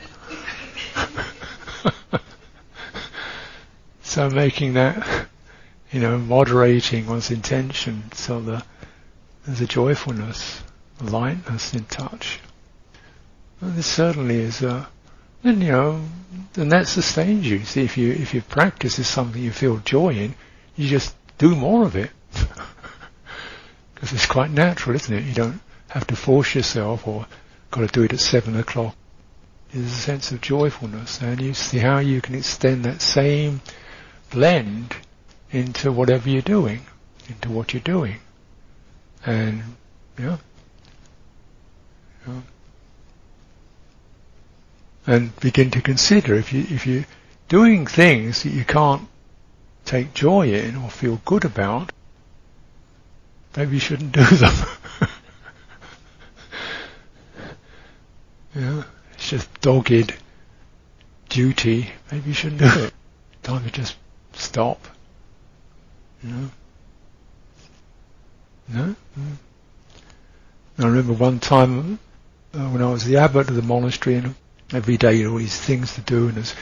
So 4.16 4.30
making 4.30 4.72
that, 4.72 5.28
you 5.92 6.00
know, 6.00 6.16
moderating 6.16 7.06
one's 7.06 7.30
intention 7.30 8.02
so 8.14 8.40
that 8.40 8.66
there's 9.44 9.60
a 9.60 9.66
joyfulness, 9.66 10.62
a 11.02 11.04
lightness 11.04 11.74
in 11.74 11.84
touch. 11.84 12.40
And 13.60 13.74
this 13.74 13.86
certainly 13.86 14.36
is 14.36 14.62
a, 14.62 14.88
and 15.44 15.62
you 15.62 15.70
know, 15.70 16.00
and 16.54 16.72
that 16.72 16.88
sustains 16.88 17.46
you. 17.46 17.62
See, 17.66 17.82
if 17.82 17.98
you 17.98 18.10
if 18.10 18.32
your 18.32 18.42
practice 18.44 18.98
is 18.98 19.06
something 19.06 19.42
you 19.42 19.50
feel 19.52 19.76
joy 19.84 20.14
in, 20.14 20.34
you 20.76 20.88
just 20.88 21.14
do 21.36 21.54
more 21.54 21.84
of 21.84 21.94
it. 21.94 22.10
Because 23.94 24.12
it's 24.12 24.26
quite 24.26 24.50
natural, 24.50 24.94
isn't 24.94 25.14
it? 25.14 25.24
You 25.24 25.32
don't 25.32 25.60
have 25.88 26.06
to 26.08 26.16
force 26.16 26.54
yourself 26.54 27.08
or 27.08 27.26
got 27.70 27.80
to 27.80 27.86
do 27.86 28.02
it 28.02 28.12
at 28.12 28.20
seven 28.20 28.54
o'clock 28.54 28.94
There's 29.72 29.86
a 29.86 29.88
sense 29.88 30.32
of 30.32 30.42
joyfulness, 30.42 31.22
and 31.22 31.40
you 31.40 31.54
see 31.54 31.78
how 31.78 31.98
you 32.00 32.20
can 32.20 32.34
extend 32.34 32.84
that 32.84 33.00
same 33.00 33.62
blend 34.30 34.94
into 35.50 35.92
whatever 35.92 36.28
you're 36.28 36.42
doing, 36.42 36.80
into 37.28 37.50
what 37.50 37.72
you're 37.72 37.80
doing, 37.80 38.16
and 39.24 39.62
yeah, 40.18 40.38
yeah. 42.26 42.40
and 45.06 45.34
begin 45.40 45.70
to 45.70 45.80
consider 45.80 46.34
if 46.34 46.52
you 46.52 46.60
if 46.68 46.86
you're 46.86 47.06
doing 47.48 47.86
things 47.86 48.42
that 48.42 48.50
you 48.50 48.64
can't 48.64 49.08
take 49.84 50.12
joy 50.14 50.52
in 50.52 50.76
or 50.76 50.90
feel 50.90 51.20
good 51.24 51.44
about, 51.44 51.92
maybe 53.56 53.74
you 53.74 53.80
shouldn't 53.80 54.12
do 54.12 54.24
them. 54.24 54.54
yeah. 58.54 58.82
It's 59.14 59.30
just 59.30 59.60
dogged 59.60 60.14
duty. 61.28 61.90
Maybe 62.10 62.28
you 62.28 62.34
shouldn't 62.34 62.60
do 62.60 62.84
it. 62.84 62.94
Time 63.42 63.64
to 63.64 63.70
just 63.70 63.96
stop. 64.38 64.86
Know? 66.22 66.50
No? 68.68 68.94
Mm. 69.18 69.36
I 70.78 70.86
remember 70.86 71.12
one 71.12 71.38
time 71.38 71.98
uh, 72.52 72.68
when 72.68 72.82
I 72.82 72.90
was 72.90 73.04
the 73.04 73.18
abbot 73.18 73.48
of 73.48 73.56
the 73.56 73.62
monastery 73.62 74.16
and 74.16 74.34
every 74.72 74.96
day 74.96 75.14
you 75.14 75.32
all 75.32 75.38
these 75.38 75.58
things 75.58 75.94
to 75.94 76.00
do 76.00 76.28
and 76.28 76.36
there's 76.36 76.54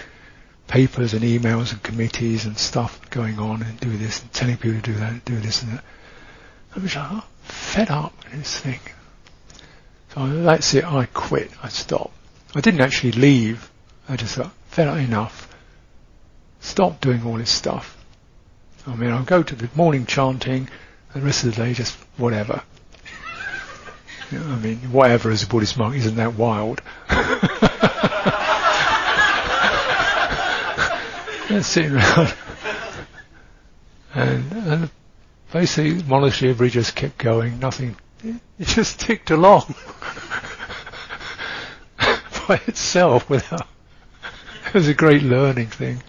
papers 0.67 1.15
and 1.15 1.23
emails 1.23 1.73
and 1.73 1.83
committees 1.83 2.45
and 2.47 2.59
stuff 2.59 3.11
going 3.11 3.39
on 3.39 3.63
and 3.63 3.81
do 3.81 3.97
this 3.97 4.21
and 4.23 4.33
telling 4.33 4.57
people 4.57 4.81
to 4.81 4.93
do 4.93 4.95
that 4.95 5.13
and 5.13 5.25
do 5.25 5.39
this 5.41 5.63
and 5.63 5.73
that. 5.73 5.85
I 6.77 6.81
was 6.81 6.95
like, 6.97 7.09
oh, 7.11 7.25
fed 7.43 7.91
up 7.91 8.13
with 8.25 8.33
this 8.33 8.61
thing. 8.61 8.81
So 10.15 10.27
that's 10.43 10.75
it, 10.75 10.85
I 10.85 11.07
quit, 11.07 11.51
I 11.63 11.69
stopped. 11.69 12.15
I 12.55 12.61
didn't 12.61 12.81
actually 12.81 13.13
leave. 13.13 13.71
I 14.09 14.17
just 14.17 14.37
thought, 14.37 14.53
fair 14.69 14.97
enough. 14.99 15.54
Stop 16.65 17.03
doing 17.03 17.25
all 17.27 17.37
this 17.37 17.51
stuff. 17.51 18.03
I 18.87 18.97
mean, 18.97 19.11
I'll 19.11 19.23
go 19.23 19.43
to 19.43 19.55
the 19.55 19.69
morning 19.77 20.07
chanting, 20.07 20.71
the 21.13 21.21
rest 21.21 21.45
of 21.45 21.55
the 21.55 21.63
day 21.63 21.75
just 21.75 21.95
whatever. 22.17 22.63
I 24.33 24.57
mean, 24.57 24.79
whatever 24.91 25.31
as 25.31 25.43
a 25.43 25.47
Buddhist 25.47 25.77
monk 25.77 25.95
isn't 25.95 26.17
that 26.17 26.35
wild. 26.35 26.81
just 31.49 31.71
sitting 31.71 31.97
around. 31.97 32.35
And, 34.15 34.53
and 34.53 34.91
basically, 35.53 36.03
monastery 36.05 36.51
everybody 36.51 36.71
just 36.71 36.97
kept 36.97 37.19
going, 37.19 37.61
nothing, 37.61 37.95
it 38.25 38.67
just 38.67 38.99
ticked 38.99 39.31
along 39.31 39.75
by 42.49 42.59
itself 42.67 43.29
without. 43.29 43.69
it 44.69 44.75
was 44.75 44.89
a 44.89 44.95
great 44.95 45.23
learning 45.23 45.67
thing. 45.67 46.03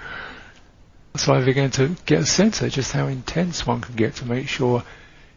So 1.17 1.33
I 1.33 1.43
began 1.43 1.71
to 1.71 1.95
get 2.05 2.21
a 2.21 2.25
sense 2.25 2.61
of 2.61 2.71
just 2.71 2.91
how 2.91 3.07
intense 3.07 3.65
one 3.65 3.81
can 3.81 3.95
get 3.95 4.15
to 4.15 4.25
make 4.25 4.47
sure 4.47 4.83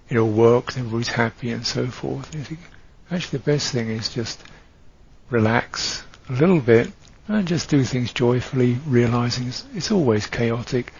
it 0.08 0.16
all 0.16 0.30
works, 0.30 0.76
and 0.76 0.86
everybody's 0.86 1.08
happy 1.08 1.50
and 1.50 1.66
so 1.66 1.86
forth. 1.86 2.34
And 2.34 2.46
think, 2.46 2.60
actually, 3.10 3.38
the 3.38 3.44
best 3.44 3.72
thing 3.72 3.90
is 3.90 4.08
just 4.08 4.42
relax 5.30 6.04
a 6.28 6.32
little 6.32 6.60
bit 6.60 6.90
and 7.26 7.46
just 7.46 7.68
do 7.68 7.84
things 7.84 8.12
joyfully, 8.12 8.78
realizing 8.86 9.48
it's, 9.48 9.64
it's 9.74 9.90
always 9.90 10.26
chaotic. 10.26 10.92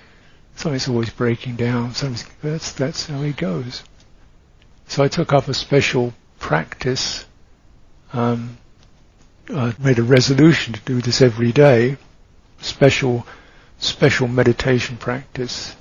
Something's 0.57 0.89
always 0.89 1.11
breaking 1.11 1.57
down. 1.57 1.93
That's 2.43 2.73
that's 2.73 3.07
how 3.07 3.23
it 3.23 3.37
goes. 3.37 3.83
So 4.89 5.03
I 5.03 5.09
took 5.09 5.33
up 5.33 5.49
a 5.49 5.55
special 5.55 6.13
practice 6.39 7.25
um, 8.13 8.57
I 9.51 9.75
made 9.79 9.99
a 9.99 10.03
resolution 10.03 10.75
to 10.75 10.81
do 10.81 11.01
this 11.01 11.23
every 11.23 11.53
day. 11.53 11.97
Special, 12.61 13.27
special 13.79 14.29
meditation 14.29 14.97
practice 14.97 15.77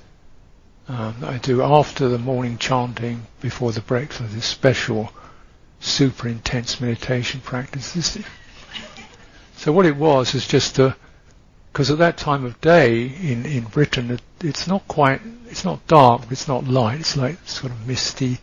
um, 0.88 1.16
I 1.22 1.36
do 1.36 1.62
after 1.62 2.08
the 2.08 2.18
morning 2.18 2.56
chanting, 2.56 3.26
before 3.42 3.72
the 3.72 3.82
breakfast. 3.82 4.32
This 4.32 4.46
special, 4.46 5.12
super 5.80 6.28
intense 6.28 6.80
meditation 6.80 7.40
practice. 7.42 8.16
So 9.56 9.72
what 9.72 9.84
it 9.84 9.96
was 9.96 10.34
is 10.34 10.48
just 10.48 10.76
to, 10.76 10.96
because 11.72 11.90
at 11.90 11.98
that 11.98 12.16
time 12.16 12.46
of 12.46 12.58
day 12.62 13.02
in 13.04 13.44
in 13.44 13.64
Britain, 13.64 14.10
it, 14.12 14.22
it's 14.40 14.66
not 14.66 14.88
quite, 14.88 15.20
it's 15.50 15.64
not 15.64 15.86
dark, 15.86 16.22
but 16.22 16.32
it's 16.32 16.48
not 16.48 16.66
light. 16.66 17.00
It's 17.00 17.18
like 17.18 17.36
sort 17.46 17.72
of 17.72 17.86
misty, 17.86 18.38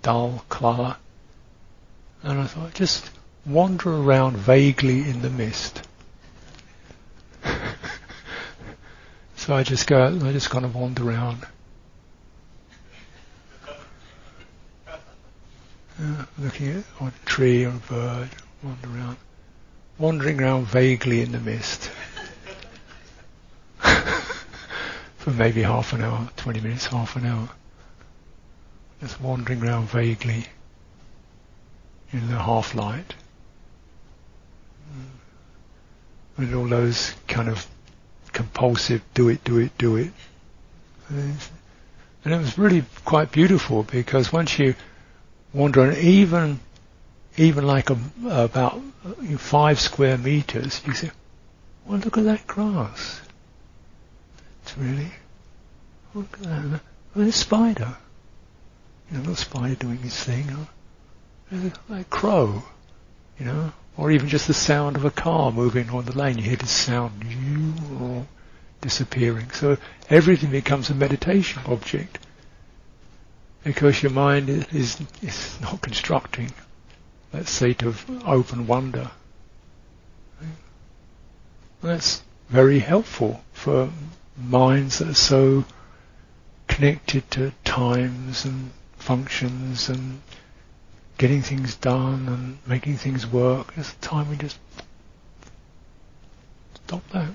dull 0.00 0.42
colour. 0.48 0.96
And 2.22 2.40
I 2.40 2.46
thought, 2.46 2.72
just 2.72 3.10
wander 3.44 3.92
around 3.92 4.38
vaguely 4.38 5.00
in 5.00 5.20
the 5.20 5.28
mist. 5.28 5.82
So 9.44 9.54
I 9.54 9.62
just 9.62 9.86
go, 9.86 10.06
I 10.06 10.32
just 10.32 10.48
kind 10.48 10.64
of 10.64 10.74
wander 10.74 11.06
around. 11.06 11.46
Uh, 14.88 16.24
looking 16.38 16.70
at 16.70 16.84
a 16.98 17.12
tree 17.26 17.66
or 17.66 17.68
a 17.68 17.72
bird, 17.72 18.30
wander 18.62 18.88
around, 18.88 19.18
wandering 19.98 20.40
around 20.40 20.64
vaguely 20.64 21.20
in 21.20 21.32
the 21.32 21.40
mist 21.40 21.90
for 25.18 25.30
maybe 25.32 25.60
half 25.60 25.92
an 25.92 26.00
hour, 26.00 26.30
20 26.38 26.62
minutes, 26.62 26.86
half 26.86 27.14
an 27.16 27.26
hour. 27.26 27.50
Just 29.02 29.20
wandering 29.20 29.62
around 29.62 29.90
vaguely 29.90 30.46
in 32.12 32.28
the 32.28 32.38
half 32.38 32.74
light 32.74 33.14
with 36.38 36.54
all 36.54 36.66
those 36.66 37.12
kind 37.28 37.50
of 37.50 37.68
compulsive 38.34 39.02
do 39.14 39.28
it, 39.30 39.42
do 39.44 39.58
it, 39.58 39.76
do 39.78 39.96
it. 39.96 40.10
And 41.08 42.32
it 42.34 42.36
was 42.36 42.58
really 42.58 42.84
quite 43.04 43.32
beautiful 43.32 43.84
because 43.84 44.32
once 44.32 44.58
you 44.58 44.74
wander 45.52 45.82
on 45.82 45.96
even 45.96 46.60
even 47.36 47.66
like 47.66 47.90
a, 47.90 47.98
about 48.28 48.80
five 49.38 49.80
square 49.80 50.16
meters, 50.16 50.80
you 50.86 50.92
say, 50.94 51.10
well, 51.84 51.98
look 51.98 52.16
at 52.16 52.24
that 52.24 52.46
grass. 52.46 53.20
It's 54.62 54.78
really, 54.78 55.10
oh, 56.14 56.20
look 56.20 56.38
at 56.38 56.42
that. 56.44 56.80
There's 57.14 57.28
a 57.28 57.32
spider. 57.32 57.96
You 59.10 59.16
know, 59.16 59.18
a 59.18 59.22
little 59.22 59.34
spider 59.34 59.74
doing 59.74 59.98
his 59.98 60.14
thing. 60.14 60.46
There's 61.50 61.72
a 61.90 62.04
crow, 62.04 62.62
you 63.38 63.46
know 63.46 63.72
or 63.96 64.10
even 64.10 64.28
just 64.28 64.46
the 64.46 64.54
sound 64.54 64.96
of 64.96 65.04
a 65.04 65.10
car 65.10 65.52
moving 65.52 65.90
on 65.90 66.04
the 66.04 66.16
lane. 66.16 66.38
You 66.38 66.44
hear 66.44 66.56
this 66.56 66.70
sound, 66.70 68.26
disappearing. 68.80 69.50
So 69.52 69.78
everything 70.10 70.50
becomes 70.50 70.90
a 70.90 70.94
meditation 70.94 71.62
object 71.66 72.18
because 73.62 74.02
your 74.02 74.12
mind 74.12 74.48
is, 74.50 75.00
is 75.22 75.58
not 75.60 75.80
constructing 75.80 76.52
that 77.32 77.48
state 77.48 77.82
of 77.82 78.04
open 78.26 78.66
wonder. 78.66 79.10
That's 81.82 82.22
very 82.48 82.78
helpful 82.78 83.42
for 83.52 83.90
minds 84.36 84.98
that 84.98 85.08
are 85.08 85.14
so 85.14 85.64
connected 86.68 87.30
to 87.30 87.52
times 87.64 88.44
and 88.44 88.70
functions 88.96 89.88
and 89.88 90.20
getting 91.18 91.42
things 91.42 91.76
done 91.76 92.28
and 92.28 92.58
making 92.66 92.96
things 92.96 93.26
work. 93.26 93.72
It's 93.76 93.94
time 93.94 94.28
we 94.30 94.36
just 94.36 94.58
stop 96.74 97.08
that. 97.10 97.30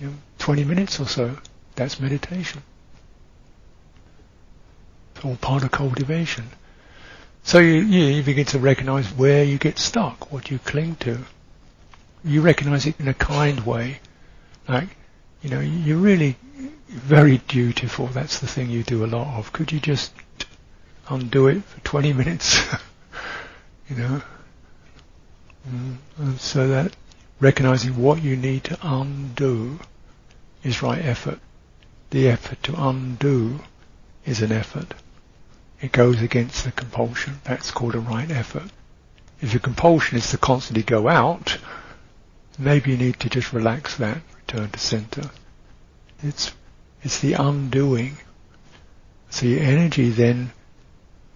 You 0.00 0.06
know, 0.08 0.14
20 0.38 0.64
minutes 0.64 0.98
or 0.98 1.06
so, 1.06 1.36
that's 1.76 2.00
meditation. 2.00 2.62
It's 5.14 5.24
all 5.24 5.36
part 5.36 5.62
of 5.62 5.70
cultivation. 5.70 6.46
So 7.42 7.58
you, 7.58 7.80
you 7.80 8.22
begin 8.22 8.46
to 8.46 8.58
recognize 8.58 9.06
where 9.12 9.44
you 9.44 9.58
get 9.58 9.78
stuck, 9.78 10.32
what 10.32 10.50
you 10.50 10.58
cling 10.58 10.96
to. 10.96 11.18
You 12.24 12.42
recognize 12.42 12.86
it 12.86 12.98
in 12.98 13.08
a 13.08 13.14
kind 13.14 13.64
way. 13.66 13.98
Like, 14.68 14.88
you 15.42 15.50
know, 15.50 15.60
you're 15.60 15.98
really 15.98 16.36
very 16.88 17.38
dutiful. 17.48 18.06
That's 18.08 18.40
the 18.40 18.46
thing 18.46 18.70
you 18.70 18.82
do 18.82 19.04
a 19.04 19.06
lot 19.06 19.38
of. 19.38 19.52
Could 19.52 19.72
you 19.72 19.80
just 19.80 20.12
undo 21.08 21.48
it 21.48 21.64
for 21.64 21.80
20 21.80 22.12
minutes? 22.12 22.60
you 23.88 23.96
know? 23.96 24.22
Mm, 25.68 26.38
so 26.38 26.68
that 26.68 26.96
recognizing 27.38 27.96
what 27.96 28.22
you 28.22 28.36
need 28.36 28.64
to 28.64 28.78
undo 28.82 29.78
is 30.62 30.82
right 30.82 31.04
effort. 31.04 31.38
The 32.10 32.28
effort 32.28 32.62
to 32.64 32.74
undo 32.76 33.60
is 34.24 34.42
an 34.42 34.52
effort. 34.52 34.94
It 35.80 35.92
goes 35.92 36.20
against 36.20 36.64
the 36.64 36.72
compulsion. 36.72 37.40
That's 37.44 37.70
called 37.70 37.94
a 37.94 38.00
right 38.00 38.30
effort. 38.30 38.70
If 39.40 39.54
your 39.54 39.60
compulsion 39.60 40.18
is 40.18 40.30
to 40.30 40.38
constantly 40.38 40.82
go 40.82 41.08
out, 41.08 41.56
maybe 42.58 42.90
you 42.90 42.98
need 42.98 43.18
to 43.20 43.30
just 43.30 43.52
relax 43.52 43.96
that, 43.96 44.20
return 44.36 44.70
to 44.70 44.78
center. 44.78 45.30
It's 46.22 46.52
it's 47.02 47.20
the 47.20 47.32
undoing. 47.34 48.18
So 49.30 49.46
your 49.46 49.62
energy 49.62 50.10
then 50.10 50.52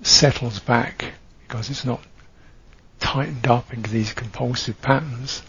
settles 0.05 0.61
back 0.61 1.15
because 1.43 1.71
it's 1.71 1.85
not 1.85 2.01
tightened 3.01 3.47
up 3.47 3.73
into 3.73 3.91
these 3.91 4.13
compulsive 4.13 4.81
patterns. 4.81 5.43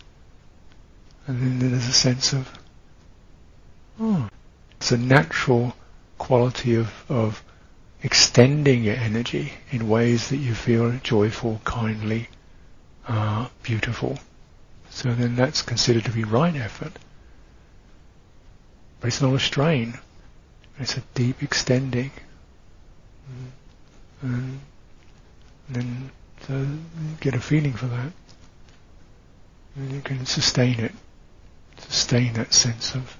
And 1.27 1.61
then 1.61 1.71
there's 1.71 1.87
a 1.87 1.93
sense 1.93 2.33
of, 2.33 2.49
oh, 3.99 4.29
it's 4.77 4.91
a 4.91 4.97
natural 4.97 5.75
quality 6.17 6.75
of, 6.75 6.91
of 7.09 7.43
extending 8.01 8.83
your 8.83 8.95
energy 8.95 9.53
in 9.71 9.89
ways 9.89 10.29
that 10.29 10.37
you 10.37 10.53
feel 10.53 10.91
joyful, 11.03 11.59
kindly, 11.63 12.29
uh, 13.07 13.47
beautiful. 13.63 14.17
So 14.89 15.13
then 15.13 15.35
that's 15.35 15.61
considered 15.61 16.05
to 16.05 16.11
be 16.11 16.23
right 16.23 16.55
effort. 16.55 16.93
But 18.99 19.07
it's 19.07 19.21
not 19.21 19.33
a 19.33 19.39
strain. 19.39 19.99
It's 20.79 20.97
a 20.97 21.03
deep 21.13 21.43
extending. 21.43 22.11
And 24.21 24.59
then 25.69 26.11
so 26.47 26.67
get 27.19 27.33
a 27.33 27.39
feeling 27.39 27.73
for 27.73 27.87
that. 27.87 28.11
And 29.75 29.91
you 29.91 30.01
can 30.01 30.25
sustain 30.25 30.79
it. 30.79 30.93
Sustain 31.77 32.33
that 32.33 32.53
sense 32.53 32.95
of 32.95 33.17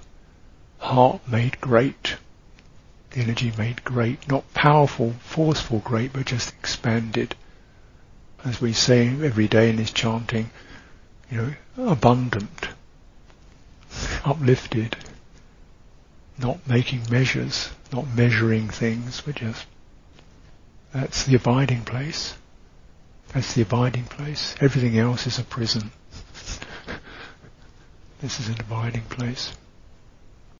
heart 0.78 1.20
made 1.28 1.60
great. 1.60 2.16
The 3.10 3.20
energy 3.20 3.52
made 3.58 3.84
great. 3.84 4.28
Not 4.28 4.52
powerful, 4.54 5.14
forceful 5.20 5.80
great, 5.80 6.12
but 6.12 6.26
just 6.26 6.50
expanded. 6.50 7.34
As 8.44 8.60
we 8.60 8.72
say 8.72 9.08
every 9.08 9.48
day 9.48 9.70
in 9.70 9.76
this 9.76 9.90
chanting, 9.90 10.50
you 11.30 11.36
know, 11.38 11.54
abundant, 11.90 12.68
uplifted, 14.24 14.96
not 16.38 16.66
making 16.66 17.02
measures, 17.10 17.70
not 17.92 18.06
measuring 18.14 18.68
things, 18.68 19.20
but 19.20 19.34
just 19.34 19.66
that's 20.96 21.24
the 21.24 21.36
abiding 21.36 21.82
place. 21.82 22.34
That's 23.34 23.52
the 23.52 23.60
abiding 23.62 24.04
place. 24.04 24.54
Everything 24.60 24.98
else 24.98 25.26
is 25.26 25.38
a 25.38 25.44
prison. 25.44 25.90
this 28.22 28.40
is 28.40 28.48
an 28.48 28.56
abiding 28.60 29.02
place. 29.02 29.52